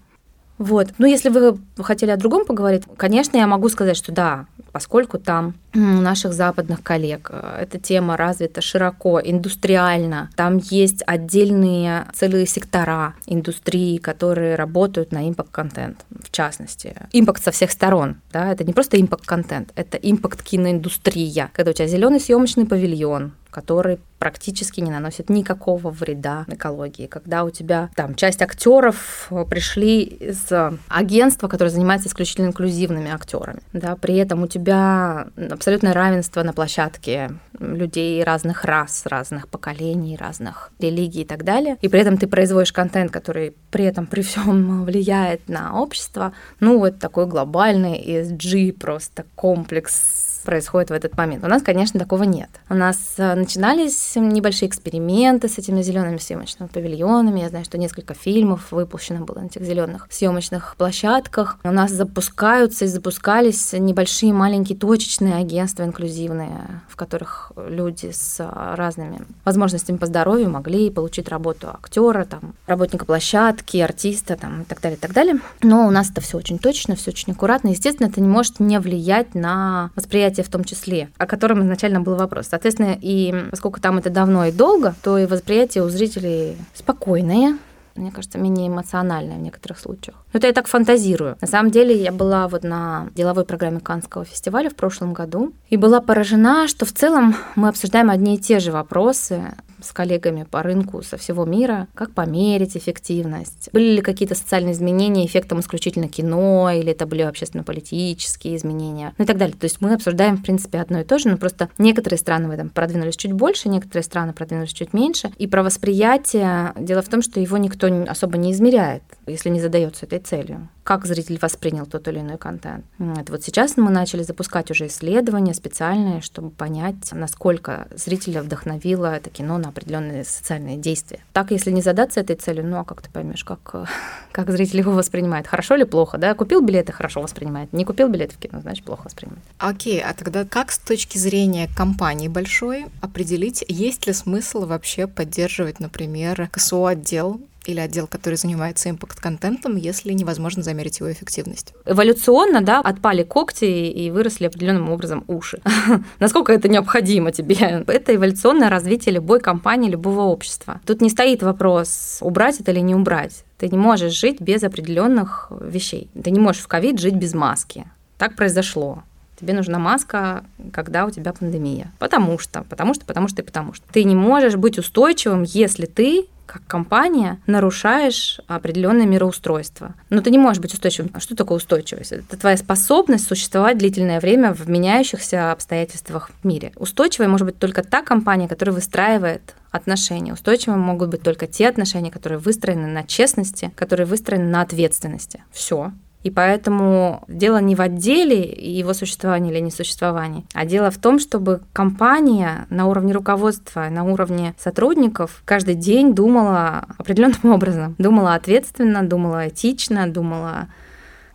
Вот. 0.58 0.94
Ну, 0.98 1.08
если 1.08 1.28
вы 1.28 1.60
хотели 1.80 2.12
о 2.12 2.16
другом 2.16 2.46
поговорить, 2.46 2.84
конечно, 2.96 3.36
я 3.36 3.48
могу 3.48 3.68
сказать, 3.68 3.98
что 3.98 4.14
да, 4.14 4.46
поскольку 4.76 5.20
там 5.20 5.54
у 5.74 5.80
наших 5.80 6.34
западных 6.34 6.84
коллег 6.84 7.30
э, 7.32 7.60
эта 7.62 7.80
тема 7.80 8.18
развита 8.18 8.60
широко, 8.60 9.22
индустриально. 9.24 10.30
Там 10.36 10.58
есть 10.58 11.02
отдельные 11.08 12.08
целые 12.14 12.46
сектора 12.46 13.14
индустрии, 13.26 13.96
которые 13.96 14.56
работают 14.56 15.14
на 15.14 15.30
импакт-контент, 15.30 16.06
в 16.10 16.30
частности. 16.30 16.94
Импакт 17.14 17.42
со 17.42 17.52
всех 17.52 17.72
сторон. 17.72 18.18
Да? 18.34 18.52
Это 18.52 18.66
не 18.66 18.74
просто 18.74 19.00
импакт-контент, 19.00 19.72
это 19.78 19.98
импакт-киноиндустрия. 19.98 21.52
Когда 21.54 21.72
у 21.72 21.74
тебя 21.74 21.88
зеленый 21.88 22.20
съемочный 22.20 22.66
павильон, 22.66 23.32
который 23.56 24.00
практически 24.20 24.82
не 24.82 24.92
наносит 24.92 25.30
никакого 25.30 25.90
вреда 25.90 26.44
экологии. 26.48 27.08
Когда 27.08 27.46
у 27.46 27.52
тебя 27.52 27.90
там 27.96 28.16
часть 28.16 28.42
актеров 28.42 29.28
э, 29.32 29.46
пришли 29.50 30.02
из 30.04 30.52
агентства, 30.90 31.48
которое 31.48 31.70
занимается 31.70 32.10
исключительно 32.10 32.48
инклюзивными 32.48 33.10
актерами, 33.10 33.62
да, 33.72 33.96
при 33.96 34.18
этом 34.18 34.44
у 34.44 34.48
тебя 34.48 35.28
абсолютное 35.38 35.94
равенство 35.94 36.44
на 36.44 36.52
площадке 36.52 37.32
людей 37.58 38.22
разных 38.26 38.66
рас, 38.66 39.06
разных 39.06 39.48
поколений, 39.48 40.18
разных 40.18 40.72
религий 40.80 41.22
и 41.22 41.26
так 41.26 41.46
далее, 41.46 41.78
и 41.82 41.88
при 41.88 42.02
этом 42.02 42.18
ты 42.18 42.28
производишь 42.28 42.74
контент, 42.74 43.12
который 43.12 43.56
при 43.72 43.86
этом 43.86 44.06
при 44.06 44.22
всем 44.22 44.84
влияет 44.84 45.48
на 45.48 45.80
общество, 45.80 46.34
ну 46.60 46.78
вот 46.80 47.00
такой 47.00 47.26
глобальный 47.26 48.04
ESG 48.04 48.74
просто 48.74 49.24
комплекс 49.36 50.25
происходит 50.46 50.90
в 50.90 50.94
этот 50.94 51.18
момент. 51.18 51.44
У 51.44 51.48
нас, 51.48 51.62
конечно, 51.62 52.00
такого 52.00 52.24
нет. 52.24 52.50
У 52.70 52.74
нас 52.74 53.16
э, 53.18 53.36
начинались 53.36 54.16
небольшие 54.16 54.70
эксперименты 54.70 55.50
с 55.50 55.58
этими 55.58 55.82
зелеными 55.82 56.18
съемочными 56.18 56.70
павильонами. 56.70 57.42
Я 57.42 57.50
знаю, 57.50 57.66
что 57.66 57.78
несколько 57.78 58.14
фильмов 58.14 58.72
выпущено 58.72 59.26
было 59.26 59.40
на 59.40 59.46
этих 59.48 59.64
зеленых 59.64 60.08
съемочных 60.10 60.76
площадках. 60.78 61.58
У 61.64 61.72
нас 61.72 61.92
запускаются 61.92 62.86
и 62.86 62.88
запускались 62.88 63.74
небольшие 63.74 64.34
маленькие 64.34 64.78
точечные 64.78 65.36
агентства 65.36 65.84
инклюзивные, 65.84 66.82
в 66.88 66.96
которых 66.96 67.52
люди 67.56 68.12
с 68.12 68.38
разными 68.76 69.22
возможностями 69.44 69.98
по 69.98 70.06
здоровью 70.06 70.50
могли 70.50 70.90
получить 70.90 71.30
работу 71.30 71.70
актера, 71.70 72.26
там, 72.26 72.54
работника 72.68 73.06
площадки, 73.06 73.78
артиста 73.78 74.36
там, 74.36 74.62
и 74.62 74.66
так 74.66 74.82
далее, 74.82 74.98
и 74.98 75.00
так 75.00 75.14
далее. 75.14 75.40
Но 75.62 75.88
у 75.88 75.92
нас 75.92 76.12
это 76.12 76.22
все 76.22 76.38
очень 76.38 76.60
точно, 76.60 76.96
все 76.96 77.12
очень 77.12 77.34
аккуратно. 77.34 77.70
Естественно, 77.70 78.08
это 78.08 78.22
не 78.22 78.28
может 78.28 78.60
не 78.60 78.80
влиять 78.80 79.36
на 79.36 79.92
восприятие 79.96 80.35
восприятие 80.36 80.44
в 80.44 80.50
том 80.50 80.64
числе, 80.64 81.10
о 81.18 81.26
котором 81.26 81.62
изначально 81.62 82.02
был 82.02 82.16
вопрос. 82.16 82.48
Соответственно, 82.50 82.98
и 83.00 83.34
поскольку 83.52 83.80
там 83.80 83.98
это 83.98 84.10
давно 84.10 84.46
и 84.46 84.52
долго, 84.52 84.94
то 85.02 85.18
и 85.18 85.26
восприятие 85.26 85.84
у 85.84 85.90
зрителей 85.90 86.58
спокойное, 86.74 87.58
мне 87.96 88.12
кажется, 88.12 88.38
менее 88.38 88.68
эмоциональное 88.68 89.38
в 89.38 89.42
некоторых 89.42 89.80
случаях. 89.80 90.18
Но 90.34 90.38
это 90.40 90.48
я 90.48 90.54
так 90.54 90.68
фантазирую. 90.68 91.38
На 91.40 91.48
самом 91.48 91.72
деле 91.72 91.96
я 91.96 92.12
была 92.12 92.48
вот 92.48 92.64
на 92.64 93.08
деловой 93.16 93.46
программе 93.46 93.80
Канского 93.80 94.26
фестиваля 94.26 94.70
в 94.70 94.76
прошлом 94.76 95.14
году 95.14 95.54
и 95.70 95.78
была 95.78 96.02
поражена, 96.02 96.68
что 96.68 96.86
в 96.86 96.92
целом 96.92 97.36
мы 97.56 97.70
обсуждаем 97.70 98.10
одни 98.10 98.36
и 98.36 98.38
те 98.38 98.60
же 98.60 98.72
вопросы 98.72 99.42
с 99.86 99.92
коллегами 99.92 100.44
по 100.50 100.64
рынку 100.64 101.02
со 101.02 101.18
всего 101.18 101.46
мира, 101.46 101.88
как 101.94 102.12
померить 102.12 102.78
эффективность. 102.78 103.70
Были 103.72 103.96
ли 103.96 104.02
какие-то 104.02 104.36
социальные 104.36 104.74
изменения 104.74 105.26
эффектом 105.26 105.60
исключительно 105.60 106.08
кино, 106.08 106.72
или 106.72 106.92
это 106.92 107.06
были 107.06 107.22
общественно-политические 107.22 108.56
изменения, 108.56 109.14
ну 109.18 109.24
и 109.24 109.28
так 109.28 109.38
далее. 109.38 109.56
То 109.56 109.66
есть 109.66 109.82
мы 109.82 109.94
обсуждаем, 109.94 110.38
в 110.38 110.44
принципе, 110.44 110.80
одно 110.80 111.00
и 111.00 111.04
то 111.04 111.20
же, 111.20 111.30
но 111.30 111.38
просто 111.38 111.70
некоторые 111.78 112.20
страны 112.20 112.48
в 112.48 112.52
этом 112.52 112.70
продвинулись 112.70 113.16
чуть 113.16 113.34
больше, 113.34 113.70
некоторые 113.70 114.04
страны 114.04 114.34
продвинулись 114.34 114.74
чуть 114.74 114.94
меньше. 114.94 115.32
И 115.38 115.48
про 115.48 115.64
восприятие, 115.64 116.74
дело 116.80 117.02
в 117.02 117.10
том, 117.10 117.22
что 117.22 117.40
его 117.40 117.58
никто 117.58 117.88
особо 118.08 118.38
не 118.38 118.52
измеряет, 118.52 119.04
если 119.28 119.50
не 119.50 119.60
задается 119.60 120.06
этой 120.06 120.20
целью 120.20 120.70
как 120.86 121.06
зритель 121.08 121.40
воспринял 121.42 121.88
тот 121.88 122.08
или 122.08 122.20
иной 122.20 122.38
контент. 122.38 122.86
Это 123.00 123.32
вот 123.32 123.44
сейчас 123.44 123.76
мы 123.76 123.90
начали 123.90 124.22
запускать 124.22 124.70
уже 124.70 124.86
исследования 124.86 125.56
специальные, 125.56 126.22
чтобы 126.22 126.52
понять, 126.52 127.12
насколько 127.12 127.88
зрителя 127.96 128.44
вдохновило 128.44 129.16
это 129.16 129.32
кино 129.32 129.58
на 129.58 129.72
определенные 129.76 130.24
социальные 130.24 130.78
действия. 130.78 131.20
Так, 131.34 131.52
если 131.52 131.72
не 131.72 131.82
задаться 131.82 132.22
этой 132.22 132.36
целью, 132.36 132.66
ну 132.66 132.78
а 132.78 132.86
как 132.86 133.02
ты 133.02 133.10
поймешь, 133.10 133.44
как, 133.44 133.90
как 134.32 134.50
зритель 134.50 134.80
его 134.80 134.92
воспринимает? 134.92 135.48
Хорошо 135.48 135.76
или 135.76 135.84
плохо? 135.84 136.18
Да? 136.18 136.34
Купил 136.34 136.62
билеты, 136.62 136.94
хорошо 136.94 137.22
воспринимает. 137.22 137.74
Не 137.74 137.84
купил 137.86 138.08
билеты 138.08 138.36
в 138.36 138.38
кино, 138.38 138.62
значит, 138.62 138.86
плохо 138.86 139.04
воспринимает. 139.06 139.44
Окей, 139.58 140.02
а 140.02 140.14
тогда 140.14 140.46
как 140.46 140.72
с 140.72 140.78
точки 140.78 141.18
зрения 141.18 141.70
компании 141.76 142.28
большой 142.28 142.86
определить, 143.02 143.64
есть 143.68 144.08
ли 144.08 144.14
смысл 144.14 144.66
вообще 144.66 145.08
поддерживать, 145.08 145.80
например, 145.80 146.50
КСО-отдел 146.52 147.42
или 147.70 147.80
отдел, 147.80 148.08
который 148.08 148.36
занимается 148.36 148.90
импакт-контентом, 148.90 149.76
если 149.76 150.14
невозможно 150.14 150.64
замерить 150.64 151.00
его 151.00 151.12
эффективность. 151.12 151.74
Эволюционно, 151.86 152.62
да, 152.62 152.80
отпали 152.80 153.24
когти 153.24 153.66
и 153.66 154.12
выросли 154.12 154.46
определенным 154.46 154.90
образом 154.90 155.24
уши. 155.28 155.62
Насколько 156.20 156.54
это 156.54 156.68
необходимо 156.68 157.32
тебе? 157.32 157.84
Это 157.88 158.16
эволюционное 158.16 158.70
развитие 158.70 159.16
любой 159.16 159.40
компании, 159.40 159.90
любого 159.90 160.22
общества. 160.22 160.82
Тут 160.86 161.02
не 161.02 161.10
стоит 161.10 161.44
вопрос, 161.44 162.20
убрать 162.22 162.60
это 162.60 162.72
или 162.72 162.80
не 162.80 162.96
убрать. 162.96 163.44
Ты 163.58 163.70
не 163.70 163.78
можешь 163.78 164.14
жить 164.14 164.42
без 164.42 164.64
определенных 164.64 165.52
вещей. 165.62 166.10
Ты 166.22 166.32
не 166.32 166.40
можешь 166.40 166.62
в 166.62 166.68
ковид 166.68 167.00
жить 167.00 167.16
без 167.16 167.34
маски. 167.34 167.86
Так 168.18 168.36
произошло. 168.36 169.04
Тебе 169.40 169.54
нужна 169.54 169.80
маска, 169.80 170.46
когда 170.72 171.06
у 171.06 171.12
тебя 171.12 171.34
пандемия. 171.34 171.92
Потому 172.00 172.40
что, 172.40 172.64
потому 172.64 172.94
что, 172.94 173.06
потому 173.06 173.28
что 173.28 173.42
и 173.42 173.46
потому 173.46 173.74
что. 173.74 173.86
Ты 173.92 174.04
не 174.04 174.16
можешь 174.16 174.56
быть 174.56 174.78
устойчивым, 174.80 175.44
если 175.44 175.86
ты 175.86 176.28
как 176.46 176.66
компания 176.68 177.40
нарушаешь 177.48 178.40
определенное 178.48 179.06
мироустройство. 179.06 179.96
Но 180.10 180.22
ты 180.22 180.30
не 180.30 180.38
можешь 180.38 180.62
быть 180.62 180.74
устойчивым. 180.74 181.12
А 181.14 181.20
что 181.20 181.36
такое 181.36 181.58
устойчивость? 181.58 182.12
Это 182.12 182.38
твоя 182.38 182.58
способность 182.58 183.28
существовать 183.28 183.78
длительное 183.78 184.20
время 184.20 184.54
в 184.54 184.70
меняющихся 184.70 185.52
обстоятельствах 185.52 186.30
в 186.30 186.48
мире. 186.48 186.72
Устойчивой 186.76 187.28
может 187.28 187.48
быть 187.48 187.58
только 187.58 187.84
та 187.84 188.02
компания, 188.02 188.48
которая 188.48 188.76
выстраивает 188.76 189.56
отношения. 189.72 190.34
Устойчивыми 190.34 190.80
могут 190.80 191.10
быть 191.10 191.22
только 191.22 191.48
те 191.48 191.68
отношения, 191.68 192.12
которые 192.12 192.40
выстроены 192.40 192.88
на 192.88 193.04
честности, 193.04 193.72
которые 193.76 194.06
выстроены 194.06 194.46
на 194.46 194.62
ответственности. 194.62 195.44
Все. 195.52 195.92
И 196.26 196.32
поэтому 196.32 197.24
дело 197.28 197.60
не 197.62 197.76
в 197.76 197.82
отделе 197.82 198.42
его 198.42 198.96
существования 198.96 199.52
или 199.52 199.60
несуществования, 199.60 200.44
а 200.56 200.66
дело 200.66 200.90
в 200.90 200.98
том, 200.98 201.20
чтобы 201.20 201.62
компания 201.72 202.66
на 202.72 202.88
уровне 202.88 203.14
руководства, 203.14 203.90
на 203.92 204.04
уровне 204.04 204.56
сотрудников 204.58 205.44
каждый 205.46 205.76
день 205.76 206.16
думала 206.16 206.86
определенным 206.98 207.46
образом. 207.54 207.94
Думала 208.00 208.34
ответственно, 208.34 209.08
думала 209.08 209.50
этично, 209.50 210.08
думала 210.08 210.68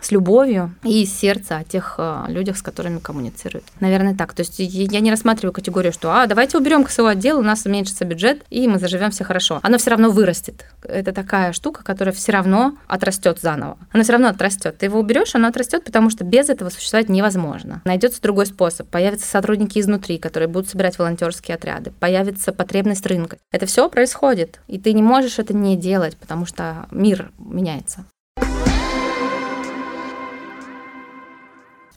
с 0.05 0.11
любовью 0.11 0.75
и 0.83 1.03
из 1.03 1.13
сердца 1.13 1.59
о 1.59 1.65
тех 1.65 1.95
э, 1.99 2.25
людях, 2.29 2.57
с 2.57 2.63
которыми 2.63 2.99
коммуницирует. 2.99 3.65
Наверное, 3.81 4.15
так. 4.15 4.35
То 4.35 4.41
есть 4.41 4.59
я 4.59 5.01
не 5.01 5.11
рассматриваю 5.11 5.53
категорию, 5.53 5.93
что 5.93 6.13
а, 6.13 6.27
давайте 6.27 6.59
уберем 6.59 6.85
КСО 6.85 7.09
отдел, 7.09 7.39
у 7.39 7.43
нас 7.43 7.67
уменьшится 7.67 8.05
бюджет, 8.05 8.43
и 8.51 8.67
мы 8.69 8.79
заживем 8.79 9.11
все 9.11 9.25
хорошо. 9.25 9.61
Оно 9.63 9.79
все 9.79 9.91
равно 9.91 10.11
вырастет. 10.11 10.65
Это 10.83 11.13
такая 11.13 11.53
штука, 11.53 11.85
которая 11.85 12.15
все 12.15 12.33
равно 12.33 12.77
отрастет 12.87 13.41
заново. 13.41 13.79
Оно 13.93 14.03
все 14.03 14.13
равно 14.13 14.29
отрастет. 14.29 14.79
Ты 14.79 14.87
его 14.87 15.01
уберешь, 15.01 15.35
оно 15.35 15.49
отрастет, 15.49 15.85
потому 15.85 16.11
что 16.11 16.25
без 16.25 16.49
этого 16.49 16.71
существовать 16.71 17.09
невозможно. 17.09 17.83
Найдется 17.85 18.23
другой 18.23 18.47
способ. 18.47 18.89
Появятся 18.89 19.27
сотрудники 19.27 19.79
изнутри, 19.79 20.19
которые 20.19 20.49
будут 20.49 20.69
собирать 20.69 20.99
волонтерские 20.99 21.55
отряды. 21.55 21.93
Появится 21.99 22.53
потребность 22.53 23.07
рынка. 23.07 23.39
Это 23.53 23.67
все 23.67 23.89
происходит. 23.89 24.61
И 24.67 24.79
ты 24.79 24.93
не 24.93 25.03
можешь 25.03 25.39
это 25.39 25.55
не 25.55 25.77
делать, 25.77 26.17
потому 26.17 26.47
что 26.47 26.87
мир 26.91 27.31
меняется. 27.39 28.05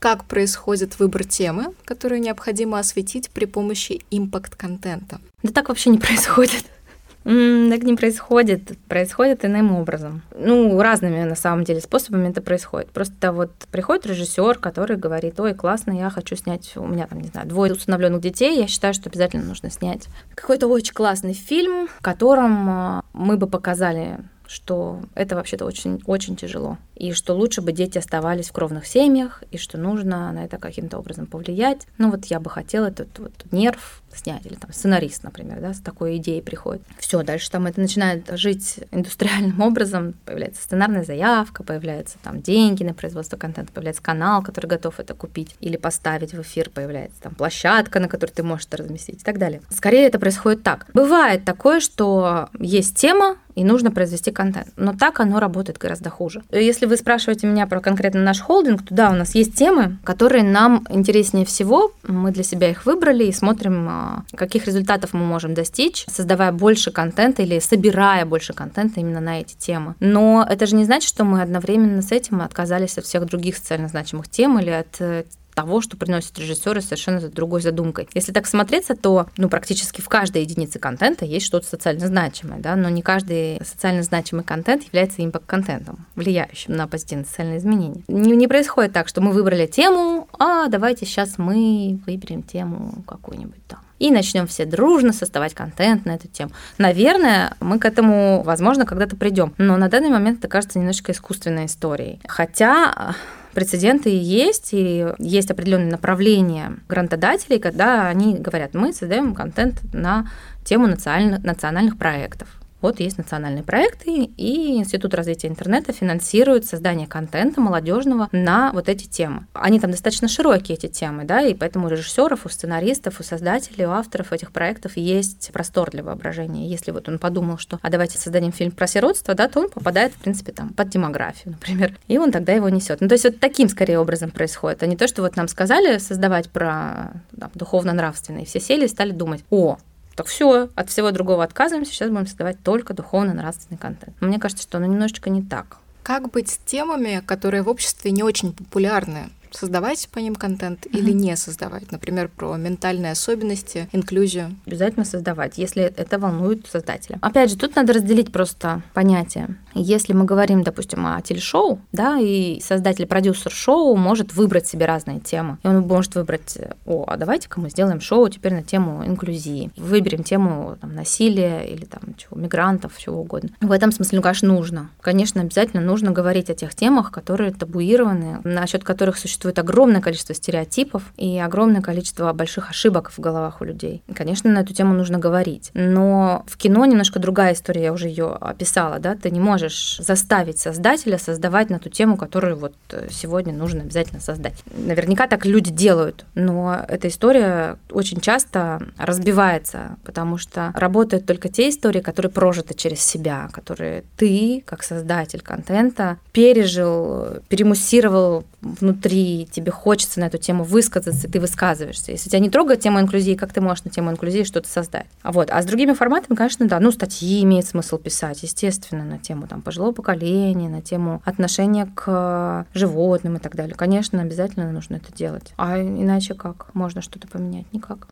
Как 0.03 0.25
происходит 0.25 0.99
выбор 0.99 1.23
темы, 1.23 1.67
которую 1.85 2.19
необходимо 2.19 2.77
осветить 2.77 3.29
при 3.29 3.45
помощи 3.45 4.01
импакт-контента? 4.11 5.21
Да 5.43 5.53
так 5.53 5.69
вообще 5.69 5.91
не 5.91 5.97
происходит. 5.97 6.65
Так 7.23 7.83
не 7.83 7.95
происходит. 7.95 8.77
Происходит 8.89 9.45
иным 9.45 9.73
образом. 9.73 10.23
Ну, 10.37 10.77
разными 10.81 11.23
на 11.23 11.35
самом 11.35 11.63
деле 11.63 11.79
способами 11.79 12.27
это 12.27 12.41
происходит. 12.41 12.89
Просто 12.89 13.31
вот 13.31 13.51
приходит 13.71 14.05
режиссер, 14.05 14.59
который 14.59 14.97
говорит, 14.97 15.39
ой, 15.39 15.53
классно, 15.53 15.93
я 15.93 16.09
хочу 16.09 16.35
снять, 16.35 16.73
у 16.75 16.85
меня 16.85 17.07
там, 17.07 17.21
не 17.21 17.29
знаю, 17.29 17.47
двое 17.47 17.71
установленных 17.71 18.19
детей, 18.19 18.59
я 18.59 18.67
считаю, 18.67 18.93
что 18.93 19.07
обязательно 19.07 19.45
нужно 19.45 19.69
снять 19.71 20.09
какой-то 20.35 20.67
очень 20.67 20.93
классный 20.93 21.31
фильм, 21.31 21.87
в 21.87 22.01
котором 22.01 22.69
а, 22.69 23.05
мы 23.13 23.37
бы 23.37 23.47
показали 23.47 24.19
что 24.47 25.01
это 25.15 25.35
вообще-то 25.35 25.65
очень-очень 25.65 26.35
тяжело, 26.35 26.77
и 26.95 27.13
что 27.13 27.33
лучше 27.33 27.61
бы 27.61 27.71
дети 27.71 27.97
оставались 27.97 28.49
в 28.49 28.53
кровных 28.53 28.85
семьях, 28.85 29.43
и 29.51 29.57
что 29.57 29.77
нужно 29.77 30.31
на 30.31 30.45
это 30.45 30.57
каким-то 30.57 30.99
образом 30.99 31.25
повлиять. 31.25 31.87
Ну 31.97 32.11
вот 32.11 32.25
я 32.25 32.39
бы 32.39 32.49
хотела 32.49 32.87
этот 32.87 33.17
вот 33.19 33.33
нерв 33.51 34.02
снять, 34.17 34.45
или 34.45 34.55
там 34.55 34.71
сценарист, 34.71 35.23
например, 35.23 35.59
да, 35.61 35.73
с 35.73 35.79
такой 35.79 36.17
идеей 36.17 36.41
приходит. 36.41 36.81
Все, 36.99 37.23
дальше 37.23 37.49
там 37.51 37.67
это 37.67 37.79
начинает 37.79 38.29
жить 38.37 38.79
индустриальным 38.91 39.61
образом, 39.61 40.13
появляется 40.25 40.61
сценарная 40.61 41.03
заявка, 41.03 41.63
появляются 41.63 42.17
там 42.23 42.41
деньги 42.41 42.83
на 42.83 42.93
производство 42.93 43.37
контента, 43.37 43.71
появляется 43.71 44.03
канал, 44.03 44.41
который 44.41 44.67
готов 44.67 44.99
это 44.99 45.13
купить 45.13 45.55
или 45.59 45.77
поставить 45.77 46.33
в 46.33 46.41
эфир, 46.41 46.69
появляется 46.69 47.21
там 47.21 47.35
площадка, 47.35 47.99
на 47.99 48.07
которой 48.07 48.31
ты 48.31 48.43
можешь 48.43 48.67
это 48.67 48.77
разместить 48.77 49.21
и 49.21 49.23
так 49.23 49.37
далее. 49.37 49.61
Скорее 49.69 50.07
это 50.07 50.19
происходит 50.19 50.63
так. 50.63 50.87
Бывает 50.93 51.45
такое, 51.45 51.79
что 51.79 52.49
есть 52.59 52.95
тема, 52.95 53.37
и 53.55 53.63
нужно 53.63 53.91
произвести 53.91 54.31
контент. 54.31 54.69
Но 54.75 54.93
так 54.93 55.19
оно 55.19 55.39
работает 55.39 55.77
гораздо 55.77 56.09
хуже. 56.09 56.43
Если 56.51 56.85
вы 56.85 56.97
спрашиваете 56.97 57.47
меня 57.47 57.67
про 57.67 57.81
конкретно 57.81 58.21
наш 58.21 58.39
холдинг, 58.39 58.85
то 58.87 58.95
да, 58.95 59.11
у 59.11 59.13
нас 59.13 59.35
есть 59.35 59.55
темы, 59.55 59.97
которые 60.03 60.43
нам 60.43 60.85
интереснее 60.89 61.45
всего. 61.45 61.91
Мы 62.03 62.31
для 62.31 62.43
себя 62.43 62.69
их 62.69 62.85
выбрали 62.85 63.25
и 63.25 63.31
смотрим, 63.31 63.87
а, 63.89 64.02
каких 64.35 64.65
результатов 64.65 65.13
мы 65.13 65.25
можем 65.25 65.53
достичь, 65.53 66.05
создавая 66.07 66.51
больше 66.51 66.91
контента 66.91 67.41
или 67.41 67.59
собирая 67.59 68.25
больше 68.25 68.53
контента 68.53 68.99
именно 68.99 69.19
на 69.19 69.41
эти 69.41 69.55
темы. 69.55 69.95
Но 69.99 70.45
это 70.47 70.65
же 70.65 70.75
не 70.75 70.85
значит, 70.85 71.09
что 71.09 71.23
мы 71.23 71.41
одновременно 71.41 72.01
с 72.01 72.11
этим 72.11 72.41
отказались 72.41 72.97
от 72.97 73.05
всех 73.05 73.25
других 73.25 73.57
социально 73.57 73.87
значимых 73.87 74.29
тем 74.29 74.59
или 74.59 74.69
от 74.69 74.99
э, 74.99 75.23
того, 75.53 75.81
что 75.81 75.97
приносят 75.97 76.37
режиссеры 76.37 76.81
совершенно 76.81 77.21
другой 77.29 77.61
задумкой. 77.61 78.07
Если 78.13 78.31
так 78.31 78.47
смотреться, 78.47 78.95
то 78.95 79.27
ну, 79.37 79.49
практически 79.49 80.01
в 80.01 80.09
каждой 80.09 80.41
единице 80.41 80.79
контента 80.79 81.25
есть 81.25 81.45
что-то 81.45 81.67
социально 81.67 82.07
значимое, 82.07 82.59
да, 82.59 82.75
но 82.75 82.89
не 82.89 83.01
каждый 83.01 83.59
социально 83.63 84.03
значимый 84.03 84.43
контент 84.43 84.83
является 84.83 85.23
импакт-контентом, 85.23 86.05
влияющим 86.15 86.75
на 86.75 86.87
позитивные 86.87 87.25
социальные 87.25 87.59
изменения. 87.59 88.03
Не, 88.07 88.35
не 88.35 88.47
происходит 88.47 88.93
так, 88.93 89.07
что 89.07 89.21
мы 89.21 89.31
выбрали 89.31 89.67
тему, 89.67 90.27
а 90.39 90.67
давайте 90.67 91.05
сейчас 91.05 91.37
мы 91.37 91.99
выберем 92.05 92.43
тему 92.43 93.03
какую-нибудь 93.07 93.65
там 93.67 93.82
и 94.03 94.11
начнем 94.11 94.47
все 94.47 94.65
дружно 94.65 95.13
создавать 95.13 95.53
контент 95.53 96.05
на 96.05 96.15
эту 96.15 96.27
тему. 96.27 96.51
Наверное, 96.77 97.55
мы 97.61 97.79
к 97.79 97.85
этому, 97.85 98.43
возможно, 98.43 98.85
когда-то 98.85 99.15
придем. 99.15 99.53
Но 99.57 99.77
на 99.77 99.87
данный 99.87 100.09
момент 100.09 100.39
это 100.39 100.49
кажется 100.49 100.77
немножко 100.77 101.13
искусственной 101.13 101.67
историей. 101.67 102.19
Хотя 102.27 103.15
прецеденты 103.53 104.09
есть, 104.09 104.73
и 104.73 105.07
есть 105.19 105.49
определенные 105.51 105.89
направления 105.89 106.79
грантодателей, 106.89 107.59
когда 107.59 108.09
они 108.09 108.35
говорят, 108.35 108.73
мы 108.73 108.91
создаем 108.91 109.33
контент 109.33 109.79
на 109.93 110.27
тему 110.65 110.87
национальных, 110.87 111.41
национальных 111.41 111.97
проектов. 111.97 112.49
Вот 112.83 112.99
есть 112.99 113.17
национальные 113.17 113.63
проекты, 113.63 114.25
и 114.25 114.75
Институт 114.75 115.13
развития 115.13 115.47
интернета 115.47 115.93
финансирует 115.93 116.65
создание 116.65 117.07
контента 117.07 117.61
молодежного 117.61 118.27
на 118.33 118.73
вот 118.73 118.89
эти 118.89 119.07
темы. 119.07 119.47
Они 119.53 119.79
там 119.79 119.89
достаточно 119.89 120.27
широкие, 120.27 120.77
эти 120.77 120.87
темы, 120.87 121.23
да, 121.23 121.39
и 121.41 121.53
поэтому 121.53 121.87
у 121.87 121.89
режиссеров, 121.89 122.45
у 122.45 122.49
сценаристов, 122.49 123.21
у 123.21 123.23
создателей, 123.23 123.85
у 123.85 123.91
авторов 123.91 124.33
этих 124.33 124.51
проектов 124.51 124.97
есть 124.97 125.49
простор 125.53 125.91
для 125.91 126.03
воображения. 126.03 126.67
Если 126.67 126.91
вот 126.91 127.07
он 127.07 127.19
подумал, 127.19 127.57
что 127.57 127.79
а 127.81 127.89
давайте 127.89 128.17
создадим 128.17 128.51
фильм 128.51 128.71
про 128.71 128.85
сиротство, 128.85 129.33
да, 129.33 129.47
то 129.47 129.61
он 129.61 129.69
попадает, 129.69 130.11
в 130.11 130.17
принципе, 130.17 130.51
там 130.51 130.73
под 130.73 130.89
демографию, 130.89 131.53
например, 131.53 131.97
и 132.09 132.17
он 132.17 132.33
тогда 132.33 132.51
его 132.51 132.67
несет. 132.67 132.99
Ну, 132.99 133.07
то 133.07 133.13
есть 133.13 133.23
вот 133.23 133.39
таким 133.39 133.69
скорее 133.69 133.97
образом 133.97 134.29
происходит, 134.29 134.83
а 134.83 134.87
не 134.87 134.97
то, 134.97 135.07
что 135.07 135.21
вот 135.21 135.37
нам 135.37 135.47
сказали 135.47 135.99
создавать 135.99 136.49
про 136.49 137.13
духовно-нравственные. 137.31 138.45
Все 138.45 138.59
сели 138.59 138.83
и 138.83 138.89
стали 138.89 139.11
думать, 139.11 139.45
о, 139.51 139.77
так 140.15 140.27
все, 140.27 140.69
от 140.75 140.89
всего 140.89 141.11
другого 141.11 141.43
отказываемся, 141.43 141.91
сейчас 141.91 142.09
будем 142.09 142.27
создавать 142.27 142.61
только 142.63 142.93
духовно-нравственный 142.93 143.77
контент. 143.77 144.15
Мне 144.21 144.39
кажется, 144.39 144.63
что 144.63 144.77
оно 144.77 144.87
немножечко 144.87 145.29
не 145.29 145.41
так. 145.41 145.77
Как 146.03 146.29
быть 146.31 146.49
с 146.49 146.57
темами, 146.57 147.23
которые 147.25 147.63
в 147.63 147.69
обществе 147.69 148.11
не 148.11 148.23
очень 148.23 148.53
популярны? 148.53 149.29
Создавать 149.55 150.07
по 150.09 150.19
ним 150.19 150.35
контент 150.35 150.85
mm-hmm. 150.85 150.97
или 150.97 151.11
не 151.11 151.35
создавать? 151.35 151.91
Например, 151.91 152.29
про 152.29 152.55
ментальные 152.55 153.11
особенности, 153.11 153.87
инклюзию. 153.91 154.55
Обязательно 154.65 155.05
создавать, 155.05 155.57
если 155.57 155.83
это 155.83 156.19
волнует 156.19 156.67
создателя. 156.67 157.17
Опять 157.21 157.51
же, 157.51 157.57
тут 157.57 157.75
надо 157.75 157.93
разделить 157.93 158.31
просто 158.31 158.81
понятия. 158.93 159.57
Если 159.73 160.13
мы 160.13 160.25
говорим, 160.25 160.63
допустим, 160.63 161.05
о 161.07 161.21
телешоу, 161.21 161.79
да, 161.91 162.17
и 162.19 162.59
создатель, 162.61 163.05
продюсер 163.05 163.51
шоу 163.51 163.95
может 163.95 164.33
выбрать 164.33 164.67
себе 164.67 164.85
разные 164.85 165.19
темы. 165.19 165.57
И 165.63 165.67
он 165.67 165.81
может 165.81 166.15
выбрать, 166.15 166.57
о, 166.85 167.05
а 167.07 167.17
давайте-ка 167.17 167.59
мы 167.59 167.69
сделаем 167.69 167.99
шоу 167.99 168.29
теперь 168.29 168.53
на 168.53 168.63
тему 168.63 169.05
инклюзии. 169.05 169.71
Выберем 169.77 170.23
тему 170.23 170.77
там, 170.79 170.95
насилия 170.95 171.63
или 171.63 171.85
там 171.85 172.01
чего, 172.17 172.39
мигрантов, 172.39 172.97
чего 172.97 173.21
угодно. 173.21 173.49
В 173.61 173.71
этом 173.71 173.91
смысле, 173.91 174.17
ну, 174.17 174.21
конечно, 174.21 174.47
нужно. 174.47 174.89
Конечно, 175.01 175.41
обязательно 175.41 175.81
нужно 175.81 176.11
говорить 176.11 176.49
о 176.49 176.55
тех 176.55 176.75
темах, 176.75 177.11
которые 177.11 177.51
табуированы, 177.51 178.39
насчет 178.43 178.83
которых 178.83 179.17
существует 179.17 179.42
существует 179.43 179.59
огромное 179.59 179.99
количество 179.99 180.33
стереотипов 180.33 181.03
и 181.17 181.37
огромное 181.37 181.81
количество 181.81 182.31
больших 182.31 182.69
ошибок 182.69 183.11
в 183.11 183.19
головах 183.19 183.59
у 183.59 183.65
людей. 183.65 184.01
И, 184.07 184.13
конечно, 184.13 184.49
на 184.49 184.59
эту 184.59 184.73
тему 184.73 184.93
нужно 184.93 185.19
говорить. 185.19 185.69
Но 185.73 186.45
в 186.47 186.55
кино 186.55 186.85
немножко 186.85 187.19
другая 187.19 187.53
история, 187.53 187.83
я 187.83 187.93
уже 187.93 188.07
ее 188.07 188.37
описала, 188.39 188.99
да, 188.99 189.15
ты 189.15 189.31
не 189.31 189.41
можешь 189.41 189.97
заставить 189.99 190.59
создателя 190.59 191.17
создавать 191.17 191.69
на 191.69 191.79
ту 191.79 191.89
тему, 191.89 192.15
которую 192.15 192.55
вот 192.55 192.73
э, 192.91 193.09
сегодня 193.11 193.53
нужно 193.53 193.81
обязательно 193.81 194.21
создать. 194.21 194.63
Наверняка 194.77 195.27
так 195.27 195.45
люди 195.45 195.71
делают, 195.71 196.25
но 196.35 196.85
эта 196.87 197.09
история 197.09 197.77
очень 197.91 198.21
часто 198.21 198.81
разбивается, 198.97 199.97
потому 200.05 200.37
что 200.37 200.71
работают 200.73 201.25
только 201.25 201.49
те 201.49 201.67
истории, 201.67 201.99
которые 201.99 202.31
прожиты 202.31 202.75
через 202.75 203.03
себя, 203.03 203.49
которые 203.51 204.05
ты, 204.15 204.63
как 204.65 204.83
создатель 204.83 205.41
контента, 205.41 206.17
пережил, 206.31 207.41
перемуссировал 207.49 208.45
внутри 208.63 209.32
тебе 209.51 209.71
хочется 209.71 210.19
на 210.19 210.25
эту 210.25 210.37
тему 210.37 210.63
высказаться, 210.63 211.29
ты 211.29 211.39
высказываешься. 211.39 212.11
Если 212.11 212.29
тебя 212.29 212.39
не 212.39 212.49
трогает 212.49 212.81
тема 212.81 213.01
инклюзии, 213.01 213.35
как 213.35 213.53
ты 213.53 213.61
можешь 213.61 213.83
на 213.83 213.91
тему 213.91 214.11
инклюзии 214.11 214.43
что-то 214.43 214.69
создать? 214.69 215.07
А 215.21 215.31
вот, 215.31 215.49
а 215.51 215.61
с 215.61 215.65
другими 215.65 215.93
форматами, 215.93 216.35
конечно, 216.35 216.67
да, 216.67 216.79
ну, 216.79 216.91
статьи 216.91 217.43
имеет 217.43 217.65
смысл 217.65 217.97
писать, 217.97 218.43
естественно, 218.43 219.03
на 219.03 219.17
тему 219.17 219.47
там 219.47 219.61
пожилого 219.61 219.91
поколения, 219.91 220.69
на 220.69 220.81
тему 220.81 221.21
отношения 221.25 221.91
к 221.93 222.65
животным 222.73 223.37
и 223.37 223.39
так 223.39 223.55
далее. 223.55 223.75
Конечно, 223.75 224.21
обязательно 224.21 224.71
нужно 224.71 224.95
это 224.95 225.13
делать. 225.13 225.53
А 225.57 225.79
иначе 225.79 226.33
как? 226.33 226.73
Можно 226.73 227.01
что-то 227.01 227.27
поменять? 227.27 227.65
Никак. 227.73 228.07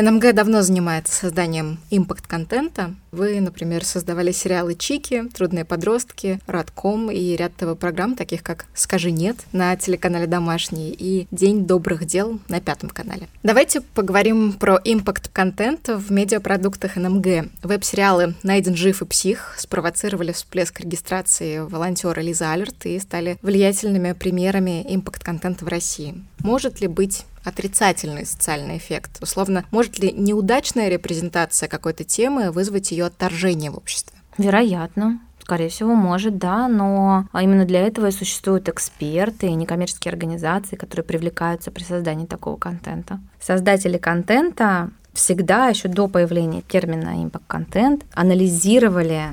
НМГ 0.00 0.32
давно 0.32 0.62
занимается 0.62 1.14
созданием 1.14 1.78
импакт-контента. 1.90 2.94
Вы, 3.12 3.40
например, 3.40 3.84
создавали 3.84 4.32
сериалы 4.32 4.74
«Чики», 4.74 5.24
«Трудные 5.34 5.64
подростки», 5.64 6.38
«Радком» 6.46 7.10
и 7.10 7.36
ряд 7.36 7.52
ТВ-программ, 7.56 8.14
таких 8.14 8.42
как 8.42 8.66
«Скажи 8.72 9.10
нет» 9.10 9.36
на 9.52 9.76
телеканале 9.76 10.26
«Домашний» 10.26 10.90
и 10.90 11.26
«День 11.30 11.66
добрых 11.66 12.06
дел» 12.06 12.40
на 12.48 12.60
Пятом 12.60 12.88
канале. 12.88 13.28
Давайте 13.42 13.80
поговорим 13.80 14.54
про 14.54 14.80
импакт-контент 14.82 15.88
в 15.88 16.10
медиапродуктах 16.10 16.96
НМГ. 16.96 17.50
Веб-сериалы 17.62 18.34
«Найден 18.42 18.76
жив 18.76 19.02
и 19.02 19.04
псих» 19.04 19.56
спровоцировали 19.58 20.32
всплеск 20.32 20.80
регистрации 20.80 21.58
волонтера 21.58 22.20
Лиза 22.20 22.52
Алерт 22.52 22.86
и 22.86 22.98
стали 23.00 23.38
влиятельными 23.42 24.12
примерами 24.12 24.82
импакт-контента 24.88 25.64
в 25.64 25.68
России. 25.68 26.14
Может 26.38 26.80
ли 26.80 26.86
быть 26.86 27.26
отрицательный 27.44 28.26
социальный 28.26 28.76
эффект? 28.76 29.18
Условно, 29.22 29.64
может 29.70 29.98
ли 29.98 30.12
неудачная 30.12 30.88
репрезентация 30.88 31.68
какой-то 31.68 32.04
темы 32.04 32.50
вызвать 32.50 32.90
ее 32.92 33.06
отторжение 33.06 33.70
в 33.70 33.76
обществе? 33.76 34.18
Вероятно. 34.38 35.20
Скорее 35.42 35.68
всего, 35.68 35.94
может, 35.94 36.38
да, 36.38 36.68
но 36.68 37.26
именно 37.34 37.64
для 37.64 37.80
этого 37.80 38.06
и 38.06 38.12
существуют 38.12 38.68
эксперты 38.68 39.48
и 39.48 39.54
некоммерческие 39.54 40.12
организации, 40.12 40.76
которые 40.76 41.04
привлекаются 41.04 41.72
при 41.72 41.82
создании 41.82 42.26
такого 42.26 42.56
контента. 42.56 43.18
Создатели 43.40 43.98
контента 43.98 44.90
всегда 45.12 45.66
еще 45.66 45.88
до 45.88 46.06
появления 46.06 46.62
термина 46.62 47.24
импакт-контент 47.24 48.04
анализировали 48.14 49.24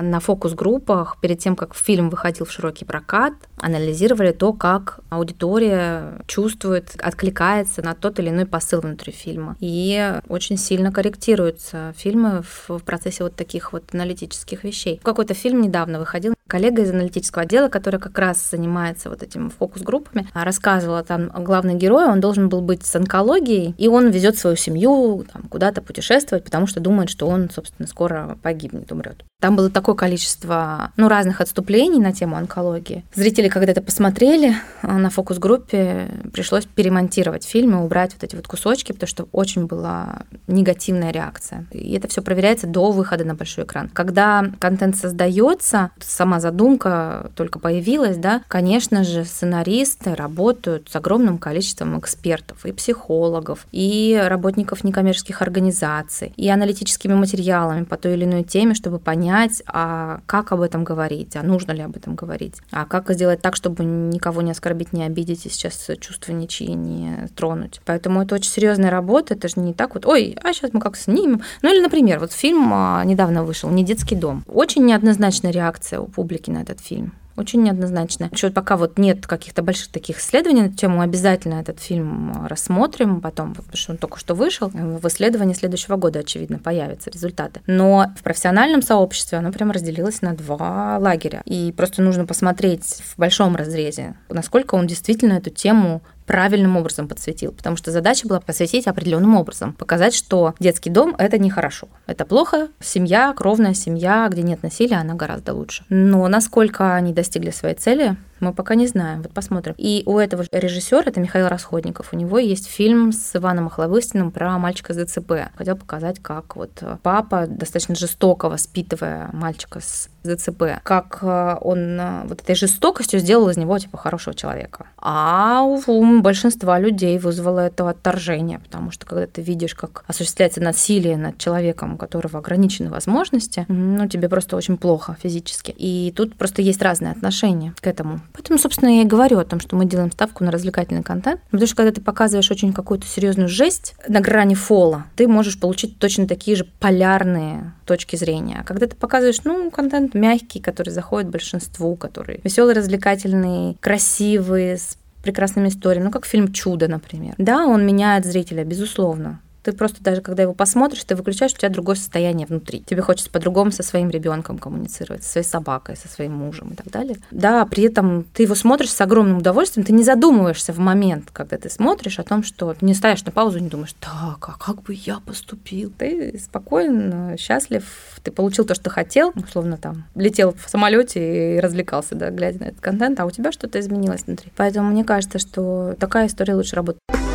на 0.00 0.20
фокус-группах, 0.20 1.18
перед 1.20 1.38
тем, 1.38 1.56
как 1.56 1.74
фильм 1.74 2.10
выходил 2.10 2.46
в 2.46 2.50
широкий 2.50 2.84
прокат, 2.84 3.34
анализировали 3.56 4.32
то, 4.32 4.52
как 4.52 5.00
аудитория 5.10 6.20
чувствует, 6.26 6.94
откликается 6.98 7.82
на 7.82 7.94
тот 7.94 8.18
или 8.18 8.30
иной 8.30 8.46
посыл 8.46 8.80
внутри 8.80 9.12
фильма. 9.12 9.56
И 9.60 10.20
очень 10.28 10.56
сильно 10.56 10.92
корректируются 10.92 11.92
фильмы 11.96 12.42
в 12.68 12.78
процессе 12.80 13.24
вот 13.24 13.36
таких 13.36 13.72
вот 13.72 13.84
аналитических 13.92 14.64
вещей. 14.64 15.00
Какой-то 15.02 15.34
фильм 15.34 15.60
недавно 15.60 15.98
выходил, 15.98 16.34
коллега 16.52 16.82
из 16.82 16.90
аналитического 16.90 17.44
отдела, 17.44 17.70
который 17.70 17.98
как 17.98 18.18
раз 18.18 18.50
занимается 18.50 19.08
вот 19.08 19.22
этим 19.22 19.48
фокус-группами, 19.48 20.28
рассказывала 20.34 21.02
там 21.02 21.30
главный 21.34 21.76
герой, 21.76 22.04
он 22.04 22.20
должен 22.20 22.50
был 22.50 22.60
быть 22.60 22.84
с 22.84 22.94
онкологией, 22.94 23.74
и 23.78 23.88
он 23.88 24.10
везет 24.10 24.36
свою 24.36 24.56
семью 24.56 25.24
там, 25.32 25.44
куда-то 25.44 25.80
путешествовать, 25.80 26.44
потому 26.44 26.66
что 26.66 26.78
думает, 26.78 27.08
что 27.08 27.26
он, 27.26 27.48
собственно, 27.48 27.88
скоро 27.88 28.36
погибнет, 28.42 28.92
умрет. 28.92 29.24
Там 29.40 29.56
было 29.56 29.70
такое 29.70 29.94
количество 29.94 30.92
ну, 30.96 31.08
разных 31.08 31.40
отступлений 31.40 31.98
на 31.98 32.12
тему 32.12 32.36
онкологии. 32.36 33.04
Зрители, 33.14 33.48
когда 33.48 33.72
это 33.72 33.82
посмотрели 33.82 34.54
э, 34.82 34.86
на 34.86 35.10
фокус-группе, 35.10 36.08
пришлось 36.32 36.64
перемонтировать 36.66 37.44
фильм 37.44 37.72
и 37.72 37.82
убрать 37.82 38.12
вот 38.12 38.22
эти 38.22 38.36
вот 38.36 38.46
кусочки, 38.46 38.92
потому 38.92 39.08
что 39.08 39.26
очень 39.32 39.66
была 39.66 40.20
негативная 40.46 41.10
реакция. 41.10 41.66
И 41.72 41.92
это 41.94 42.06
все 42.06 42.22
проверяется 42.22 42.68
до 42.68 42.92
выхода 42.92 43.24
на 43.24 43.34
большой 43.34 43.64
экран. 43.64 43.88
Когда 43.88 44.44
контент 44.60 44.96
создается, 44.96 45.90
сама 45.98 46.38
задумка 46.42 47.30
только 47.34 47.58
появилась, 47.58 48.18
да, 48.18 48.42
конечно 48.48 49.04
же, 49.04 49.24
сценаристы 49.24 50.14
работают 50.14 50.88
с 50.90 50.96
огромным 50.96 51.38
количеством 51.38 51.98
экспертов 51.98 52.66
и 52.66 52.72
психологов, 52.72 53.66
и 53.72 54.20
работников 54.22 54.84
некоммерческих 54.84 55.40
организаций, 55.40 56.32
и 56.36 56.48
аналитическими 56.48 57.14
материалами 57.14 57.84
по 57.84 57.96
той 57.96 58.14
или 58.14 58.24
иной 58.24 58.44
теме, 58.44 58.74
чтобы 58.74 58.98
понять, 58.98 59.62
а 59.66 60.20
как 60.26 60.52
об 60.52 60.60
этом 60.60 60.84
говорить, 60.84 61.36
а 61.36 61.42
нужно 61.42 61.72
ли 61.72 61.82
об 61.82 61.96
этом 61.96 62.14
говорить, 62.14 62.56
а 62.70 62.84
как 62.84 63.10
сделать 63.12 63.40
так, 63.40 63.56
чтобы 63.56 63.84
никого 63.84 64.42
не 64.42 64.50
оскорбить, 64.50 64.92
не 64.92 65.04
обидеть 65.04 65.46
и 65.46 65.48
сейчас 65.48 65.88
чувства 66.00 66.32
ничьи 66.32 66.74
не 66.74 67.28
тронуть. 67.36 67.80
Поэтому 67.84 68.22
это 68.22 68.34
очень 68.34 68.50
серьезная 68.50 68.90
работа, 68.90 69.34
это 69.34 69.48
же 69.48 69.60
не 69.60 69.72
так 69.72 69.94
вот, 69.94 70.04
ой, 70.04 70.36
а 70.42 70.52
сейчас 70.52 70.72
мы 70.72 70.80
как 70.80 70.96
снимем. 70.96 71.42
Ну 71.62 71.72
или, 71.72 71.80
например, 71.80 72.18
вот 72.18 72.32
фильм 72.32 72.70
а, 72.72 73.04
недавно 73.04 73.44
вышел 73.44 73.70
«Не 73.70 73.84
детский 73.84 74.16
дом». 74.16 74.44
Очень 74.48 74.84
неоднозначная 74.84 75.52
реакция 75.52 76.00
у 76.00 76.06
публики 76.06 76.31
на 76.50 76.62
этот 76.62 76.80
фильм. 76.80 77.14
Очень 77.36 77.62
неоднозначно. 77.62 78.28
Еще 78.30 78.50
пока 78.50 78.76
вот 78.76 78.98
нет 78.98 79.26
каких-то 79.26 79.62
больших 79.62 79.88
таких 79.88 80.18
исследований 80.18 80.62
на 80.62 80.66
эту 80.66 80.76
тему, 80.76 81.00
обязательно 81.00 81.54
этот 81.54 81.80
фильм 81.80 82.46
рассмотрим 82.46 83.20
потом, 83.20 83.54
потому 83.54 83.76
что 83.76 83.92
он 83.92 83.98
только 83.98 84.18
что 84.18 84.34
вышел. 84.34 84.68
В 84.68 85.06
исследовании 85.08 85.54
следующего 85.54 85.96
года, 85.96 86.20
очевидно, 86.20 86.58
появятся 86.58 87.10
результаты. 87.10 87.60
Но 87.66 88.12
в 88.18 88.22
профессиональном 88.22 88.82
сообществе 88.82 89.38
оно 89.38 89.50
прям 89.50 89.70
разделилось 89.70 90.20
на 90.20 90.34
два 90.34 90.98
лагеря. 90.98 91.42
И 91.46 91.72
просто 91.74 92.02
нужно 92.02 92.26
посмотреть 92.26 92.84
в 92.84 93.18
большом 93.18 93.56
разрезе, 93.56 94.14
насколько 94.28 94.74
он 94.74 94.86
действительно 94.86 95.34
эту 95.34 95.50
тему 95.50 96.02
правильным 96.26 96.76
образом 96.76 97.08
подсветил, 97.08 97.52
потому 97.52 97.76
что 97.76 97.90
задача 97.90 98.26
была 98.26 98.40
посвятить 98.40 98.86
определенным 98.86 99.36
образом, 99.36 99.72
показать, 99.72 100.14
что 100.14 100.54
детский 100.58 100.90
дом 100.90 101.14
это 101.18 101.38
нехорошо, 101.38 101.88
это 102.06 102.24
плохо, 102.24 102.68
семья, 102.80 103.32
кровная 103.36 103.74
семья, 103.74 104.28
где 104.30 104.42
нет 104.42 104.62
насилия, 104.62 104.96
она 104.96 105.14
гораздо 105.14 105.54
лучше. 105.54 105.84
Но 105.88 106.26
насколько 106.28 106.94
они 106.94 107.12
достигли 107.12 107.50
своей 107.50 107.74
цели, 107.74 108.16
мы 108.42 108.52
пока 108.52 108.74
не 108.74 108.86
знаем. 108.86 109.22
Вот 109.22 109.32
посмотрим. 109.32 109.74
И 109.78 110.02
у 110.04 110.18
этого 110.18 110.44
режиссера, 110.50 111.04
это 111.06 111.20
Михаил 111.20 111.48
Расходников, 111.48 112.12
у 112.12 112.16
него 112.16 112.38
есть 112.38 112.66
фильм 112.66 113.12
с 113.12 113.36
Иваном 113.36 113.68
Охлобыстиным 113.68 114.32
про 114.32 114.58
мальчика 114.58 114.92
с 114.92 114.96
ДЦП. 114.96 115.32
Хотел 115.56 115.76
показать, 115.76 116.18
как 116.20 116.56
вот 116.56 116.82
папа 117.02 117.46
достаточно 117.46 117.94
жестоко 117.94 118.48
воспитывая 118.48 119.30
мальчика 119.32 119.80
с 119.80 120.08
ДЦП, 120.24 120.80
как 120.82 121.18
э, 121.22 121.56
он 121.60 121.98
э, 121.98 122.22
вот 122.26 122.42
этой 122.42 122.54
жестокостью 122.54 123.20
сделал 123.20 123.48
из 123.48 123.56
него 123.56 123.78
типа 123.78 123.96
хорошего 123.96 124.34
человека. 124.34 124.86
А 124.96 125.62
у 125.62 125.76
большинства 126.20 126.78
людей 126.78 127.18
вызвало 127.18 127.60
это 127.60 127.88
отторжение, 127.88 128.58
потому 128.58 128.90
что 128.90 129.06
когда 129.06 129.26
ты 129.26 129.40
видишь, 129.40 129.74
как 129.74 130.04
осуществляется 130.06 130.60
насилие 130.60 131.16
над 131.16 131.38
человеком, 131.38 131.94
у 131.94 131.96
которого 131.96 132.40
ограничены 132.40 132.90
возможности, 132.90 133.64
ну, 133.68 134.08
тебе 134.08 134.28
просто 134.28 134.56
очень 134.56 134.76
плохо 134.76 135.16
физически. 135.22 135.74
И 135.76 136.12
тут 136.16 136.34
просто 136.34 136.60
есть 136.60 136.82
разные 136.82 137.12
отношения 137.12 137.74
к 137.80 137.86
этому. 137.86 138.20
Поэтому, 138.32 138.58
собственно, 138.58 138.90
я 138.90 139.02
и 139.02 139.06
говорю 139.06 139.38
о 139.38 139.44
том, 139.44 139.60
что 139.60 139.76
мы 139.76 139.86
делаем 139.86 140.10
ставку 140.12 140.44
на 140.44 140.50
развлекательный 140.50 141.02
контент. 141.02 141.40
Потому 141.50 141.66
что 141.66 141.76
когда 141.76 141.92
ты 141.92 142.00
показываешь 142.00 142.50
очень 142.50 142.72
какую-то 142.72 143.06
серьезную 143.06 143.48
жесть 143.48 143.94
на 144.08 144.20
грани 144.20 144.54
фола, 144.54 145.06
ты 145.16 145.28
можешь 145.28 145.58
получить 145.58 145.98
точно 145.98 146.26
такие 146.26 146.56
же 146.56 146.66
полярные 146.80 147.72
точки 147.86 148.16
зрения. 148.16 148.58
А 148.60 148.64
когда 148.64 148.86
ты 148.86 148.96
показываешь, 148.96 149.44
ну, 149.44 149.70
контент 149.70 150.14
мягкий, 150.14 150.60
который 150.60 150.90
заходит 150.90 151.30
большинству, 151.30 151.96
который 151.96 152.40
веселый, 152.42 152.74
развлекательный, 152.74 153.76
красивый, 153.80 154.78
с 154.78 154.96
прекрасными 155.22 155.68
историями, 155.68 156.04
ну, 156.04 156.10
как 156.10 156.26
фильм 156.26 156.52
«Чудо», 156.52 156.88
например. 156.88 157.34
Да, 157.38 157.66
он 157.66 157.86
меняет 157.86 158.24
зрителя, 158.24 158.64
безусловно. 158.64 159.40
Ты 159.62 159.72
просто 159.72 160.02
даже 160.02 160.20
когда 160.20 160.42
его 160.42 160.54
посмотришь, 160.54 161.04
ты 161.04 161.14
выключаешь, 161.14 161.52
у 161.52 161.56
тебя 161.56 161.68
другое 161.68 161.96
состояние 161.96 162.46
внутри. 162.46 162.80
Тебе 162.80 163.02
хочется 163.02 163.30
по-другому 163.30 163.70
со 163.70 163.82
своим 163.82 164.10
ребенком 164.10 164.58
коммуницировать, 164.58 165.22
со 165.22 165.30
своей 165.30 165.46
собакой, 165.46 165.96
со 165.96 166.08
своим 166.08 166.32
мужем 166.32 166.70
и 166.72 166.74
так 166.74 166.90
далее. 166.90 167.18
Да, 167.30 167.64
при 167.66 167.84
этом 167.84 168.24
ты 168.34 168.42
его 168.42 168.54
смотришь 168.54 168.90
с 168.90 169.00
огромным 169.00 169.38
удовольствием, 169.38 169.86
ты 169.86 169.92
не 169.92 170.02
задумываешься 170.02 170.72
в 170.72 170.78
момент, 170.78 171.30
когда 171.32 171.56
ты 171.58 171.70
смотришь 171.70 172.18
о 172.18 172.24
том, 172.24 172.42
что 172.42 172.74
ты 172.74 172.84
не 172.84 172.94
ставишь 172.94 173.24
на 173.24 173.32
паузу, 173.32 173.58
не 173.58 173.68
думаешь, 173.68 173.94
так, 174.00 174.48
а 174.48 174.56
как 174.58 174.82
бы 174.82 174.94
я 174.94 175.20
поступил? 175.20 175.92
Ты 175.96 176.38
спокоен, 176.42 177.36
счастлив, 177.38 177.84
ты 178.22 178.30
получил 178.30 178.64
то, 178.64 178.74
что 178.74 178.90
хотел, 178.90 179.32
условно 179.36 179.76
там, 179.76 180.04
летел 180.14 180.54
в 180.54 180.68
самолете 180.68 181.56
и 181.56 181.60
развлекался, 181.60 182.14
да, 182.14 182.30
глядя 182.30 182.60
на 182.60 182.64
этот 182.64 182.80
контент, 182.80 183.20
а 183.20 183.26
у 183.26 183.30
тебя 183.30 183.52
что-то 183.52 183.78
изменилось 183.80 184.24
внутри. 184.26 184.50
Поэтому 184.56 184.90
мне 184.90 185.04
кажется, 185.04 185.38
что 185.38 185.94
такая 185.98 186.26
история 186.26 186.54
лучше 186.54 186.76
работает. 186.76 187.31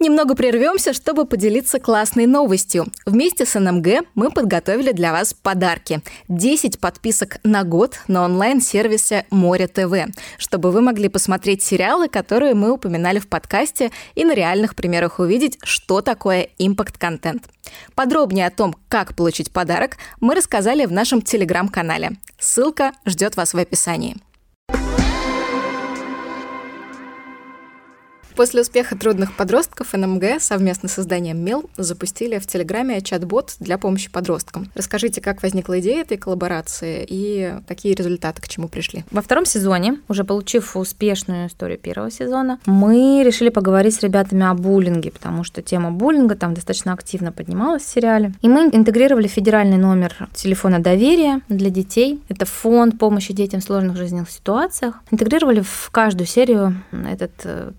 Немного 0.00 0.36
прервемся, 0.36 0.92
чтобы 0.92 1.26
поделиться 1.26 1.80
классной 1.80 2.26
новостью. 2.26 2.86
Вместе 3.04 3.44
с 3.44 3.58
НМГ 3.58 4.06
мы 4.14 4.30
подготовили 4.30 4.92
для 4.92 5.10
вас 5.10 5.34
подарки. 5.34 6.02
10 6.28 6.78
подписок 6.78 7.38
на 7.42 7.64
год 7.64 7.98
на 8.06 8.24
онлайн-сервисе 8.24 9.26
Море 9.30 9.66
ТВ, 9.66 10.14
чтобы 10.38 10.70
вы 10.70 10.82
могли 10.82 11.08
посмотреть 11.08 11.64
сериалы, 11.64 12.08
которые 12.08 12.54
мы 12.54 12.70
упоминали 12.70 13.18
в 13.18 13.26
подкасте, 13.28 13.90
и 14.14 14.24
на 14.24 14.34
реальных 14.34 14.76
примерах 14.76 15.18
увидеть, 15.18 15.58
что 15.64 16.00
такое 16.00 16.48
импакт-контент. 16.58 17.48
Подробнее 17.96 18.46
о 18.46 18.50
том, 18.50 18.76
как 18.88 19.16
получить 19.16 19.50
подарок, 19.50 19.96
мы 20.20 20.36
рассказали 20.36 20.86
в 20.86 20.92
нашем 20.92 21.22
телеграм-канале. 21.22 22.12
Ссылка 22.38 22.92
ждет 23.04 23.36
вас 23.36 23.52
в 23.52 23.58
описании. 23.58 24.16
После 28.38 28.60
успеха 28.60 28.96
трудных 28.96 29.36
подростков 29.36 29.94
НМГ 29.94 30.40
совместно 30.40 30.88
с 30.88 30.92
созданием 30.92 31.44
МЕЛ 31.44 31.68
запустили 31.76 32.38
в 32.38 32.46
Телеграме 32.46 33.00
чат-бот 33.00 33.56
для 33.58 33.78
помощи 33.78 34.08
подросткам. 34.08 34.70
Расскажите, 34.76 35.20
как 35.20 35.42
возникла 35.42 35.80
идея 35.80 36.02
этой 36.02 36.18
коллаборации 36.18 37.04
и 37.04 37.54
какие 37.66 37.94
результаты 37.94 38.40
к 38.40 38.46
чему 38.46 38.68
пришли? 38.68 39.04
Во 39.10 39.22
втором 39.22 39.44
сезоне, 39.44 39.98
уже 40.06 40.22
получив 40.22 40.76
успешную 40.76 41.48
историю 41.48 41.78
первого 41.78 42.12
сезона, 42.12 42.60
мы 42.64 43.24
решили 43.24 43.48
поговорить 43.48 43.96
с 43.96 44.02
ребятами 44.04 44.46
о 44.46 44.54
буллинге, 44.54 45.10
потому 45.10 45.42
что 45.42 45.60
тема 45.60 45.90
буллинга 45.90 46.36
там 46.36 46.54
достаточно 46.54 46.92
активно 46.92 47.32
поднималась 47.32 47.82
в 47.82 47.88
сериале. 47.88 48.34
И 48.40 48.48
мы 48.48 48.70
интегрировали 48.72 49.26
федеральный 49.26 49.78
номер 49.78 50.28
телефона 50.32 50.78
доверия 50.78 51.40
для 51.48 51.70
детей. 51.70 52.22
Это 52.28 52.46
фонд 52.46 53.00
помощи 53.00 53.32
детям 53.32 53.60
в 53.60 53.64
сложных 53.64 53.96
жизненных 53.96 54.30
ситуациях. 54.30 54.94
Интегрировали 55.10 55.62
в 55.62 55.90
каждую 55.90 56.28
серию 56.28 56.76
этот 56.92 57.32
э, 57.42 57.72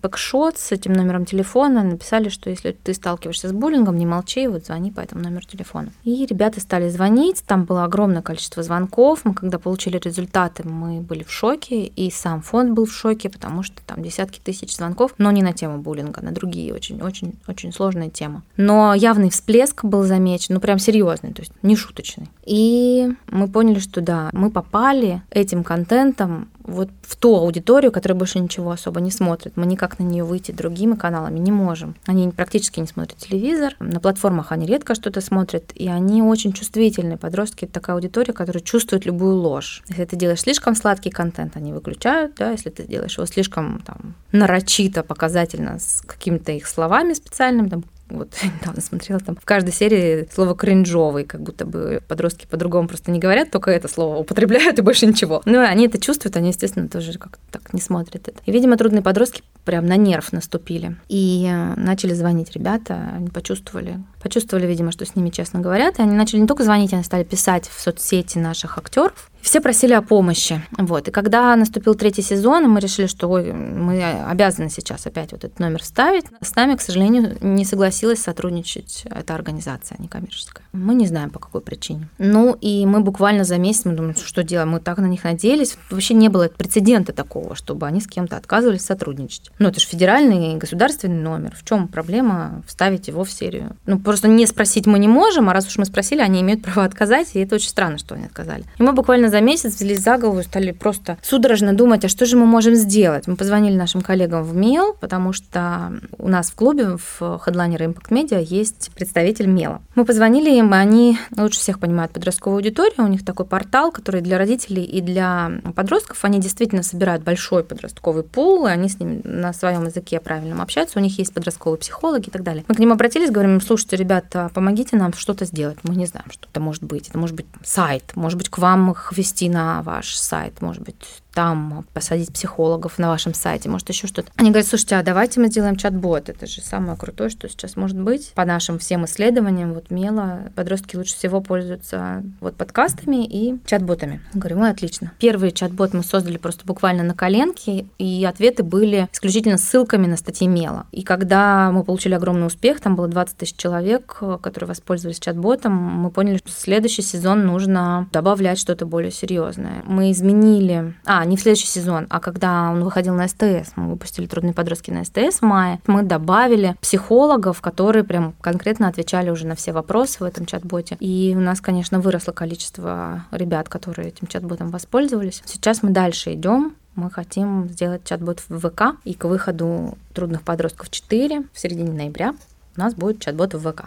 код 0.50 0.58
с 0.58 0.72
этим 0.72 0.94
номером 0.94 1.26
телефона, 1.26 1.84
написали, 1.84 2.28
что 2.28 2.50
если 2.50 2.72
ты 2.72 2.92
сталкиваешься 2.92 3.48
с 3.48 3.52
буллингом, 3.52 3.96
не 3.96 4.04
молчи, 4.04 4.48
вот 4.48 4.66
звони 4.66 4.90
по 4.90 4.98
этому 4.98 5.22
номеру 5.22 5.44
телефона. 5.46 5.92
И 6.02 6.26
ребята 6.26 6.60
стали 6.60 6.88
звонить, 6.88 7.44
там 7.46 7.66
было 7.66 7.84
огромное 7.84 8.20
количество 8.20 8.64
звонков, 8.64 9.20
мы 9.24 9.32
когда 9.32 9.60
получили 9.60 9.98
результаты, 9.98 10.66
мы 10.66 11.02
были 11.02 11.22
в 11.22 11.30
шоке, 11.30 11.84
и 11.84 12.10
сам 12.10 12.42
фонд 12.42 12.72
был 12.72 12.86
в 12.86 12.92
шоке, 12.92 13.30
потому 13.30 13.62
что 13.62 13.76
там 13.86 14.02
десятки 14.02 14.40
тысяч 14.40 14.74
звонков, 14.74 15.14
но 15.18 15.30
не 15.30 15.42
на 15.42 15.52
тему 15.52 15.78
буллинга, 15.78 16.20
на 16.20 16.32
другие 16.32 16.74
очень-очень-очень 16.74 17.72
сложные 17.72 18.10
темы. 18.10 18.42
Но 18.56 18.92
явный 18.94 19.30
всплеск 19.30 19.84
был 19.84 20.02
замечен, 20.02 20.54
ну 20.54 20.60
прям 20.60 20.80
серьезный, 20.80 21.32
то 21.32 21.42
есть 21.42 21.52
не 21.62 21.76
шуточный. 21.76 22.28
И 22.44 23.08
мы 23.28 23.46
поняли, 23.46 23.78
что 23.78 24.00
да, 24.00 24.30
мы 24.32 24.50
попали 24.50 25.22
этим 25.30 25.62
контентом 25.62 26.48
вот 26.64 26.90
в 27.02 27.16
ту 27.16 27.36
аудиторию, 27.36 27.92
которая 27.92 28.18
больше 28.18 28.38
ничего 28.38 28.70
особо 28.70 29.00
не 29.00 29.10
смотрит. 29.10 29.56
Мы 29.56 29.66
никак 29.66 29.98
на 29.98 30.04
нее 30.04 30.24
выйти 30.24 30.52
другими 30.52 30.94
каналами 30.94 31.38
не 31.38 31.52
можем. 31.52 31.96
Они 32.06 32.28
практически 32.30 32.80
не 32.80 32.86
смотрят 32.86 33.18
телевизор, 33.18 33.74
на 33.80 34.00
платформах 34.00 34.52
они 34.52 34.66
редко 34.66 34.94
что-то 34.94 35.20
смотрят, 35.20 35.72
и 35.74 35.88
они 35.88 36.22
очень 36.22 36.52
чувствительные. 36.52 37.16
Подростки— 37.16 37.64
это 37.66 37.74
такая 37.74 37.96
аудитория, 37.96 38.32
которая 38.32 38.62
чувствует 38.62 39.06
любую 39.06 39.36
ложь. 39.36 39.82
Если 39.88 40.04
ты 40.04 40.16
делаешь 40.16 40.40
слишком 40.40 40.74
сладкий 40.74 41.10
контент, 41.10 41.56
они 41.56 41.72
выключают, 41.72 42.34
да, 42.36 42.50
если 42.50 42.70
ты 42.70 42.86
делаешь 42.86 43.16
его 43.16 43.26
слишком 43.26 43.82
там, 43.84 44.14
нарочито, 44.32 45.02
показательно, 45.02 45.78
с 45.78 46.02
какими-то 46.06 46.52
их 46.52 46.66
словами 46.66 47.14
специальными, 47.14 47.68
там, 47.68 47.84
вот 48.10 48.32
недавно 48.60 48.80
смотрела 48.80 49.20
там 49.20 49.36
в 49.36 49.44
каждой 49.44 49.72
серии 49.72 50.28
слово 50.32 50.54
кринжовый, 50.54 51.24
как 51.24 51.42
будто 51.42 51.64
бы 51.64 52.02
подростки 52.06 52.46
по-другому 52.46 52.88
просто 52.88 53.10
не 53.10 53.18
говорят, 53.18 53.50
только 53.50 53.70
это 53.70 53.88
слово 53.88 54.16
употребляют 54.16 54.78
и 54.78 54.82
больше 54.82 55.06
ничего. 55.06 55.42
Ну, 55.44 55.60
они 55.60 55.86
это 55.86 55.98
чувствуют, 55.98 56.36
они, 56.36 56.48
естественно, 56.48 56.88
тоже 56.88 57.18
как-то 57.18 57.38
так 57.50 57.72
не 57.72 57.80
смотрят 57.80 58.28
это. 58.28 58.40
И, 58.46 58.52
видимо, 58.52 58.76
трудные 58.76 59.02
подростки 59.02 59.42
прям 59.64 59.86
на 59.86 59.96
нерв 59.96 60.32
наступили. 60.32 60.96
И 61.08 61.46
э, 61.48 61.74
начали 61.76 62.14
звонить 62.14 62.52
ребята, 62.52 63.10
они 63.14 63.28
почувствовали, 63.28 64.02
почувствовали, 64.22 64.66
видимо, 64.66 64.92
что 64.92 65.04
с 65.04 65.14
ними 65.14 65.30
честно 65.30 65.60
говорят, 65.60 65.98
и 65.98 66.02
они 66.02 66.14
начали 66.14 66.40
не 66.40 66.46
только 66.46 66.64
звонить, 66.64 66.92
они 66.92 67.04
стали 67.04 67.24
писать 67.24 67.68
в 67.68 67.80
соцсети 67.80 68.38
наших 68.38 68.78
актеров 68.78 69.30
Все 69.42 69.60
просили 69.60 69.92
о 69.92 70.02
помощи. 70.02 70.62
Вот. 70.78 71.08
И 71.08 71.10
когда 71.10 71.56
наступил 71.56 71.94
третий 71.94 72.22
сезон, 72.22 72.68
мы 72.70 72.80
решили, 72.80 73.06
что 73.06 73.28
ой, 73.28 73.52
мы 73.52 74.02
обязаны 74.02 74.70
сейчас 74.70 75.06
опять 75.06 75.32
вот 75.32 75.44
этот 75.44 75.58
номер 75.58 75.82
вставить. 75.82 76.24
С 76.40 76.54
нами, 76.54 76.76
к 76.76 76.80
сожалению, 76.80 77.36
не 77.40 77.64
согласилась 77.64 78.20
сотрудничать 78.20 79.04
эта 79.10 79.34
организация 79.34 79.96
некоммерческая. 79.98 80.64
Мы 80.72 80.94
не 80.94 81.06
знаем, 81.06 81.30
по 81.30 81.38
какой 81.38 81.60
причине. 81.60 82.08
Ну, 82.18 82.56
и 82.60 82.86
мы 82.86 83.00
буквально 83.00 83.44
за 83.44 83.58
месяц, 83.58 83.84
мы 83.84 83.92
думаем, 83.92 84.14
что 84.16 84.44
делаем, 84.44 84.70
мы 84.70 84.80
так 84.80 84.98
на 84.98 85.06
них 85.06 85.24
надеялись. 85.24 85.76
Вообще 85.90 86.14
не 86.14 86.28
было 86.28 86.48
прецедента 86.48 87.12
такого, 87.12 87.56
чтобы 87.56 87.86
они 87.86 88.00
с 88.00 88.06
кем-то 88.06 88.36
отказывались 88.36 88.84
сотрудничать. 88.84 89.50
Ну, 89.58 89.68
это 89.68 89.80
же 89.80 89.86
федеральный 89.86 90.56
государственный 90.56 91.20
номер. 91.20 91.54
В 91.56 91.64
чем 91.64 91.88
проблема 91.88 92.62
вставить 92.66 93.08
его 93.08 93.24
в 93.24 93.30
серию? 93.30 93.76
Ну, 93.86 93.98
просто 93.98 94.28
не 94.28 94.46
спросить 94.46 94.86
мы 94.86 94.98
не 94.98 95.08
можем, 95.08 95.48
а 95.48 95.52
раз 95.52 95.66
уж 95.66 95.76
мы 95.78 95.84
спросили, 95.84 96.20
они 96.20 96.40
имеют 96.40 96.62
право 96.62 96.84
отказать, 96.84 97.30
и 97.34 97.40
это 97.40 97.56
очень 97.56 97.68
странно, 97.68 97.98
что 97.98 98.14
они 98.14 98.26
отказали. 98.26 98.64
И 98.78 98.82
мы 98.82 98.92
буквально 98.92 99.28
за 99.28 99.40
месяц 99.40 99.74
взялись 99.74 100.00
за 100.00 100.18
голову 100.18 100.40
и 100.40 100.44
стали 100.44 100.70
просто 100.70 101.18
судорожно 101.22 101.72
думать, 101.72 102.04
а 102.04 102.08
что 102.08 102.26
же 102.26 102.36
мы 102.36 102.46
можем 102.46 102.74
сделать. 102.74 103.26
Мы 103.26 103.36
позвонили 103.36 103.74
нашим 103.74 104.02
коллегам 104.02 104.44
в 104.44 104.54
МЕЛ, 104.54 104.96
потому 105.00 105.32
что 105.32 105.92
у 106.18 106.28
нас 106.28 106.50
в 106.50 106.54
клубе, 106.54 106.96
в 106.96 107.20
Headliner 107.20 107.78
Impact 107.78 108.10
Media, 108.10 108.42
есть 108.42 108.90
представитель 108.94 109.46
МЕЛа. 109.46 109.82
Мы 109.94 110.04
позвонили 110.04 110.59
они 110.60 111.18
лучше 111.36 111.60
всех 111.60 111.78
понимают 111.78 112.12
подростковую 112.12 112.58
аудиторию. 112.58 113.04
У 113.04 113.08
них 113.08 113.24
такой 113.24 113.46
портал, 113.46 113.92
который 113.92 114.20
для 114.20 114.38
родителей 114.38 114.84
и 114.84 115.00
для 115.00 115.60
подростков, 115.74 116.24
они 116.24 116.38
действительно 116.38 116.82
собирают 116.82 117.22
большой 117.22 117.64
подростковый 117.64 118.22
пул, 118.22 118.66
и 118.66 118.70
они 118.70 118.88
с 118.88 118.98
ними 118.98 119.20
на 119.24 119.52
своем 119.52 119.84
языке 119.84 120.20
правильно 120.20 120.62
общаются. 120.62 120.98
У 120.98 121.02
них 121.02 121.18
есть 121.18 121.32
подростковые 121.32 121.78
психологи 121.78 122.28
и 122.28 122.30
так 122.30 122.42
далее. 122.42 122.64
Мы 122.68 122.74
к 122.74 122.78
ним 122.78 122.92
обратились, 122.92 123.30
говорим, 123.30 123.60
слушайте, 123.60 123.96
ребята, 123.96 124.50
помогите 124.54 124.96
нам 124.96 125.12
что-то 125.12 125.44
сделать. 125.44 125.78
Мы 125.82 125.94
не 125.94 126.06
знаем, 126.06 126.30
что 126.30 126.48
это 126.50 126.60
может 126.60 126.82
быть. 126.82 127.08
Это 127.08 127.18
может 127.18 127.36
быть 127.36 127.46
сайт, 127.62 128.12
может 128.14 128.38
быть, 128.38 128.48
к 128.48 128.58
вам 128.58 128.90
их 128.90 129.12
вести 129.16 129.48
на 129.48 129.82
ваш 129.82 130.16
сайт, 130.16 130.60
может 130.60 130.82
быть, 130.82 130.96
там 131.40 131.86
посадить 131.94 132.34
психологов 132.34 132.98
на 132.98 133.08
вашем 133.08 133.32
сайте, 133.32 133.70
может, 133.70 133.88
еще 133.88 134.06
что-то. 134.06 134.30
Они 134.36 134.50
говорят, 134.50 134.68
слушайте, 134.68 134.96
а 134.96 135.02
давайте 135.02 135.40
мы 135.40 135.46
сделаем 135.48 135.76
чат-бот. 135.76 136.28
Это 136.28 136.46
же 136.46 136.60
самое 136.60 136.98
крутое, 136.98 137.30
что 137.30 137.48
сейчас 137.48 137.76
может 137.76 137.98
быть. 137.98 138.32
По 138.34 138.44
нашим 138.44 138.78
всем 138.78 139.06
исследованиям, 139.06 139.72
вот 139.72 139.90
Мела, 139.90 140.52
подростки 140.54 140.96
лучше 140.96 141.14
всего 141.14 141.40
пользуются 141.40 142.22
вот 142.40 142.56
подкастами 142.56 143.24
и 143.24 143.58
чат-ботами. 143.64 144.20
Говорю, 144.34 144.58
ну, 144.58 144.70
отлично. 144.70 145.12
Первый 145.18 145.52
чат-бот 145.52 145.94
мы 145.94 146.04
создали 146.04 146.36
просто 146.36 146.66
буквально 146.66 147.04
на 147.04 147.14
коленке, 147.14 147.86
и 147.96 148.22
ответы 148.26 148.62
были 148.62 149.08
исключительно 149.10 149.56
ссылками 149.56 150.06
на 150.06 150.18
статьи 150.18 150.46
Мела. 150.46 150.88
И 150.92 151.02
когда 151.04 151.70
мы 151.72 151.84
получили 151.84 152.12
огромный 152.12 152.48
успех, 152.48 152.80
там 152.80 152.96
было 152.96 153.08
20 153.08 153.38
тысяч 153.38 153.56
человек, 153.56 154.22
которые 154.42 154.68
воспользовались 154.68 155.20
чат-ботом, 155.20 155.72
мы 155.72 156.10
поняли, 156.10 156.36
что 156.36 156.50
следующий 156.50 157.00
сезон 157.00 157.46
нужно 157.46 158.08
добавлять 158.12 158.58
что-то 158.58 158.84
более 158.84 159.10
серьезное. 159.10 159.82
Мы 159.86 160.10
изменили... 160.10 160.92
А, 161.06 161.24
не 161.30 161.36
в 161.36 161.40
следующий 161.40 161.68
сезон, 161.68 162.06
а 162.10 162.18
когда 162.18 162.70
он 162.70 162.82
выходил 162.82 163.14
на 163.14 163.28
СТС, 163.28 163.72
мы 163.76 163.90
выпустили 163.90 164.26
«Трудные 164.26 164.52
подростки» 164.52 164.90
на 164.90 165.04
СТС 165.04 165.38
в 165.38 165.42
мае, 165.42 165.80
мы 165.86 166.02
добавили 166.02 166.76
психологов, 166.80 167.60
которые 167.60 168.02
прям 168.02 168.34
конкретно 168.40 168.88
отвечали 168.88 169.30
уже 169.30 169.46
на 169.46 169.54
все 169.54 169.72
вопросы 169.72 170.18
в 170.18 170.24
этом 170.24 170.44
чат-боте. 170.44 170.96
И 170.98 171.32
у 171.36 171.40
нас, 171.40 171.60
конечно, 171.60 172.00
выросло 172.00 172.32
количество 172.32 173.24
ребят, 173.30 173.68
которые 173.68 174.08
этим 174.08 174.26
чат-ботом 174.26 174.70
воспользовались. 174.70 175.42
Сейчас 175.46 175.84
мы 175.84 175.90
дальше 175.90 176.34
идем, 176.34 176.74
мы 176.96 177.10
хотим 177.12 177.68
сделать 177.68 178.04
чат-бот 178.04 178.42
в 178.48 178.58
ВК, 178.58 178.96
и 179.04 179.14
к 179.14 179.24
выходу 179.24 179.96
«Трудных 180.12 180.42
подростков 180.42 180.90
4» 180.90 181.46
в 181.52 181.58
середине 181.60 181.92
ноября 181.92 182.34
у 182.76 182.80
нас 182.80 182.94
будет 182.94 183.20
чат-бот 183.20 183.54
в 183.54 183.70
ВК. 183.70 183.84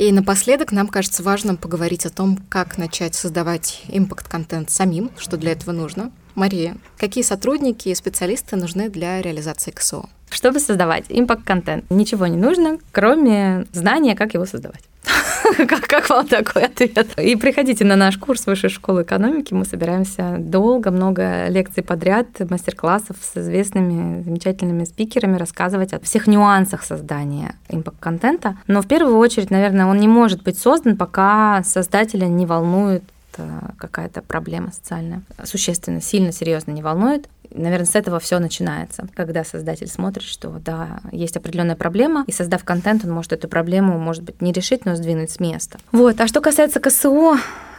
И 0.00 0.12
напоследок 0.12 0.72
нам 0.72 0.88
кажется 0.88 1.22
важным 1.22 1.58
поговорить 1.58 2.06
о 2.06 2.10
том, 2.10 2.38
как 2.48 2.78
начать 2.78 3.14
создавать 3.14 3.82
импакт-контент 3.88 4.70
самим, 4.70 5.10
что 5.18 5.36
для 5.36 5.52
этого 5.52 5.72
нужно. 5.72 6.10
Мария, 6.34 6.78
какие 6.96 7.22
сотрудники 7.22 7.90
и 7.90 7.94
специалисты 7.94 8.56
нужны 8.56 8.88
для 8.88 9.20
реализации 9.20 9.72
КСО? 9.72 10.08
Чтобы 10.30 10.58
создавать 10.58 11.04
импакт-контент, 11.10 11.84
ничего 11.90 12.26
не 12.28 12.38
нужно, 12.38 12.78
кроме 12.92 13.66
знания, 13.72 14.16
как 14.16 14.32
его 14.32 14.46
создавать. 14.46 14.80
Как, 15.56 15.86
как 15.86 16.08
вам 16.10 16.26
такой 16.26 16.64
ответ? 16.64 17.18
И 17.18 17.36
приходите 17.36 17.84
на 17.84 17.96
наш 17.96 18.18
курс 18.18 18.46
Высшей 18.46 18.70
школы 18.70 19.02
экономики. 19.02 19.54
Мы 19.54 19.64
собираемся 19.64 20.36
долго, 20.38 20.90
много 20.90 21.48
лекций 21.48 21.82
подряд, 21.82 22.26
мастер-классов 22.48 23.16
с 23.20 23.36
известными, 23.36 24.22
замечательными 24.22 24.84
спикерами 24.84 25.36
рассказывать 25.36 25.92
о 25.92 26.00
всех 26.00 26.26
нюансах 26.26 26.82
создания 26.82 27.54
импакт-контента. 27.68 28.56
Но 28.66 28.82
в 28.82 28.88
первую 28.88 29.16
очередь, 29.16 29.50
наверное, 29.50 29.86
он 29.86 29.98
не 29.98 30.08
может 30.08 30.42
быть 30.42 30.58
создан, 30.58 30.96
пока 30.96 31.62
создателя 31.64 32.26
не 32.26 32.46
волнует 32.46 33.04
э, 33.36 33.48
какая-то 33.76 34.22
проблема 34.22 34.72
социальная. 34.72 35.22
Существенно, 35.44 36.00
сильно, 36.00 36.32
серьезно 36.32 36.72
не 36.72 36.82
волнует. 36.82 37.28
Наверное, 37.52 37.86
с 37.86 37.94
этого 37.94 38.20
все 38.20 38.38
начинается, 38.38 39.08
когда 39.14 39.44
создатель 39.44 39.88
смотрит, 39.88 40.24
что 40.24 40.50
да, 40.50 41.00
есть 41.12 41.36
определенная 41.36 41.76
проблема, 41.76 42.24
и 42.26 42.32
создав 42.32 42.64
контент, 42.64 43.04
он 43.04 43.12
может 43.12 43.32
эту 43.32 43.48
проблему, 43.48 43.98
может 43.98 44.22
быть, 44.22 44.40
не 44.40 44.52
решить, 44.52 44.84
но 44.84 44.94
сдвинуть 44.96 45.30
с 45.30 45.40
места. 45.40 45.78
Вот. 45.92 46.20
А 46.20 46.26
что 46.26 46.40
касается 46.40 46.80
КСО, 46.80 47.38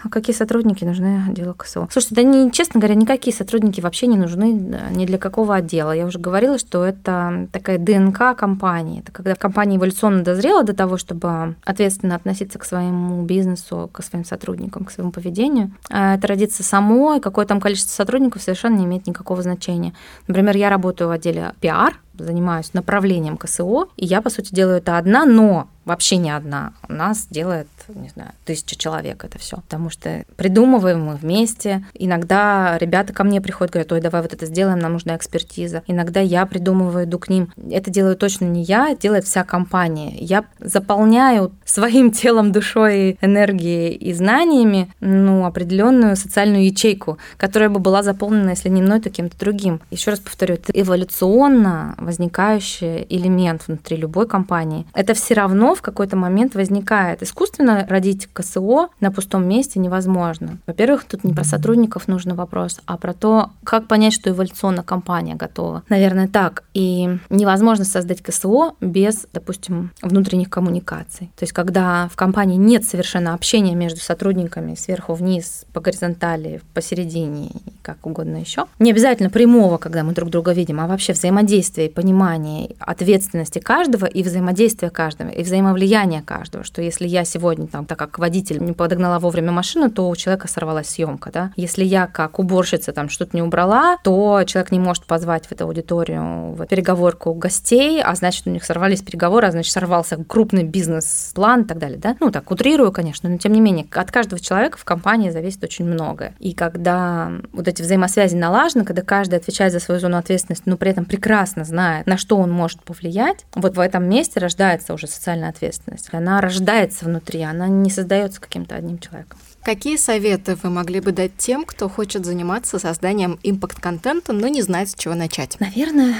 какие 0.10 0.36
сотрудники 0.36 0.84
нужны 0.84 1.26
отделу 1.30 1.54
КСО? 1.54 1.88
Слушайте, 1.92 2.16
да 2.16 2.24
не, 2.24 2.52
честно 2.52 2.80
говоря, 2.80 2.96
никакие 2.96 3.36
сотрудники 3.36 3.82
вообще 3.82 4.08
не 4.08 4.18
нужны 4.18 4.52
ни 4.92 5.06
для 5.06 5.18
какого 5.18 5.56
отдела. 5.56 5.92
Я 5.92 6.06
уже 6.06 6.20
говорила, 6.20 6.58
что 6.58 6.84
это 6.86 7.48
такая 7.52 7.78
ДНК 7.78 8.36
компании. 8.38 9.02
Это 9.02 9.12
когда 9.12 9.36
компания 9.36 9.78
эволюционно 9.78 10.24
дозрела 10.24 10.64
до 10.64 10.74
того, 10.74 10.98
чтобы 10.98 11.56
ответственно 11.64 12.16
относиться 12.16 12.60
к 12.60 12.66
своему 12.66 13.24
бизнесу, 13.24 13.90
к 13.92 14.04
своим 14.04 14.26
сотрудникам, 14.26 14.86
к 14.86 14.92
своему 14.92 15.12
поведению. 15.12 15.72
А 15.90 16.16
это 16.16 16.28
родится 16.28 16.64
само, 16.64 17.16
и 17.16 17.20
какое 17.20 17.46
там 17.46 17.60
количество 17.60 17.92
сотрудников 17.92 18.42
совершенно 18.42 18.78
не 18.78 18.86
имеет 18.86 19.08
никакого 19.08 19.42
значения. 19.42 19.94
Например, 20.28 20.56
я 20.56 20.70
работаю 20.70 21.08
в 21.08 21.12
отделе 21.12 21.54
пиар, 21.60 22.00
занимаюсь 22.24 22.74
направлением 22.74 23.38
КСО, 23.38 23.88
и 23.98 24.06
я, 24.06 24.22
по 24.22 24.30
сути, 24.30 24.54
делаю 24.54 24.78
это 24.78 24.98
одна, 24.98 25.26
но 25.26 25.68
вообще 25.86 26.18
не 26.18 26.30
одна. 26.30 26.74
У 26.88 26.94
нас 26.94 27.28
делает, 27.30 27.68
не 27.88 28.10
знаю, 28.10 28.32
тысяча 28.46 28.76
человек 28.76 29.24
это 29.24 29.40
все. 29.40 29.58
Потому 29.58 29.90
что 29.90 30.24
придумываем 30.36 31.04
мы 31.04 31.16
вместе. 31.16 31.84
Иногда 31.94 32.78
ребята 32.78 33.14
ко 33.14 33.24
мне 33.24 33.42
приходят, 33.42 33.74
говорят, 33.74 33.92
ой, 33.92 34.02
давай 34.02 34.22
вот 34.22 34.34
это 34.34 34.46
сделаем, 34.46 34.80
нам 34.80 34.94
нужна 34.94 35.16
экспертиза. 35.16 35.84
Иногда 35.88 36.20
я 36.20 36.46
придумываю, 36.46 37.06
иду 37.06 37.20
к 37.20 37.30
ним. 37.30 37.52
Это 37.70 37.90
делаю 37.90 38.16
точно 38.16 38.46
не 38.46 38.64
я, 38.64 38.96
делает 38.96 39.26
вся 39.26 39.44
компания. 39.44 40.16
Я 40.18 40.46
заполняю 40.60 41.52
своим 41.66 42.12
телом, 42.12 42.52
душой, 42.52 43.18
энергией 43.22 43.94
и 43.94 44.14
знаниями 44.14 44.92
ну, 45.00 45.46
определенную 45.46 46.16
социальную 46.16 46.66
ячейку, 46.66 47.18
которая 47.38 47.70
бы 47.70 47.80
была 47.80 48.04
заполнена, 48.04 48.52
если 48.52 48.70
не 48.70 48.82
мной, 48.82 49.02
то 49.02 49.10
кем-то 49.10 49.38
другим. 49.40 49.82
Еще 49.90 50.12
раз 50.12 50.20
повторю, 50.20 50.56
это 50.56 50.72
эволюционно 50.74 51.96
возникающий 52.12 53.06
элемент 53.10 53.68
внутри 53.68 53.96
любой 53.96 54.28
компании. 54.28 54.86
Это 54.94 55.14
все 55.14 55.34
равно 55.34 55.76
в 55.76 55.82
какой-то 55.82 56.18
момент 56.18 56.56
возникает. 56.56 57.24
Искусственно 57.24 57.86
родить 57.90 58.28
КСО 58.34 58.90
на 59.00 59.12
пустом 59.12 59.48
месте 59.48 59.80
невозможно. 59.80 60.58
Во-первых, 60.68 61.06
тут 61.06 61.24
не 61.24 61.34
про 61.34 61.46
сотрудников 61.46 62.10
нужно 62.10 62.36
вопрос, 62.36 62.82
а 62.86 62.98
про 62.98 63.14
то, 63.14 63.52
как 63.64 63.88
понять, 63.88 64.14
что 64.14 64.30
эволюционно 64.30 64.84
компания 64.84 65.36
готова. 65.36 65.84
Наверное, 65.88 66.28
так. 66.28 66.64
И 66.74 67.18
невозможно 67.30 67.86
создать 67.86 68.22
КСО 68.22 68.74
без, 68.82 69.26
допустим, 69.32 69.92
внутренних 70.02 70.50
коммуникаций. 70.50 71.28
То 71.38 71.44
есть, 71.44 71.54
когда 71.54 72.10
в 72.12 72.18
компании 72.18 72.58
нет 72.58 72.84
совершенно 72.84 73.34
общения 73.34 73.76
между 73.76 74.02
сотрудниками 74.02 74.76
сверху 74.76 75.14
вниз, 75.14 75.66
по 75.72 75.80
горизонтали, 75.80 76.62
посередине, 76.74 77.52
как 77.82 78.06
угодно 78.06 78.38
еще. 78.38 78.66
Не 78.80 78.92
обязательно 78.92 79.30
прямого, 79.30 79.78
когда 79.78 80.04
мы 80.04 80.14
друг 80.14 80.30
друга 80.30 80.52
видим, 80.52 80.82
а 80.82 80.88
вообще 80.88 81.14
взаимодействие 81.14 81.90
и 81.92 81.94
понимание 81.94 82.76
ответственности 82.80 83.60
каждого 83.60 84.06
и 84.06 84.24
взаимодействия 84.24 84.90
каждого, 84.90 85.30
и 85.30 85.44
взаимовлияния 85.44 86.22
каждого, 86.22 86.64
что 86.64 86.82
если 86.82 87.08
я 87.08 87.26
сегодня, 87.26 87.68
там, 87.68 87.86
так 87.86 88.00
как 88.00 88.18
водитель 88.18 88.64
не 88.64 88.74
подогнала 88.74 89.20
вовремя 89.20 89.52
машину, 89.52 89.92
то 89.92 90.10
у 90.10 90.16
человека 90.16 90.48
сорвалась 90.48 90.90
съемка, 90.90 91.32
да. 91.32 91.52
Если 91.56 91.84
я 91.84 92.08
как 92.08 92.40
уборщица 92.40 92.94
там 92.94 93.10
что-то 93.10 93.36
не 93.36 93.44
убрала, 93.44 93.98
то 94.04 94.44
человек 94.46 94.72
не 94.72 94.80
может 94.80 95.06
позвать 95.06 95.46
в 95.46 95.52
эту 95.52 95.66
аудиторию 95.66 96.54
в 96.54 96.66
переговорку 96.66 97.34
гостей, 97.34 98.02
а 98.02 98.16
значит, 98.16 98.48
у 98.48 98.50
них 98.50 98.64
сорвались 98.64 99.02
переговоры, 99.02 99.48
а 99.48 99.52
значит, 99.52 99.72
сорвался 99.74 100.18
крупный 100.24 100.64
бизнес-план 100.64 101.62
и 101.62 101.66
так 101.66 101.78
далее, 101.78 101.98
да. 101.98 102.16
Ну, 102.20 102.32
так, 102.32 102.50
утрирую, 102.52 102.92
конечно, 102.92 103.30
но 103.30 103.38
тем 103.38 103.54
не 103.54 103.62
менее, 103.62 103.86
от 103.92 104.12
каждого 104.12 104.40
человека 104.40 104.78
в 104.78 104.86
компании 104.86 105.30
зависит 105.30 105.64
очень 105.64 105.86
многое. 105.86 106.34
И 106.40 106.54
когда 106.54 107.32
вот 107.52 107.68
эти 107.68 107.82
взаимосвязи 107.82 108.36
налажены, 108.36 108.86
когда 108.86 109.02
каждый 109.02 109.36
отвечает 109.36 109.74
за 109.74 109.80
свою 109.80 110.00
зону 110.00 110.18
ответственности, 110.18 110.64
но 110.68 110.78
при 110.78 110.92
этом 110.92 111.06
прекрасно 111.06 111.66
знает, 111.66 111.81
на 112.06 112.18
что 112.18 112.38
он 112.38 112.52
может 112.52 112.84
повлиять, 112.84 113.46
вот 113.56 113.76
в 113.76 113.80
этом 113.80 114.08
месте 114.10 114.40
рождается 114.40 114.94
уже 114.94 115.08
социальная 115.08 115.50
ответственность. 115.50 116.10
Она 116.12 116.42
рождается 116.42 117.06
внутри, 117.06 117.42
она 117.42 117.68
не 117.68 117.90
создается 117.90 118.40
каким-то 118.40 118.76
одним 118.76 119.00
человеком. 119.00 119.40
Какие 119.64 119.98
советы 119.98 120.58
вы 120.62 120.70
могли 120.72 121.02
бы 121.02 121.12
дать 121.12 121.38
тем, 121.38 121.66
кто 121.66 121.88
хочет 121.88 122.26
заниматься 122.26 122.80
созданием 122.80 123.40
импакт-контента, 123.44 124.34
но 124.34 124.48
не 124.48 124.64
знает, 124.64 124.90
с 124.90 124.96
чего 124.96 125.14
начать? 125.14 125.60
Наверное, 125.60 126.16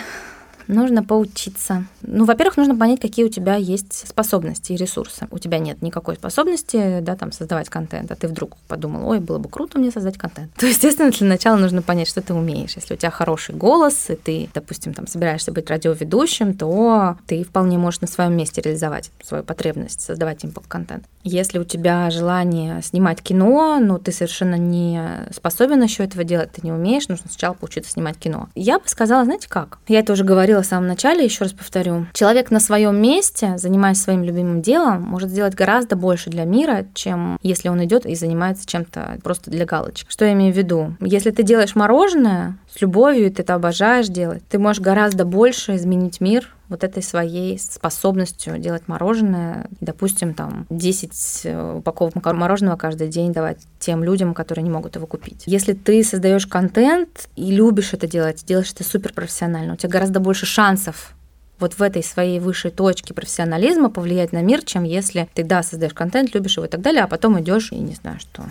Нужно 0.72 1.04
поучиться. 1.04 1.84
Ну, 2.02 2.24
во-первых, 2.24 2.56
нужно 2.56 2.78
понять, 2.78 3.02
какие 3.02 3.26
у 3.26 3.30
тебя 3.30 3.56
есть 3.56 4.08
способности 4.08 4.72
и 4.72 4.78
ресурсы. 4.78 5.28
У 5.30 5.38
тебя 5.38 5.60
нет 5.60 5.82
никакой 5.82 6.16
способности, 6.16 7.02
да, 7.02 7.18
там, 7.18 7.34
создавать 7.34 7.68
контент, 7.68 8.10
а 8.10 8.16
ты 8.16 8.30
вдруг 8.30 8.56
подумал, 8.70 9.10
ой, 9.10 9.20
было 9.20 9.38
бы 9.38 9.50
круто 9.50 9.78
мне 9.80 9.92
создать 9.92 10.18
контент. 10.18 10.54
То, 10.56 10.66
естественно, 10.66 11.12
для 11.12 11.28
начала 11.28 11.58
нужно 11.58 11.82
понять, 11.82 12.08
что 12.08 12.22
ты 12.22 12.34
умеешь. 12.34 12.78
Если 12.78 12.94
у 12.94 12.98
тебя 12.98 13.12
хороший 13.12 13.54
голос, 13.54 14.10
и 14.10 14.16
ты, 14.16 14.50
допустим, 14.54 14.94
там, 14.94 15.08
собираешься 15.08 15.52
быть 15.52 15.70
радиоведущим, 15.70 16.54
то 16.54 17.18
ты 17.28 17.44
вполне 17.44 17.78
можешь 17.78 18.00
на 18.00 18.08
своем 18.08 18.38
месте 18.38 18.62
реализовать 18.62 19.12
свою 19.22 19.44
потребность, 19.44 20.00
создавать 20.00 20.46
импакт-контент. 20.46 21.04
Если 21.24 21.60
у 21.60 21.66
тебя 21.66 22.10
желание 22.12 22.82
снимать 22.82 23.22
кино, 23.22 23.78
но 23.82 23.98
ты 23.98 24.14
совершенно 24.14 24.56
не 24.56 25.28
способен 25.34 25.84
еще 25.84 26.06
этого 26.06 26.24
делать, 26.24 26.54
ты 26.54 26.62
не 26.64 26.72
умеешь, 26.72 27.10
нужно 27.10 27.30
сначала 27.30 27.54
поучиться 27.56 27.92
снимать 27.92 28.18
кино. 28.18 28.48
Я 28.56 28.80
бы 28.80 28.88
сказала, 28.88 29.26
знаете 29.26 29.50
как? 29.50 29.80
Я 29.90 30.00
это 30.00 30.14
уже 30.14 30.24
говорила 30.24 30.61
в 30.62 30.66
самом 30.66 30.88
начале, 30.88 31.24
еще 31.24 31.44
раз 31.44 31.54
повторю. 31.54 32.06
Человек 32.14 32.52
на 32.52 32.60
своем 32.60 33.02
месте, 33.02 33.58
занимаясь 33.58 34.02
своим 34.02 34.24
любимым 34.24 34.62
делом, 34.62 35.02
может 35.04 35.30
сделать 35.30 35.56
гораздо 35.56 35.96
больше 35.96 36.30
для 36.30 36.46
мира, 36.46 36.86
чем 36.94 37.38
если 37.42 37.70
он 37.70 37.84
идет 37.84 38.06
и 38.06 38.16
занимается 38.16 38.66
чем-то 38.66 39.20
просто 39.24 39.52
для 39.52 39.66
галочки. 39.66 40.08
Что 40.10 40.26
я 40.26 40.34
имею 40.34 40.54
в 40.54 40.58
виду? 40.58 40.96
Если 41.00 41.32
ты 41.32 41.44
делаешь 41.44 41.76
мороженое 41.76 42.58
с 42.74 42.82
любовью, 42.82 43.32
ты 43.32 43.42
это 43.42 43.56
обожаешь 43.56 44.08
делать, 44.08 44.44
ты 44.50 44.60
можешь 44.60 44.82
гораздо 44.82 45.26
больше 45.26 45.76
изменить 45.76 46.22
мир 46.22 46.54
вот 46.72 46.84
этой 46.84 47.04
своей 47.04 47.60
способностью 47.60 48.58
делать 48.58 48.88
мороженое, 48.88 49.68
допустим, 49.82 50.34
там 50.34 50.66
10 50.70 51.42
э, 51.44 51.74
упаковок 51.78 52.16
мороженого 52.16 52.78
каждый 52.78 53.10
день 53.10 53.34
давать 53.34 53.60
тем 53.80 54.04
людям, 54.04 54.34
которые 54.34 54.64
не 54.64 54.72
могут 54.72 54.96
его 54.96 55.06
купить. 55.06 55.44
Если 55.46 55.74
ты 55.74 56.04
создаешь 56.04 56.48
контент 56.48 57.30
и 57.36 57.52
любишь 57.52 57.94
это 57.94 58.08
делать, 58.08 58.44
делаешь 58.46 58.72
это 58.74 58.84
супер 58.84 59.14
профессионально, 59.14 59.74
у 59.74 59.76
тебя 59.76 59.90
гораздо 59.90 60.20
больше 60.20 60.46
шансов 60.46 61.14
вот 61.60 61.74
в 61.74 61.82
этой 61.82 62.04
своей 62.04 62.40
высшей 62.40 62.72
точке 62.72 63.14
профессионализма 63.14 63.90
повлиять 63.90 64.32
на 64.32 64.42
мир, 64.42 64.64
чем 64.64 64.84
если 64.84 65.30
ты, 65.34 65.44
да, 65.44 65.62
создаешь 65.62 65.94
контент, 65.94 66.34
любишь 66.34 66.58
его 66.58 66.66
и 66.66 66.70
так 66.70 66.82
далее, 66.82 67.04
а 67.04 67.08
потом 67.08 67.40
идешь 67.40 67.72
и 67.72 67.76
не 67.76 67.94
знаю 67.94 68.20
что. 68.20 68.44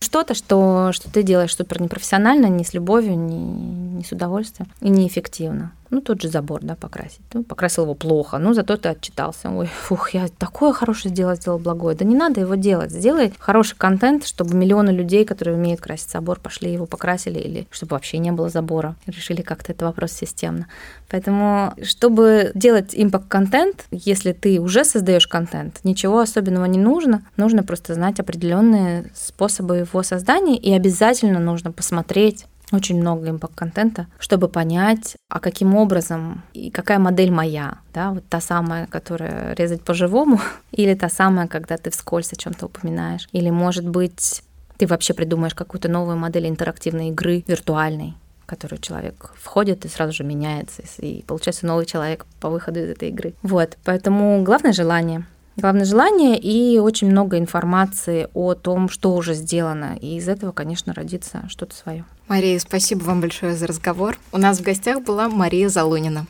Что-то, 0.00 0.34
что, 0.34 0.92
что 0.92 1.10
ты 1.10 1.22
делаешь 1.22 1.56
супер 1.56 1.80
непрофессионально, 1.80 2.46
не 2.46 2.64
с 2.64 2.74
любовью, 2.74 3.18
не, 3.18 3.38
не 3.38 4.04
с 4.04 4.12
удовольствием 4.12 4.70
и 4.80 4.90
неэффективно. 4.90 5.72
Ну, 5.94 6.00
тот 6.00 6.20
же 6.20 6.28
забор, 6.28 6.60
да, 6.60 6.74
покрасить. 6.74 7.20
Ну, 7.32 7.44
покрасил 7.44 7.84
его 7.84 7.94
плохо, 7.94 8.38
ну, 8.38 8.52
зато 8.52 8.76
ты 8.76 8.88
отчитался. 8.88 9.48
Ой, 9.48 9.66
фух, 9.66 10.10
я 10.10 10.26
такое 10.26 10.72
хорошее 10.72 11.14
дело 11.14 11.36
сделал 11.36 11.60
благое. 11.60 11.96
Да 11.96 12.04
не 12.04 12.16
надо 12.16 12.40
его 12.40 12.56
делать. 12.56 12.90
Сделай 12.90 13.32
хороший 13.38 13.76
контент, 13.76 14.26
чтобы 14.26 14.56
миллионы 14.56 14.90
людей, 14.90 15.24
которые 15.24 15.56
умеют 15.56 15.80
красить 15.80 16.10
забор, 16.10 16.40
пошли 16.40 16.72
его 16.72 16.86
покрасили, 16.86 17.38
или 17.38 17.68
чтобы 17.70 17.90
вообще 17.92 18.18
не 18.18 18.32
было 18.32 18.48
забора. 18.48 18.96
Решили 19.06 19.42
как-то 19.42 19.70
этот 19.70 19.82
вопрос 19.82 20.10
системно. 20.10 20.66
Поэтому, 21.08 21.74
чтобы 21.84 22.50
делать 22.56 22.90
импакт-контент, 22.92 23.84
если 23.92 24.32
ты 24.32 24.58
уже 24.58 24.84
создаешь 24.84 25.28
контент, 25.28 25.78
ничего 25.84 26.18
особенного 26.18 26.64
не 26.64 26.78
нужно. 26.78 27.22
Нужно 27.36 27.62
просто 27.62 27.94
знать 27.94 28.18
определенные 28.18 29.12
способы 29.14 29.76
его 29.76 30.02
создания, 30.02 30.56
и 30.56 30.72
обязательно 30.72 31.38
нужно 31.38 31.70
посмотреть 31.70 32.46
очень 32.74 33.00
много 33.00 33.30
импакт-контента, 33.30 34.06
чтобы 34.18 34.48
понять, 34.48 35.16
а 35.28 35.40
каким 35.40 35.74
образом 35.74 36.42
и 36.52 36.70
какая 36.70 36.98
модель 36.98 37.30
моя, 37.30 37.78
да, 37.92 38.10
вот 38.10 38.24
та 38.28 38.40
самая, 38.40 38.86
которая 38.86 39.54
резать 39.54 39.82
по-живому, 39.82 40.40
или 40.72 40.94
та 40.94 41.08
самая, 41.08 41.46
когда 41.46 41.76
ты 41.76 41.90
вскользь 41.90 42.32
о 42.32 42.36
чем-то 42.36 42.66
упоминаешь, 42.66 43.28
или, 43.32 43.50
может 43.50 43.88
быть, 43.88 44.42
ты 44.76 44.86
вообще 44.86 45.14
придумаешь 45.14 45.54
какую-то 45.54 45.88
новую 45.88 46.16
модель 46.16 46.48
интерактивной 46.48 47.08
игры 47.08 47.44
виртуальной, 47.46 48.14
в 48.42 48.46
которую 48.46 48.80
человек 48.80 49.32
входит 49.40 49.84
и 49.84 49.88
сразу 49.88 50.12
же 50.12 50.24
меняется, 50.24 50.82
и 50.98 51.22
получается 51.22 51.66
новый 51.66 51.86
человек 51.86 52.26
по 52.40 52.50
выходу 52.50 52.80
из 52.80 52.90
этой 52.90 53.08
игры. 53.08 53.34
Вот, 53.42 53.78
поэтому 53.84 54.42
главное 54.42 54.72
желание— 54.72 55.26
Главное 55.56 55.84
желание 55.84 56.38
и 56.38 56.78
очень 56.78 57.08
много 57.10 57.38
информации 57.38 58.28
о 58.34 58.54
том, 58.54 58.88
что 58.88 59.14
уже 59.14 59.34
сделано. 59.34 59.96
И 60.00 60.16
из 60.16 60.28
этого, 60.28 60.50
конечно, 60.52 60.92
родится 60.92 61.44
что-то 61.48 61.76
свое. 61.76 62.04
Мария, 62.26 62.58
спасибо 62.58 63.04
вам 63.04 63.20
большое 63.20 63.54
за 63.54 63.66
разговор. 63.66 64.18
У 64.32 64.38
нас 64.38 64.58
в 64.58 64.62
гостях 64.62 65.02
была 65.02 65.28
Мария 65.28 65.68
Залунина. 65.68 66.26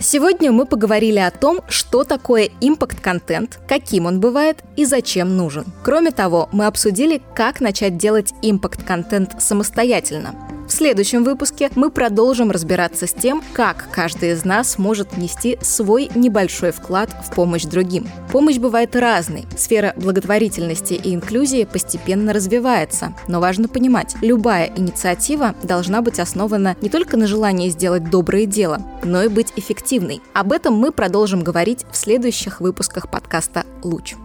Сегодня 0.00 0.52
мы 0.52 0.64
поговорили 0.64 1.18
о 1.18 1.32
том, 1.32 1.60
что 1.68 2.04
такое 2.04 2.50
импакт-контент, 2.60 3.58
каким 3.66 4.06
он 4.06 4.20
бывает 4.20 4.62
и 4.76 4.84
зачем 4.84 5.36
нужен. 5.36 5.64
Кроме 5.82 6.12
того, 6.12 6.48
мы 6.52 6.66
обсудили, 6.66 7.20
как 7.34 7.60
начать 7.60 7.98
делать 7.98 8.32
импакт-контент 8.40 9.42
самостоятельно. 9.42 10.36
В 10.68 10.72
следующем 10.72 11.24
выпуске 11.24 11.70
мы 11.76 11.90
продолжим 11.90 12.50
разбираться 12.50 13.06
с 13.06 13.12
тем, 13.12 13.42
как 13.54 13.88
каждый 13.90 14.32
из 14.32 14.44
нас 14.44 14.76
может 14.76 15.14
внести 15.14 15.58
свой 15.62 16.10
небольшой 16.14 16.72
вклад 16.72 17.10
в 17.24 17.34
помощь 17.34 17.64
другим. 17.64 18.06
Помощь 18.30 18.58
бывает 18.58 18.94
разной. 18.94 19.46
Сфера 19.56 19.94
благотворительности 19.96 20.92
и 20.92 21.14
инклюзии 21.14 21.64
постепенно 21.64 22.34
развивается, 22.34 23.14
но 23.28 23.40
важно 23.40 23.66
понимать, 23.66 24.14
любая 24.20 24.70
инициатива 24.76 25.54
должна 25.62 26.02
быть 26.02 26.20
основана 26.20 26.76
не 26.82 26.90
только 26.90 27.16
на 27.16 27.26
желании 27.26 27.70
сделать 27.70 28.10
доброе 28.10 28.44
дело, 28.44 28.82
но 29.02 29.22
и 29.22 29.28
быть 29.28 29.54
эффективной. 29.56 30.20
Об 30.34 30.52
этом 30.52 30.74
мы 30.74 30.92
продолжим 30.92 31.42
говорить 31.42 31.86
в 31.90 31.96
следующих 31.96 32.60
выпусках 32.60 33.10
подкаста 33.10 33.64
«Луч». 33.82 34.16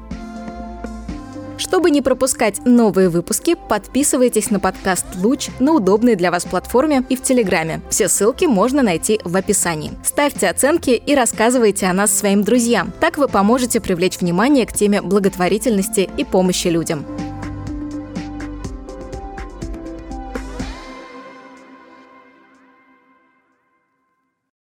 Чтобы 1.57 1.91
не 1.91 2.01
пропускать 2.01 2.65
новые 2.65 3.09
выпуски, 3.09 3.55
подписывайтесь 3.69 4.49
на 4.49 4.59
подкаст 4.59 5.05
«Луч» 5.21 5.49
на 5.59 5.73
удобной 5.73 6.15
для 6.15 6.31
вас 6.31 6.45
платформе 6.45 7.03
и 7.09 7.15
в 7.15 7.21
Телеграме. 7.21 7.81
Все 7.89 8.07
ссылки 8.07 8.45
можно 8.45 8.81
найти 8.81 9.19
в 9.23 9.35
описании. 9.35 9.91
Ставьте 10.03 10.49
оценки 10.49 10.91
и 10.91 11.15
рассказывайте 11.15 11.85
о 11.85 11.93
нас 11.93 12.11
своим 12.11 12.43
друзьям. 12.43 12.91
Так 12.99 13.17
вы 13.17 13.27
поможете 13.27 13.79
привлечь 13.79 14.19
внимание 14.19 14.65
к 14.65 14.73
теме 14.73 15.01
благотворительности 15.01 16.09
и 16.17 16.23
помощи 16.23 16.67
людям. 16.67 17.05